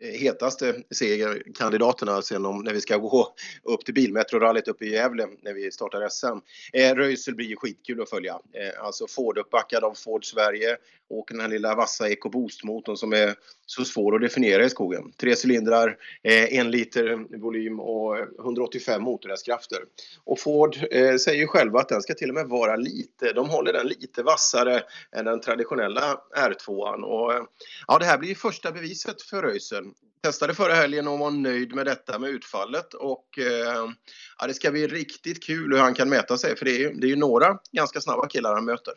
hetaste 0.00 0.74
segerkandidaterna 0.90 2.22
sen 2.22 2.46
om 2.46 2.58
när 2.58 2.72
vi 2.72 2.80
ska 2.80 2.96
gå 2.96 3.34
upp 3.62 3.84
till 3.84 3.94
Bilmetrorallyt 3.94 4.68
uppe 4.68 4.84
i 4.84 4.92
Gävle 4.92 5.26
när 5.42 5.54
vi 5.54 5.70
startar 5.70 6.08
SM. 6.08 6.26
Eh, 6.72 6.94
Röisel 6.94 7.34
blir 7.34 7.46
ju 7.46 7.56
skitkul 7.56 8.02
att 8.02 8.10
följa. 8.10 8.32
Eh, 8.32 8.84
alltså 8.84 9.06
Ford 9.06 9.38
uppbackad 9.38 9.84
av 9.84 9.94
Ford 9.94 10.24
Sverige 10.24 10.76
och 11.10 11.26
den 11.30 11.40
här 11.40 11.48
lilla 11.48 11.74
vassa 11.74 12.08
EcoBoost-motorn 12.08 12.96
som 12.96 13.12
är 13.12 13.34
så 13.66 13.84
svår 13.84 14.14
att 14.14 14.20
definiera 14.20 14.64
i 14.64 14.70
skogen. 14.70 15.12
Tre 15.20 15.34
cylindrar, 15.44 15.96
eh, 16.22 16.58
en 16.58 16.70
liter 16.70 17.38
volym 17.40 17.80
och 17.80 18.16
185 18.38 19.02
motorhästkrafter. 19.02 19.78
Och 20.24 20.40
Ford 20.40 20.76
eh, 20.90 21.16
säger 21.16 21.40
ju 21.40 21.46
själva 21.46 21.80
att 21.80 21.88
den 21.88 22.02
ska 22.02 22.14
till 22.14 22.28
och 22.28 22.34
med 22.34 22.46
vara 22.46 22.76
lite, 22.76 23.32
de 23.32 23.50
håller 23.50 23.72
den 23.72 23.86
lite 23.86 24.22
vassare 24.22 24.82
än 25.16 25.24
den 25.24 25.40
traditionella 25.40 26.20
R2an. 26.36 27.02
Och, 27.02 27.32
eh, 27.34 27.42
ja, 27.86 27.98
det 27.98 28.04
här 28.04 28.18
blir 28.18 28.28
ju 28.28 28.34
första 28.34 28.72
beviset 28.72 29.22
för 29.22 29.42
Röisel 29.42 29.84
testade 30.22 30.54
förra 30.54 30.74
helgen 30.74 31.08
och 31.08 31.18
var 31.18 31.30
nöjd 31.30 31.74
med 31.74 31.86
detta 31.86 32.18
med 32.18 32.30
utfallet 32.30 32.94
och 32.94 33.38
eh, 33.38 33.90
ja, 34.38 34.46
det 34.46 34.54
ska 34.54 34.70
bli 34.70 34.86
riktigt 34.86 35.42
kul 35.42 35.72
hur 35.72 35.80
han 35.80 35.94
kan 35.94 36.08
mäta 36.08 36.38
sig 36.38 36.56
för 36.56 36.64
det 36.64 36.84
är, 36.84 36.94
det 36.94 37.06
är 37.06 37.08
ju 37.08 37.16
några 37.16 37.58
ganska 37.72 38.00
snabba 38.00 38.28
killar 38.28 38.54
han 38.54 38.64
möter. 38.64 38.94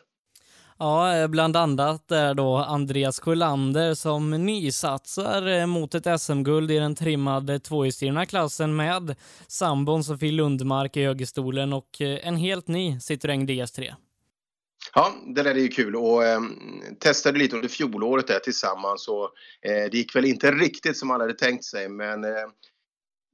Ja, 0.78 1.16
eh, 1.16 1.28
bland 1.28 1.56
annat 1.56 2.10
är 2.10 2.34
då 2.34 2.56
Andreas 2.56 3.20
Sjölander 3.20 3.94
som 3.94 4.30
nysatsar 4.30 5.46
eh, 5.46 5.66
mot 5.66 5.94
ett 5.94 6.20
SM-guld 6.20 6.70
i 6.70 6.78
den 6.78 6.94
trimmade 6.94 7.58
tvåhjulsdrivna 7.58 8.26
klassen 8.26 8.76
med 8.76 9.16
sambon 9.46 10.04
Sofie 10.04 10.32
Lundmark 10.32 10.96
i 10.96 11.04
högerstolen 11.04 11.72
och 11.72 12.00
eh, 12.00 12.28
en 12.28 12.36
helt 12.36 12.68
ny 12.68 12.98
Citroën 12.98 13.46
DS3. 13.46 13.94
Ja, 14.94 15.14
det 15.34 15.42
där 15.42 15.54
är 15.54 15.58
ju 15.58 15.68
kul. 15.68 15.96
Och 15.96 16.24
eh, 16.24 16.40
testade 16.98 17.38
lite 17.38 17.56
under 17.56 17.68
fjolåret 17.68 18.26
där 18.26 18.38
tillsammans 18.38 19.08
och 19.08 19.24
eh, 19.62 19.90
det 19.90 19.94
gick 19.94 20.16
väl 20.16 20.24
inte 20.24 20.52
riktigt 20.52 20.96
som 20.96 21.10
alla 21.10 21.24
hade 21.24 21.34
tänkt 21.34 21.64
sig 21.64 21.88
men 21.88 22.24
eh, 22.24 22.30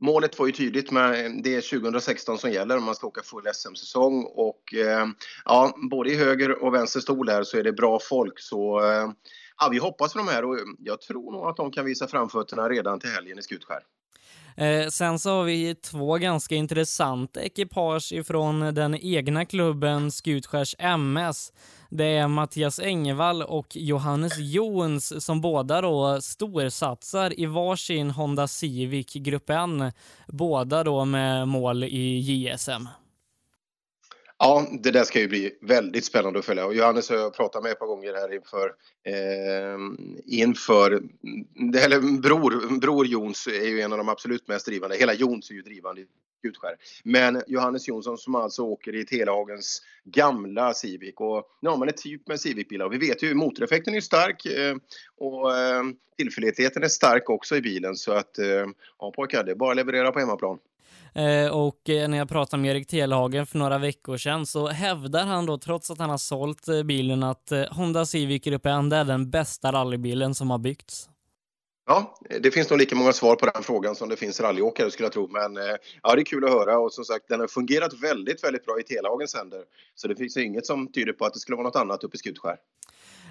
målet 0.01 0.38
var 0.38 0.46
ju 0.46 0.53
tydligt 0.53 0.90
med 0.90 1.26
eh, 1.26 1.32
det 1.42 1.55
är 1.55 1.80
2016 1.80 2.38
som 2.38 2.51
gäller 2.51 2.76
om 2.76 2.84
man 2.84 2.94
ska 2.94 3.07
åka 3.07 3.22
full 3.22 3.44
SM-säsong 3.55 4.24
och 4.24 4.74
eh, 4.74 5.07
ja, 5.44 5.74
både 5.90 6.11
i 6.11 6.16
höger 6.16 6.64
och 6.64 6.74
vänster 6.74 7.01
stol 7.01 7.28
här 7.28 7.42
så 7.42 7.59
är 7.59 7.62
det 7.62 7.72
bra 7.72 7.98
folk. 8.03 8.40
Så 8.40 8.84
eh, 8.84 9.11
ja, 9.61 9.68
vi 9.68 9.78
hoppas 9.78 10.12
på 10.12 10.18
de 10.18 10.28
här 10.28 10.44
och 10.44 10.54
eh, 10.54 10.64
jag 10.78 11.00
tror 11.00 11.32
nog 11.32 11.46
att 11.46 11.56
de 11.56 11.70
kan 11.70 11.84
visa 11.84 12.08
framfötterna 12.08 12.68
redan 12.68 13.00
till 13.00 13.11
helgen 13.11 13.38
i 13.38 13.42
Skutskär. 13.42 13.80
Eh, 14.56 14.88
sen 14.88 15.18
så 15.18 15.30
har 15.30 15.44
vi 15.44 15.74
två 15.74 16.18
ganska 16.18 16.54
intressanta 16.54 17.42
ekipage 17.42 18.12
ifrån 18.12 18.74
den 18.74 18.94
egna 18.94 19.44
klubben 19.44 20.11
Skutskärs 20.11 20.74
MS. 20.78 21.52
Det 21.90 22.04
är 22.04 22.28
Mattias 22.28 22.80
Engvall 22.80 23.42
och 23.42 23.66
Johannes 23.70 24.38
Jons 24.38 25.24
som 25.24 25.40
båda 25.40 25.80
då 25.80 26.20
storsatsar 26.20 27.40
i 27.40 27.46
varsin 27.46 28.11
Honda 28.11 28.48
Civic 28.48 29.12
Grupp 29.12 29.50
N. 29.50 29.92
Båda 30.28 30.84
då 30.84 31.04
med 31.04 31.48
mål 31.48 31.84
i 31.84 32.18
JSM. 32.18 32.88
Ja, 34.43 34.66
det 34.82 34.91
där 34.91 35.05
ska 35.05 35.20
ju 35.20 35.28
bli 35.28 35.59
väldigt 35.61 36.05
spännande 36.05 36.38
att 36.38 36.45
följa. 36.45 36.66
Och 36.66 36.74
Johannes 36.74 37.11
har 37.11 37.16
jag 37.16 37.34
pratat 37.34 37.62
med 37.62 37.72
ett 37.72 37.78
par 37.78 37.86
gånger 37.86 38.14
här 38.14 38.34
inför, 38.34 38.74
eh, 39.05 39.78
inför 40.26 40.93
eller 41.84 42.20
bror, 42.20 42.78
bror 42.80 43.07
Jons 43.07 43.47
är 43.47 43.68
ju 43.68 43.80
en 43.80 43.93
av 43.93 43.99
de 43.99 44.09
absolut 44.09 44.49
mest 44.49 44.66
drivande. 44.66 44.97
Hela 44.97 45.14
Jons 45.14 45.51
är 45.51 45.55
ju 45.55 45.62
drivande 45.62 46.01
i 46.01 46.07
Gutskär. 46.43 46.76
Men 47.05 47.43
Johannes 47.47 47.88
Jonsson 47.88 48.18
som 48.18 48.34
alltså 48.34 48.62
åker 48.62 48.95
i 48.95 49.05
Telehagens 49.05 49.82
gamla 50.05 50.74
Civic 50.74 51.14
och 51.16 51.49
ja, 51.61 51.76
man 51.76 51.88
är 51.88 51.93
typ 51.93 52.28
med 52.28 52.41
Civic-bilar. 52.41 52.86
Och 52.86 52.93
vi 52.93 52.99
vet 52.99 53.22
ju 53.22 53.34
motoreffekten 53.34 53.95
är 53.95 54.01
stark 54.01 54.47
eh, 54.47 54.76
och 55.16 55.57
eh, 55.57 55.82
tillförlitligheten 56.18 56.82
är 56.82 56.88
stark 56.88 57.30
också 57.30 57.57
i 57.57 57.61
bilen 57.61 57.97
så 57.97 58.12
att 58.12 58.38
eh, 58.38 58.66
ja 58.99 59.12
pojkar, 59.16 59.45
det 59.45 59.51
är 59.51 59.57
bara 59.57 59.70
att 59.70 59.76
leverera 59.76 60.12
på 60.12 60.18
hemmaplan. 60.18 60.59
Eh, 61.14 61.50
och 61.56 61.88
eh, 61.88 62.08
när 62.08 62.18
jag 62.18 62.28
pratade 62.28 62.62
med 62.62 62.70
Erik 62.70 62.86
Telhagen 62.86 63.46
för 63.46 63.58
några 63.58 63.78
veckor 63.78 64.16
sedan 64.16 64.46
så 64.46 64.68
hävdar 64.68 65.26
han 65.26 65.46
då, 65.46 65.58
trots 65.58 65.90
att 65.90 65.98
han 65.98 66.11
har 66.11 66.18
sålt 66.18 66.68
eh, 66.68 66.82
bilen, 66.82 67.22
att 67.22 67.52
Honda 67.70 68.06
Civic 68.06 68.42
Gruppe 68.42 68.70
N 68.70 68.92
är 68.92 69.04
den 69.04 69.30
bästa 69.30 69.72
rallybilen 69.72 70.34
som 70.34 70.50
har 70.50 70.58
byggts. 70.58 71.08
Ja, 71.86 72.18
det 72.40 72.50
finns 72.50 72.70
nog 72.70 72.78
lika 72.78 72.94
många 72.94 73.12
svar 73.12 73.36
på 73.36 73.46
den 73.46 73.62
frågan 73.62 73.94
som 73.94 74.08
det 74.08 74.16
finns 74.16 74.40
rallyåkare 74.40 74.90
skulle 74.90 75.06
jag 75.06 75.12
tro. 75.12 75.28
Men 75.28 75.56
ja, 76.02 76.14
det 76.14 76.22
är 76.22 76.24
kul 76.24 76.44
att 76.44 76.50
höra 76.50 76.78
och 76.78 76.92
som 76.92 77.04
sagt 77.04 77.28
den 77.28 77.40
har 77.40 77.46
fungerat 77.46 78.02
väldigt, 78.02 78.44
väldigt 78.44 78.66
bra 78.66 78.80
i 78.80 78.82
Telehagens 78.82 79.34
händer. 79.34 79.64
Så 79.94 80.08
det 80.08 80.16
finns 80.16 80.36
inget 80.36 80.66
som 80.66 80.92
tyder 80.92 81.12
på 81.12 81.24
att 81.24 81.34
det 81.34 81.40
skulle 81.40 81.56
vara 81.56 81.66
något 81.66 81.76
annat 81.76 82.04
uppe 82.04 82.14
i 82.14 82.18
Skutskär. 82.18 82.56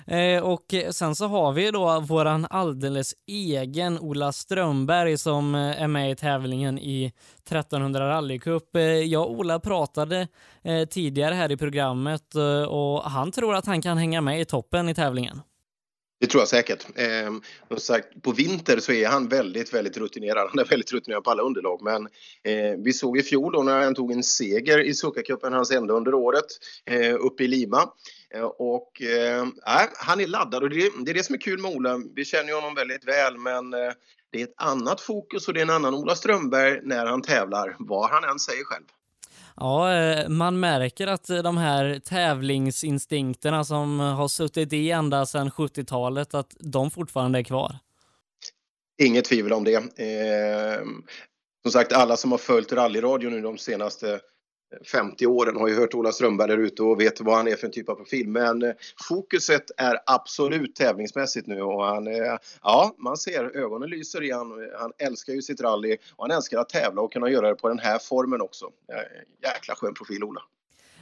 Eh, 0.10 0.44
och 0.44 0.74
sen 0.92 1.16
så 1.16 1.28
har 1.28 1.54
vi 1.54 1.72
då 1.72 2.00
våran 2.00 2.48
alldeles 2.50 3.14
egen 3.28 4.00
Ola 4.00 4.32
Strömberg 4.32 5.18
som 5.18 5.56
eh, 5.56 5.82
är 5.82 5.88
med 5.88 6.12
i 6.12 6.16
tävlingen 6.16 6.80
i 6.80 7.14
1300 7.46 8.10
rallycup. 8.10 8.76
Eh, 8.76 8.82
jag 8.84 9.24
och 9.24 9.32
Ola 9.32 9.60
pratade 9.60 10.28
eh, 10.64 10.86
tidigare 10.86 11.36
här 11.36 11.52
i 11.52 11.58
programmet 11.58 12.36
och 12.68 13.04
han 13.04 13.32
tror 13.32 13.56
att 13.56 13.66
han 13.66 13.82
kan 13.82 13.98
hänga 13.98 14.22
med 14.22 14.42
i 14.42 14.46
toppen 14.46 14.90
i 14.90 14.96
tävlingen. 14.96 15.42
Det 16.20 16.28
tror 16.28 16.42
jag 16.42 16.48
säkert. 16.48 16.86
Eh, 16.96 17.78
sagt, 17.78 18.22
på 18.22 18.32
vinter 18.32 18.80
så 18.80 18.92
är 18.92 19.08
han 19.08 19.28
väldigt, 19.28 19.74
väldigt 19.74 19.98
rutinerad. 19.98 20.50
Han 20.50 20.60
är 20.60 20.66
väldigt 20.66 20.92
rutinerad 20.94 21.24
på 21.24 21.32
alla 21.32 21.44
underlag. 21.44 21.82
Men 21.82 22.08
eh, 22.44 22.78
vi 22.78 22.94
såg 22.94 23.18
i 23.18 23.24
fjol 23.24 23.54
då 23.54 23.64
när 23.64 23.84
han 23.84 23.96
tog 23.96 24.12
en 24.12 24.24
seger 24.24 24.80
i 24.80 24.94
Sukakuppen, 24.94 25.54
hans 25.54 25.72
enda 25.72 25.94
under 25.94 26.14
året, 26.14 26.46
eh, 26.86 27.16
uppe 27.16 27.44
i 27.44 27.48
Lima. 27.48 27.90
Eh, 28.36 28.44
och 28.44 29.02
eh, 29.02 29.48
han 29.98 30.20
är 30.20 30.28
laddad 30.28 30.64
och 30.64 30.70
det, 30.70 30.92
det, 31.06 31.12
är 31.12 31.14
det 31.14 31.24
som 31.24 31.36
är 31.36 31.40
kul 31.42 31.62
med 31.62 31.72
Ola. 31.72 32.02
Vi 32.16 32.26
känner 32.26 32.48
ju 32.48 32.56
honom 32.56 32.76
väldigt 32.76 33.08
väl 33.08 33.38
men 33.38 33.74
eh, 33.74 33.92
det 34.32 34.42
är 34.42 34.44
ett 34.44 34.54
annat 34.58 35.02
fokus 35.02 35.48
och 35.48 35.54
det 35.54 35.60
är 35.60 35.62
en 35.62 35.70
annan 35.70 35.94
Ola 35.94 36.16
Strömberg 36.16 36.80
när 36.84 37.06
han 37.06 37.22
tävlar, 37.22 37.76
vad 37.80 38.10
han 38.10 38.24
än 38.24 38.40
säger 38.40 38.64
själv. 38.64 38.86
Ja, 39.56 39.94
eh, 39.94 40.30
man 40.30 40.60
märker 40.60 41.08
att 41.08 41.28
de 41.28 41.58
här 41.58 42.00
tävlingsinstinkterna 42.00 43.64
som 43.64 44.00
har 44.00 44.28
suttit 44.28 44.74
i 44.74 44.92
ända 44.92 45.26
sedan 45.26 45.50
70-talet, 45.50 46.34
att 46.34 46.56
de 46.60 46.92
fortfarande 46.92 47.40
är 47.40 47.44
kvar. 47.44 47.76
Inget 49.02 49.26
tvivel 49.26 49.54
om 49.54 49.64
det. 49.64 49.76
Eh, 49.76 50.82
som 51.62 51.72
sagt, 51.72 51.94
alla 51.94 52.18
som 52.18 52.32
har 52.32 52.38
följt 52.38 52.74
rallyradio 52.74 53.30
nu 53.30 53.42
de 53.42 53.58
senaste 53.58 54.20
50 54.92 55.26
åren 55.26 55.56
har 55.56 55.68
ju 55.68 55.76
hört 55.76 55.94
Ola 55.94 56.12
Strömberg 56.12 56.48
där 56.48 56.58
ute 56.58 56.84
och 56.84 57.02
vet 57.02 57.22
vad 57.22 57.38
han 57.38 57.48
är 57.48 57.56
för 57.56 57.68
en 57.68 57.74
typ 57.74 57.90
av 57.90 57.96
profil. 57.96 58.28
Men 58.28 58.64
eh, 58.64 58.74
fokuset 59.08 59.72
är 59.78 59.98
absolut 60.06 60.76
tävlingsmässigt 60.76 61.48
nu 61.48 61.62
och 61.62 61.84
han, 61.86 62.08
eh, 62.08 62.38
ja, 62.64 62.96
man 62.98 63.18
ser 63.18 63.58
ögonen 63.58 63.90
lyser 63.90 64.24
i 64.24 64.32
han. 64.32 64.52
Han 64.80 64.92
älskar 64.98 65.34
ju 65.34 65.42
sitt 65.42 65.62
rally 65.62 65.98
och 66.16 66.24
han 66.24 66.32
älskar 66.32 66.58
att 66.58 66.70
tävla 66.70 67.02
och 67.02 67.14
kunna 67.14 67.30
göra 67.30 67.50
det 67.50 67.56
på 67.56 67.68
den 67.70 67.80
här 67.80 68.00
formen 68.00 68.42
också. 68.42 68.66
Jäkla 69.44 69.76
skön 69.76 69.94
profil 69.94 70.24
Ola. 70.24 70.42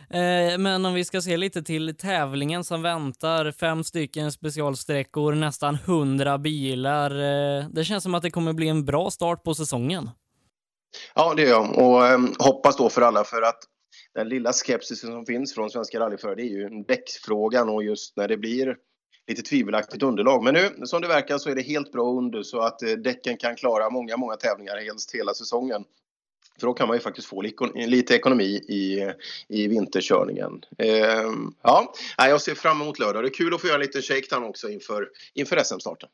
Eh, 0.10 0.58
men 0.58 0.86
om 0.86 0.94
vi 0.94 1.06
ska 1.06 1.22
se 1.22 1.38
lite 1.38 1.64
till 1.64 1.96
tävlingen 1.98 2.64
som 2.64 2.82
väntar, 2.82 3.52
fem 3.52 3.84
stycken 3.84 4.32
specialsträckor, 4.32 5.34
nästan 5.34 5.76
hundra 5.76 6.38
bilar. 6.38 7.12
Eh, 7.12 7.66
det 7.70 7.84
känns 7.84 8.04
som 8.04 8.16
att 8.16 8.24
det 8.24 8.32
kommer 8.32 8.54
bli 8.54 8.68
en 8.68 8.86
bra 8.86 9.12
start 9.12 9.44
på 9.44 9.54
säsongen. 9.54 10.10
Ja, 11.16 11.34
det 11.34 11.42
gör 11.42 11.50
jag. 11.50 11.78
Och 11.78 12.08
eh, 12.08 12.20
hoppas 12.40 12.78
då 12.78 12.90
för 12.90 13.02
alla 13.02 13.24
för 13.24 13.42
att 13.42 13.60
den 14.14 14.30
lilla 14.30 14.54
skepsisen 14.54 15.12
som 15.12 15.26
finns 15.26 15.54
från 15.54 15.70
svenska 15.70 16.00
rallyförare 16.00 16.36
det 16.36 16.42
är 16.42 16.46
ju 16.46 16.70
däcksfrågan 16.88 17.70
och 17.70 17.84
just 17.84 18.18
när 18.18 18.28
det 18.28 18.38
blir 18.38 18.76
lite 19.28 19.42
tvivelaktigt 19.42 20.04
underlag. 20.04 20.44
Men 20.44 20.54
nu 20.54 20.86
som 20.86 21.02
det 21.02 21.08
verkar 21.08 21.38
så 21.38 21.50
är 21.50 21.56
det 21.56 21.62
helt 21.62 21.92
bra 21.92 22.12
under 22.12 22.44
så 22.44 22.60
att 22.60 22.84
eh, 22.84 22.92
däcken 22.92 23.38
kan 23.38 23.56
klara 23.56 23.90
många, 23.90 24.18
många 24.18 24.36
tävlingar 24.36 24.78
helst 24.78 25.16
hela 25.16 25.34
säsongen. 25.34 25.84
För 26.60 26.68
då 26.68 26.74
kan 26.74 26.88
man 26.88 26.98
ju 26.98 27.02
faktiskt 27.02 27.28
få 27.28 27.42
lite 27.76 28.16
ekonomi 28.16 28.44
i, 28.68 29.14
i 29.48 29.68
vinterkörningen. 29.68 30.64
Eh, 30.78 31.32
ja, 31.62 31.94
jag 32.18 32.42
ser 32.42 32.56
fram 32.56 32.82
emot 32.82 33.00
lördag. 33.00 33.24
Det 33.24 33.28
är 33.28 33.34
kul 33.34 33.54
att 33.54 33.62
få 33.62 33.68
göra 33.68 33.76
en 33.76 33.82
liten 33.82 34.02
shakedown 34.02 34.44
också 34.44 34.70
inför, 34.70 35.10
inför 35.34 35.64
SM-starten. 35.64 36.10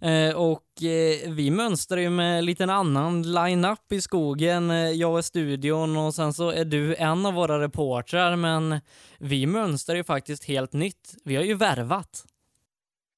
Eh, 0.00 0.34
och 0.34 0.82
eh, 0.82 1.30
vi 1.30 1.50
mönstrar 1.50 1.98
ju 1.98 2.10
med 2.10 2.38
en 2.38 2.44
liten 2.44 2.70
annan 2.70 3.22
line-up 3.22 3.92
i 3.92 4.00
skogen. 4.00 4.70
Eh, 4.70 4.76
jag 4.76 5.18
är 5.18 5.22
studion 5.22 5.96
och 5.96 6.14
sen 6.14 6.32
så 6.34 6.50
är 6.50 6.64
du 6.64 6.94
en 6.94 7.26
av 7.26 7.34
våra 7.34 7.60
reportrar, 7.60 8.36
men 8.36 8.80
vi 9.18 9.46
mönstrar 9.46 9.96
ju 9.96 10.04
faktiskt 10.04 10.44
helt 10.44 10.72
nytt. 10.72 11.14
Vi 11.24 11.36
har 11.36 11.42
ju 11.42 11.54
värvat. 11.54 12.24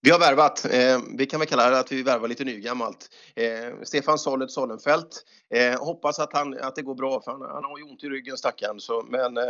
Vi 0.06 0.12
har 0.12 0.18
värvat. 0.18 0.64
Eh, 0.64 1.00
vi 1.18 1.26
kan 1.26 1.40
väl 1.40 1.48
kalla 1.48 1.70
det 1.70 1.78
att 1.78 1.92
vi 1.92 2.02
värvar 2.02 2.28
lite 2.28 2.44
nygammalt. 2.44 3.10
Eh, 3.34 3.82
Stefan 3.82 4.18
Sollet 4.18 4.50
Sollenfelt. 4.50 5.24
Eh, 5.54 5.84
hoppas 5.84 6.18
att, 6.18 6.32
han, 6.32 6.58
att 6.60 6.76
det 6.76 6.82
går 6.82 6.94
bra 6.94 7.20
för 7.20 7.30
han, 7.30 7.40
han 7.40 7.64
har 7.64 7.78
ju 7.78 7.84
ont 7.84 8.04
i 8.04 8.08
ryggen 8.08 8.36
stackaren. 8.36 8.80
Så, 8.80 9.04
men 9.08 9.36
eh, 9.36 9.44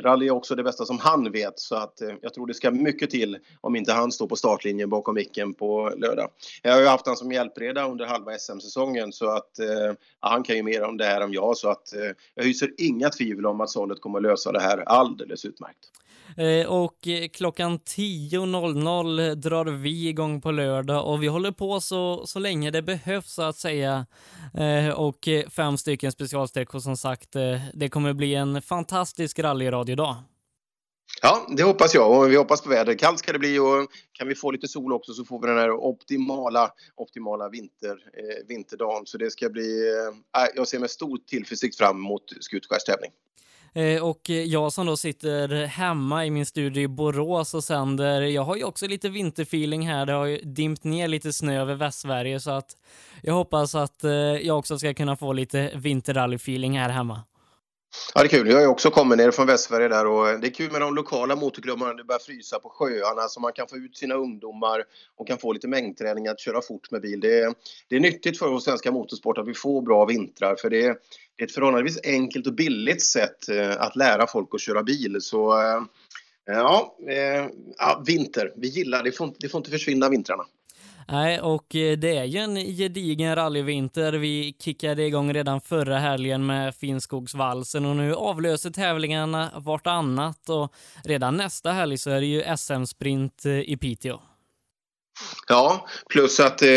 rally 0.00 0.26
är 0.26 0.30
också 0.30 0.54
det 0.54 0.62
bästa 0.62 0.84
som 0.84 0.98
han 0.98 1.32
vet 1.32 1.58
så 1.58 1.76
att 1.76 2.00
eh, 2.00 2.10
jag 2.22 2.34
tror 2.34 2.46
det 2.46 2.54
ska 2.54 2.70
mycket 2.70 3.10
till 3.10 3.38
om 3.60 3.76
inte 3.76 3.92
han 3.92 4.12
står 4.12 4.26
på 4.26 4.36
startlinjen 4.36 4.90
bakom 4.90 5.14
micken 5.14 5.54
på 5.54 5.92
lördag. 5.96 6.30
Jag 6.62 6.72
har 6.72 6.80
ju 6.80 6.86
haft 6.86 7.06
han 7.06 7.16
som 7.16 7.32
hjälpreda 7.32 7.88
under 7.88 8.06
halva 8.06 8.38
SM-säsongen 8.38 9.12
så 9.12 9.30
att 9.30 9.58
eh, 9.58 9.92
han 10.20 10.42
kan 10.42 10.56
ju 10.56 10.62
mer 10.62 10.82
om 10.82 10.96
det 10.96 11.04
här 11.04 11.20
än 11.20 11.32
jag 11.32 11.56
så 11.56 11.68
att 11.68 11.94
eh, 11.94 12.10
jag 12.34 12.44
hyser 12.44 12.70
inga 12.78 13.10
tvivel 13.10 13.46
om 13.46 13.60
att 13.60 13.70
Sollet 13.70 14.00
kommer 14.00 14.18
att 14.18 14.22
lösa 14.22 14.52
det 14.52 14.60
här 14.60 14.78
alldeles 14.78 15.44
utmärkt. 15.44 15.92
Eh, 16.36 16.66
och 16.66 17.08
eh, 17.08 17.28
klockan 17.28 17.78
10.00 17.78 19.34
drar 19.34 19.64
vi 19.64 19.90
igång 19.92 20.40
på 20.40 20.50
lördag 20.50 21.06
och 21.06 21.22
vi 21.22 21.26
håller 21.26 21.50
på 21.50 21.80
så, 21.80 22.26
så 22.26 22.38
länge 22.38 22.70
det 22.70 22.82
behövs 22.82 23.32
så 23.32 23.42
att 23.42 23.56
säga. 23.56 24.06
Eh, 24.54 24.88
och 24.88 25.28
eh, 25.28 25.48
fem 25.48 25.78
stycken 25.78 26.12
specialsträckor 26.12 26.78
som 26.78 26.96
sagt. 26.96 27.36
Eh, 27.36 27.60
det 27.74 27.88
kommer 27.88 28.12
bli 28.12 28.34
en 28.34 28.62
fantastisk 28.62 29.38
rallyradiodag. 29.38 30.16
Ja, 31.20 31.46
det 31.56 31.62
hoppas 31.62 31.94
jag 31.94 32.18
och 32.18 32.30
vi 32.30 32.36
hoppas 32.36 32.60
på 32.60 32.68
väder. 32.68 32.94
Kallt 32.94 33.18
ska 33.18 33.32
det 33.32 33.38
bli 33.38 33.58
och 33.58 33.88
kan 34.12 34.28
vi 34.28 34.34
få 34.34 34.50
lite 34.50 34.68
sol 34.68 34.92
också 34.92 35.12
så 35.12 35.24
får 35.24 35.40
vi 35.40 35.46
den 35.46 35.58
här 35.58 35.70
optimala, 35.70 36.72
optimala 36.96 37.48
vinter, 37.48 37.90
eh, 37.90 38.46
vinterdagen. 38.48 39.06
Så 39.06 39.18
det 39.18 39.30
ska 39.30 39.48
bli, 39.48 39.88
eh, 39.88 40.46
jag 40.54 40.68
ser 40.68 40.78
med 40.78 40.90
stor 40.90 41.18
tillförsikt 41.26 41.76
fram 41.76 41.96
emot 41.96 42.22
Skutskärs 42.40 42.84
tävling. 42.84 43.10
Eh, 43.74 44.02
och 44.02 44.28
jag 44.28 44.72
som 44.72 44.86
då 44.86 44.96
sitter 44.96 45.66
hemma 45.66 46.26
i 46.26 46.30
min 46.30 46.46
studio 46.46 46.82
i 46.82 46.88
Borås 46.88 47.54
och 47.54 47.64
sänder, 47.64 48.22
jag 48.22 48.42
har 48.42 48.56
ju 48.56 48.64
också 48.64 48.86
lite 48.86 49.08
vinterfeeling 49.08 49.88
här. 49.88 50.06
Det 50.06 50.12
har 50.12 50.26
ju 50.26 50.38
dimpt 50.38 50.84
ner 50.84 51.08
lite 51.08 51.32
snö 51.32 51.60
över 51.60 51.74
Västsverige 51.74 52.40
så 52.40 52.50
att 52.50 52.76
jag 53.22 53.34
hoppas 53.34 53.74
att 53.74 54.04
eh, 54.04 54.12
jag 54.12 54.58
också 54.58 54.78
ska 54.78 54.94
kunna 54.94 55.16
få 55.16 55.32
lite 55.32 55.70
vinterrallyfeeling 55.74 56.78
här 56.78 56.88
hemma. 56.88 57.20
Ja, 58.14 58.20
det 58.20 58.26
är 58.26 58.28
kul. 58.28 58.48
Jag 58.48 58.60
har 58.60 58.66
också 58.66 58.90
kommit 58.90 59.18
ner 59.18 59.30
från 59.30 59.46
Västsverige 59.46 59.88
där 59.88 60.06
och 60.06 60.40
det 60.40 60.46
är 60.46 60.54
kul 60.54 60.72
med 60.72 60.80
de 60.80 60.94
lokala 60.94 61.36
motorklubbarna. 61.36 61.94
Det 61.94 62.04
börjar 62.04 62.18
frysa 62.18 62.58
på 62.58 62.68
sjöarna 62.68 63.28
så 63.28 63.40
man 63.40 63.52
kan 63.52 63.68
få 63.68 63.76
ut 63.76 63.96
sina 63.96 64.14
ungdomar 64.14 64.84
och 65.16 65.28
kan 65.28 65.38
få 65.38 65.52
lite 65.52 65.68
mängdträning 65.68 66.28
att 66.28 66.40
köra 66.40 66.62
fort 66.62 66.90
med 66.90 67.00
bil. 67.00 67.20
Det 67.20 67.38
är, 67.40 67.54
det 67.88 67.96
är 67.96 68.00
nyttigt 68.00 68.38
för 68.38 68.48
vår 68.48 68.60
svenska 68.60 68.92
motorsport 68.92 69.38
att 69.38 69.48
vi 69.48 69.54
får 69.54 69.82
bra 69.82 70.04
vintrar 70.04 70.56
för 70.56 70.70
det 70.70 70.84
är, 70.84 70.96
det 71.36 71.42
är 71.42 71.46
ett 71.46 71.54
förhållandevis 71.54 72.00
enkelt 72.04 72.46
och 72.46 72.54
billigt 72.54 73.02
sätt 73.02 73.48
eh, 73.48 73.80
att 73.80 73.96
lära 73.96 74.26
folk 74.26 74.48
att 74.52 74.60
köra 74.60 74.82
bil. 74.82 75.16
Så 75.20 75.60
eh, 75.60 75.82
ja, 76.46 76.96
eh, 77.08 77.46
ja 77.78 78.02
vinter. 78.06 78.52
Vi 78.56 78.68
gillar 78.68 79.02
det. 79.02 79.12
Får, 79.12 79.34
det 79.38 79.48
får 79.48 79.58
inte 79.58 79.70
försvinna 79.70 80.08
vintrarna. 80.08 80.44
Nej, 81.08 81.40
och 81.40 81.76
eh, 81.76 81.98
det 81.98 82.16
är 82.16 82.24
ju 82.24 82.38
en 82.38 82.54
gedigen 82.54 83.34
rallyvinter. 83.34 84.12
Vi 84.12 84.56
kickade 84.58 85.02
igång 85.02 85.34
redan 85.34 85.60
förra 85.60 85.98
helgen 85.98 86.46
med 86.46 86.74
Finnskogsvalsen 86.74 87.86
och 87.86 87.96
nu 87.96 88.14
avlöser 88.14 88.70
tävlingarna 88.70 89.50
vartannat 89.56 90.48
och 90.48 90.72
redan 91.04 91.36
nästa 91.36 91.70
helg 91.72 91.98
så 91.98 92.10
är 92.10 92.20
det 92.20 92.26
ju 92.26 92.56
SM-sprint 92.56 93.44
eh, 93.44 93.60
i 93.60 93.76
Piteå. 93.76 94.20
Ja, 95.48 95.88
plus 96.08 96.40
att 96.40 96.62
eh, 96.62 96.68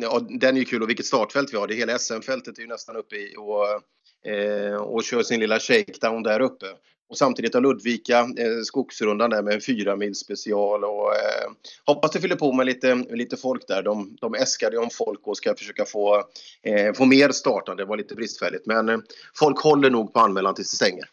ja, 0.00 0.26
den 0.40 0.56
är 0.56 0.58
ju 0.58 0.64
kul 0.64 0.82
och 0.82 0.88
vilket 0.88 1.06
startfält 1.06 1.52
vi 1.52 1.56
har. 1.56 1.66
Det 1.66 1.74
hela 1.74 1.98
SM-fältet 1.98 2.58
är 2.58 2.62
ju 2.62 2.68
nästan 2.68 2.96
uppe 2.96 3.16
i 3.16 3.34
och, 3.36 4.94
och 4.94 5.04
kör 5.04 5.22
sin 5.22 5.40
lilla 5.40 5.60
shakedown 5.60 6.22
där 6.22 6.40
uppe. 6.40 6.66
Och 7.08 7.18
samtidigt 7.18 7.54
har 7.54 7.60
Ludvika 7.60 8.18
eh, 8.18 8.62
skogsrundan 8.64 9.30
där 9.30 9.42
med 9.42 9.54
en 9.54 9.60
fyra 9.60 9.96
mil 9.96 10.14
special 10.14 10.84
och 10.84 11.14
eh, 11.14 11.50
hoppas 11.86 12.10
det 12.10 12.20
fyller 12.20 12.36
på 12.36 12.52
med 12.52 12.66
lite, 12.66 12.94
lite 12.94 13.36
folk 13.36 13.68
där. 13.68 13.82
De, 13.82 14.16
de 14.20 14.34
äskade 14.34 14.78
om 14.78 14.90
folk 14.90 15.26
och 15.26 15.36
ska 15.36 15.54
försöka 15.54 15.84
få, 15.84 16.24
eh, 16.62 16.92
få 16.94 17.04
mer 17.04 17.30
startande. 17.30 17.82
Det 17.82 17.86
var 17.86 17.96
lite 17.96 18.14
bristfälligt 18.14 18.66
men 18.66 18.88
eh, 18.88 18.98
folk 19.38 19.58
håller 19.58 19.90
nog 19.90 20.12
på 20.12 20.20
anmälan 20.20 20.54
tills 20.54 20.70
det 20.70 20.76
stänger. 20.76 21.04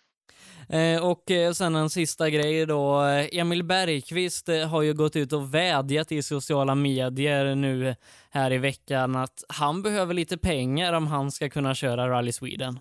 Eh, 0.70 1.06
och 1.06 1.32
eh, 1.32 1.52
sen 1.52 1.76
en 1.76 1.90
sista 1.90 2.30
grej 2.30 2.66
då. 2.66 3.04
Eh, 3.04 3.40
Emil 3.40 3.64
Bergqvist 3.64 4.48
har 4.48 4.82
ju 4.82 4.94
gått 4.94 5.16
ut 5.16 5.34
och 5.34 5.54
vädjat 5.54 6.12
i 6.12 6.24
sociala 6.24 6.76
medier 6.76 7.56
nu 7.56 7.96
här 8.30 8.54
i 8.54 8.58
veckan 8.58 9.16
att 9.16 9.44
han 9.48 9.82
behöver 9.82 10.14
lite 10.14 10.38
pengar 10.38 10.94
om 10.94 11.08
han 11.08 11.32
ska 11.32 11.50
kunna 11.50 11.76
köra 11.76 12.10
Rally 12.10 12.32
Sweden. 12.32 12.80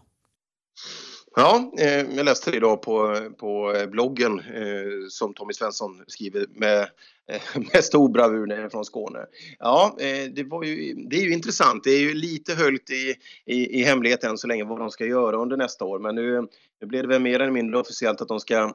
Ja, 1.36 1.72
eh, 1.78 2.16
jag 2.16 2.24
läste 2.24 2.50
det 2.50 2.56
idag 2.56 2.82
på, 2.82 3.16
på 3.38 3.74
eh, 3.74 3.86
bloggen 3.86 4.38
eh, 4.38 5.08
som 5.08 5.34
Tommy 5.34 5.52
Svensson 5.52 6.04
skriver 6.06 6.46
med, 6.54 6.80
eh, 7.32 7.40
med 7.72 7.84
stor 7.84 8.08
bravur 8.08 8.68
från 8.68 8.84
Skåne. 8.84 9.26
Ja, 9.58 9.96
eh, 10.00 10.30
det, 10.32 10.44
var 10.44 10.64
ju, 10.64 10.94
det 10.94 11.16
är 11.16 11.22
ju 11.22 11.32
intressant. 11.32 11.84
Det 11.84 11.90
är 11.90 12.00
ju 12.00 12.14
lite 12.14 12.54
höljt 12.54 12.90
i, 12.90 13.14
i, 13.46 13.80
i 13.80 13.82
hemlighet 13.82 14.24
än 14.24 14.38
så 14.38 14.46
länge 14.46 14.64
vad 14.64 14.78
de 14.78 14.90
ska 14.90 15.06
göra 15.06 15.36
under 15.36 15.56
nästa 15.56 15.84
år. 15.84 15.98
Men 15.98 16.14
nu, 16.14 16.40
nu 16.80 16.86
blir 16.86 17.02
det 17.02 17.08
väl 17.08 17.22
mer 17.22 17.40
eller 17.40 17.52
mindre 17.52 17.78
officiellt 17.78 18.20
att 18.20 18.28
de 18.28 18.40
ska 18.40 18.74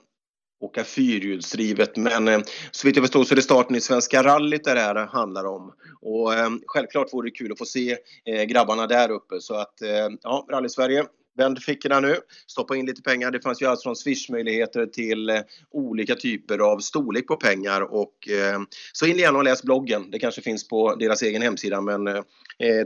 åka 0.59 0.83
fyrhjulsdrivet. 0.83 1.97
Men 1.97 2.27
eh, 2.27 2.39
så 2.71 2.87
vitt 2.87 2.95
jag 2.95 3.03
förstår 3.05 3.23
så 3.23 3.33
är 3.33 3.35
det 3.35 3.41
starten 3.41 3.75
i 3.75 3.81
Svenska 3.81 4.23
rallyt 4.23 4.63
där 4.63 4.75
det 4.75 4.81
här 4.81 4.95
handlar 4.95 5.45
om. 5.45 5.73
Och 6.01 6.33
eh, 6.33 6.49
självklart 6.65 7.13
vore 7.13 7.27
det 7.27 7.35
kul 7.35 7.51
att 7.51 7.57
få 7.57 7.65
se 7.65 7.97
eh, 8.25 8.43
grabbarna 8.43 8.87
där 8.87 9.11
uppe. 9.11 9.41
Så 9.41 9.55
att 9.55 9.81
eh, 9.81 10.09
ja, 10.21 10.45
Rally 10.51 10.69
Sverige, 10.69 11.05
vänd 11.37 11.63
fickorna 11.63 11.99
nu, 11.99 12.15
stoppa 12.47 12.75
in 12.75 12.85
lite 12.85 13.01
pengar. 13.01 13.31
Det 13.31 13.41
fanns 13.41 13.61
ju 13.61 13.65
allt 13.65 13.83
från 13.83 13.95
Swishmöjligheter 13.95 14.85
till 14.85 15.29
eh, 15.29 15.39
olika 15.71 16.15
typer 16.15 16.59
av 16.59 16.79
storlek 16.79 17.27
på 17.27 17.35
pengar. 17.35 17.81
Och, 17.81 18.29
eh, 18.29 18.59
så 18.93 19.05
in 19.05 19.15
igen 19.15 19.35
och 19.35 19.43
läs 19.43 19.63
bloggen. 19.63 20.11
Det 20.11 20.19
kanske 20.19 20.41
finns 20.41 20.67
på 20.67 20.95
deras 20.95 21.21
egen 21.21 21.41
hemsida 21.41 21.81
men 21.81 22.07
eh, 22.07 22.23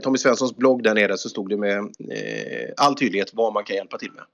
Tommy 0.02 0.18
Svenssons 0.18 0.56
blogg 0.56 0.82
där 0.82 0.94
nere 0.94 1.18
så 1.18 1.28
stod 1.28 1.48
det 1.48 1.56
med 1.56 1.78
eh, 1.78 2.72
all 2.76 2.94
tydlighet 2.94 3.30
vad 3.32 3.52
man 3.52 3.64
kan 3.64 3.76
hjälpa 3.76 3.98
till 3.98 4.12
med. 4.12 4.24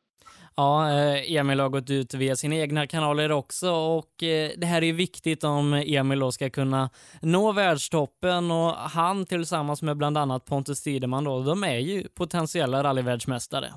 Ja, 0.58 0.90
eh, 0.90 1.32
Emil 1.32 1.60
har 1.60 1.68
gått 1.68 1.90
ut 1.90 2.14
via 2.14 2.36
sina 2.36 2.56
egna 2.56 2.86
kanaler 2.86 3.32
också 3.32 3.70
och 3.70 4.22
eh, 4.22 4.50
det 4.56 4.66
här 4.66 4.84
är 4.84 4.92
viktigt 4.92 5.44
om 5.44 5.74
Emil 5.74 6.18
då 6.18 6.32
ska 6.32 6.50
kunna 6.50 6.90
nå 7.22 7.52
världstoppen 7.52 8.50
och 8.50 8.72
han 8.74 9.26
tillsammans 9.26 9.82
med 9.82 9.96
bland 9.96 10.18
annat 10.18 10.44
Pontus 10.44 10.82
Tideman 10.82 11.24
då, 11.24 11.42
de 11.42 11.64
är 11.64 11.78
ju 11.78 12.08
potentiella 12.08 12.82
rallyvärldsmästare. 12.82 13.72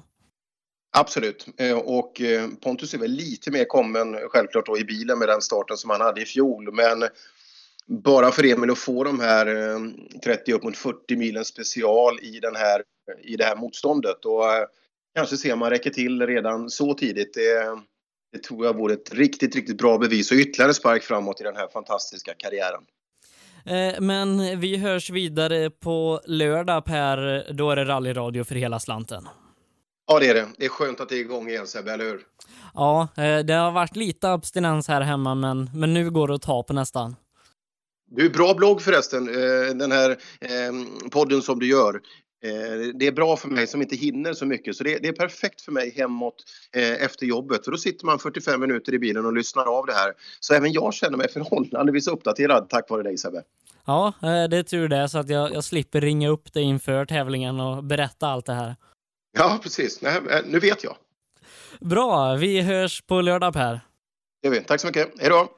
Absolut. 0.93 1.47
Eh, 1.57 1.77
och 1.77 2.21
eh, 2.21 2.47
Pontus 2.61 2.93
är 2.93 2.97
väl 2.97 3.11
lite 3.11 3.51
mer 3.51 3.65
kommen 3.65 4.17
självklart 4.29 4.65
då 4.65 4.77
i 4.77 4.83
bilen 4.83 5.19
med 5.19 5.27
den 5.27 5.41
starten 5.41 5.77
som 5.77 5.89
han 5.89 6.01
hade 6.01 6.21
i 6.21 6.25
fjol. 6.25 6.73
Men 6.73 7.03
bara 7.87 8.31
för 8.31 8.45
Emil 8.45 8.71
att 8.71 8.77
få 8.77 9.03
de 9.03 9.19
här 9.19 9.47
eh, 9.47 9.79
30 10.23 10.53
upp 10.53 10.63
mot 10.63 10.77
40 10.77 11.15
milen 11.15 11.45
special 11.45 12.19
i, 12.21 12.39
den 12.39 12.55
här, 12.55 12.83
i 13.23 13.35
det 13.35 13.43
här 13.43 13.55
motståndet. 13.55 14.25
Och 14.25 14.43
kanske 15.15 15.37
se 15.37 15.53
om 15.53 15.59
man 15.59 15.69
räcker 15.69 15.89
till 15.89 16.27
redan 16.27 16.69
så 16.69 16.93
tidigt. 16.93 17.33
Det, 17.33 17.77
det 18.31 18.43
tror 18.43 18.65
jag 18.65 18.77
vore 18.77 18.93
ett 18.93 19.13
riktigt, 19.13 19.55
riktigt 19.55 19.77
bra 19.77 19.97
bevis 19.97 20.31
och 20.31 20.37
ytterligare 20.37 20.73
spark 20.73 21.03
framåt 21.03 21.41
i 21.41 21.43
den 21.43 21.55
här 21.55 21.67
fantastiska 21.67 22.33
karriären. 22.37 22.83
Men 23.99 24.59
vi 24.59 24.77
hörs 24.77 25.09
vidare 25.09 25.69
på 25.69 26.21
lördag 26.25 26.85
Per, 26.85 27.51
då 27.53 27.71
är 27.71 27.75
det 27.75 27.85
rallyradio 27.85 28.43
för 28.43 28.55
hela 28.55 28.79
slanten. 28.79 29.27
Ja 30.11 30.19
det 30.19 30.27
är 30.27 30.33
det. 30.33 30.47
Det 30.57 30.65
är 30.65 30.69
skönt 30.69 30.99
att 30.99 31.09
det 31.09 31.15
är 31.15 31.19
igång 31.19 31.49
igen 31.49 31.67
Sebbe, 31.67 31.91
eller 31.91 32.05
hur? 32.05 32.21
Ja, 32.73 33.07
eh, 33.17 33.39
det 33.39 33.53
har 33.53 33.71
varit 33.71 33.95
lite 33.95 34.29
abstinens 34.29 34.87
här 34.87 35.01
hemma 35.01 35.35
men, 35.35 35.69
men 35.75 35.93
nu 35.93 36.09
går 36.09 36.27
det 36.27 36.35
att 36.35 36.41
ta 36.41 36.63
på 36.63 36.73
nästan. 36.73 37.15
Du, 38.11 38.29
bra 38.29 38.53
blogg 38.53 38.81
förresten, 38.81 39.29
eh, 39.29 39.75
den 39.75 39.91
här 39.91 40.17
podden 41.09 41.41
som 41.41 41.59
du 41.59 41.67
gör. 41.67 42.01
Eh, 42.43 42.93
det 42.95 43.07
är 43.07 43.11
bra 43.11 43.37
för 43.37 43.47
mig 43.49 43.67
som 43.67 43.81
inte 43.81 43.95
hinner 43.95 44.33
så 44.33 44.45
mycket 44.45 44.75
så 44.75 44.83
det, 44.83 44.97
det 44.97 45.07
är 45.07 45.13
perfekt 45.13 45.61
för 45.61 45.71
mig 45.71 45.93
hemåt 45.97 46.35
eh, 46.75 47.03
efter 47.03 47.25
jobbet 47.25 47.65
för 47.65 47.71
då 47.71 47.77
sitter 47.77 48.05
man 48.05 48.19
45 48.19 48.61
minuter 48.61 48.93
i 48.93 48.99
bilen 48.99 49.25
och 49.25 49.33
lyssnar 49.33 49.77
av 49.77 49.85
det 49.85 49.93
här. 49.93 50.13
Så 50.39 50.53
även 50.53 50.71
jag 50.71 50.93
känner 50.93 51.17
mig 51.17 51.29
förhållandevis 51.29 52.07
uppdaterad 52.07 52.69
tack 52.69 52.89
vare 52.89 53.03
dig 53.03 53.17
Sebbe. 53.17 53.43
Ja, 53.85 54.07
eh, 54.21 54.49
det 54.49 54.57
är 54.57 54.63
tur 54.63 54.87
det 54.87 55.09
så 55.09 55.17
att 55.17 55.29
jag, 55.29 55.53
jag 55.53 55.63
slipper 55.63 56.01
ringa 56.01 56.29
upp 56.29 56.53
dig 56.53 56.63
inför 56.63 57.05
tävlingen 57.05 57.59
och 57.59 57.83
berätta 57.83 58.27
allt 58.27 58.45
det 58.45 58.53
här. 58.53 58.75
Ja, 59.37 59.59
precis. 59.63 60.01
Nej, 60.01 60.21
nu 60.45 60.59
vet 60.59 60.83
jag. 60.83 60.95
Bra, 61.79 62.35
vi 62.35 62.61
hörs 62.61 63.01
på 63.01 63.21
lördag 63.21 63.53
Per. 63.53 63.81
Det 64.41 64.47
gör 64.47 64.51
vi. 64.55 64.61
Tack 64.63 64.81
så 64.81 64.87
mycket. 64.87 65.11
Hej 65.19 65.29
då! 65.29 65.49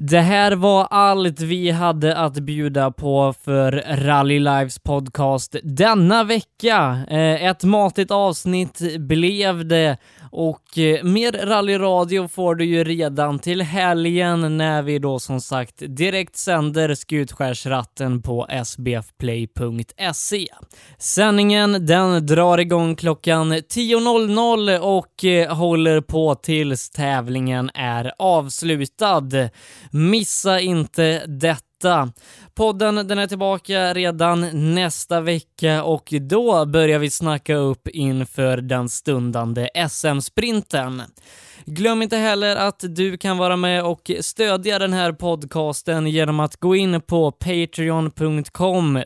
Det 0.00 0.20
här 0.20 0.52
var 0.52 0.84
allt 0.90 1.40
vi 1.40 1.70
hade 1.70 2.16
att 2.16 2.34
bjuda 2.34 2.90
på 2.90 3.34
för 3.44 3.72
Rally 3.96 4.38
Lives 4.38 4.78
podcast 4.78 5.56
denna 5.62 6.24
vecka. 6.24 7.00
Eh, 7.10 7.44
ett 7.44 7.64
matigt 7.64 8.10
avsnitt 8.10 8.80
blev 8.98 9.66
det 9.66 9.98
och 10.30 10.78
eh, 10.78 11.04
mer 11.04 11.32
rallyradio 11.46 12.28
får 12.28 12.54
du 12.54 12.64
ju 12.64 12.84
redan 12.84 13.38
till 13.38 13.62
helgen 13.62 14.56
när 14.56 14.82
vi 14.82 14.98
då 14.98 15.18
som 15.18 15.40
sagt 15.40 15.74
direkt 15.78 16.36
sänder 16.36 16.94
Skutskärsratten 16.94 18.22
på 18.22 18.46
sbfplay.se. 18.64 20.48
Sändningen 20.98 21.86
den 21.86 22.26
drar 22.26 22.58
igång 22.58 22.96
klockan 22.96 23.52
10.00 23.52 24.78
och 24.78 25.24
eh, 25.24 25.56
håller 25.56 26.00
på 26.00 26.34
tills 26.34 26.90
tävlingen 26.90 27.70
är 27.74 28.12
avslutad. 28.18 29.28
Missa 29.92 30.60
inte 30.60 31.24
detta. 31.26 31.67
Podden 32.54 32.94
den 33.08 33.18
är 33.18 33.26
tillbaka 33.26 33.94
redan 33.94 34.74
nästa 34.74 35.20
vecka 35.20 35.82
och 35.84 36.14
då 36.20 36.66
börjar 36.66 36.98
vi 36.98 37.10
snacka 37.10 37.54
upp 37.54 37.88
inför 37.88 38.56
den 38.56 38.88
stundande 38.88 39.68
SM-sprinten. 39.88 41.02
Glöm 41.70 42.02
inte 42.02 42.16
heller 42.16 42.56
att 42.56 42.84
du 42.88 43.16
kan 43.16 43.38
vara 43.38 43.56
med 43.56 43.84
och 43.84 44.10
stödja 44.20 44.78
den 44.78 44.92
här 44.92 45.12
podcasten 45.12 46.06
genom 46.06 46.40
att 46.40 46.56
gå 46.56 46.76
in 46.76 47.00
på 47.00 47.32
patreon.com 47.32 49.02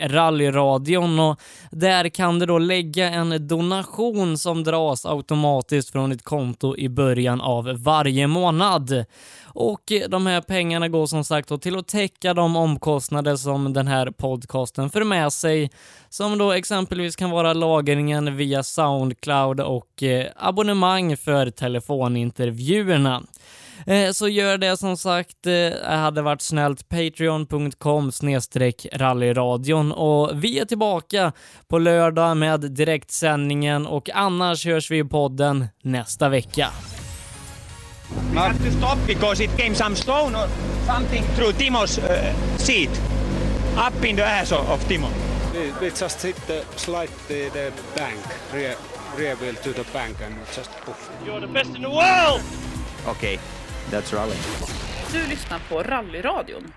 rallyradion 0.00 1.18
och 1.18 1.40
där 1.70 2.08
kan 2.08 2.38
du 2.38 2.46
då 2.46 2.58
lägga 2.58 3.10
en 3.10 3.48
donation 3.48 4.38
som 4.38 4.64
dras 4.64 5.06
automatiskt 5.06 5.90
från 5.90 6.10
ditt 6.10 6.22
konto 6.22 6.76
i 6.76 6.88
början 6.88 7.40
av 7.40 7.82
varje 7.82 8.26
månad. 8.26 9.04
Och 9.44 9.92
de 10.08 10.26
här 10.26 10.40
pengarna 10.40 10.88
går 10.88 11.06
som 11.06 11.24
sagt 11.24 11.62
till 11.62 11.67
till 11.68 11.78
att 11.78 11.88
täcka 11.88 12.34
de 12.34 12.56
omkostnader 12.56 13.36
som 13.36 13.72
den 13.72 13.86
här 13.86 14.10
podcasten 14.10 14.90
för 14.90 15.04
med 15.04 15.32
sig, 15.32 15.70
som 16.08 16.38
då 16.38 16.52
exempelvis 16.52 17.16
kan 17.16 17.30
vara 17.30 17.52
lagringen 17.52 18.36
via 18.36 18.62
Soundcloud 18.62 19.60
och 19.60 20.02
eh, 20.02 20.26
abonnemang 20.36 21.16
för 21.16 21.50
telefonintervjuerna. 21.50 23.22
Eh, 23.86 24.10
så 24.10 24.28
gör 24.28 24.58
det 24.58 24.76
som 24.76 24.96
sagt, 24.96 25.36
det 25.40 25.82
hade 25.84 26.22
varit 26.22 26.42
snällt, 26.42 26.88
patreon.com 26.88 28.10
rallyradion 28.92 29.92
och 29.92 30.44
vi 30.44 30.58
är 30.58 30.64
tillbaka 30.64 31.32
på 31.68 31.78
lördag 31.78 32.36
med 32.36 32.60
direktsändningen 32.60 33.86
och 33.86 34.10
annars 34.14 34.66
hörs 34.66 34.90
vi 34.90 34.98
i 34.98 35.04
podden 35.04 35.66
nästa 35.82 36.28
vecka. 36.28 36.68
We 38.30 38.36
have 38.36 38.58
to 38.62 38.70
stop 38.72 38.98
because 39.06 39.40
it 39.40 39.50
came 39.56 39.74
some 39.74 39.94
stone 39.94 40.34
or 40.34 40.48
something 40.86 41.24
through 41.34 41.52
Timo's 41.52 41.98
uh, 41.98 42.32
seat, 42.56 42.90
up 43.76 44.04
in 44.04 44.16
the 44.16 44.24
ass 44.24 44.52
of, 44.52 44.68
of 44.68 44.82
Timo. 44.88 45.10
We, 45.52 45.72
we 45.80 45.90
just 45.90 46.22
hit 46.22 46.36
the 46.46 46.64
slide 46.76 47.10
the, 47.28 47.50
the 47.50 47.72
bank, 47.96 48.20
rear, 48.54 48.76
rear 49.16 49.36
wheel 49.36 49.54
to 49.54 49.72
the 49.72 49.84
bank 49.92 50.16
and 50.22 50.34
just 50.52 50.70
poof. 50.82 51.10
You're 51.24 51.40
the 51.40 51.46
best 51.46 51.74
in 51.74 51.82
the 51.82 51.90
world! 51.90 52.42
Okay, 53.06 53.38
that's 53.90 54.12
rally. 54.12 54.36
Du 55.12 55.28
lyssnar 55.28 55.60
på 55.68 55.82
Rallyradion. 55.82 56.72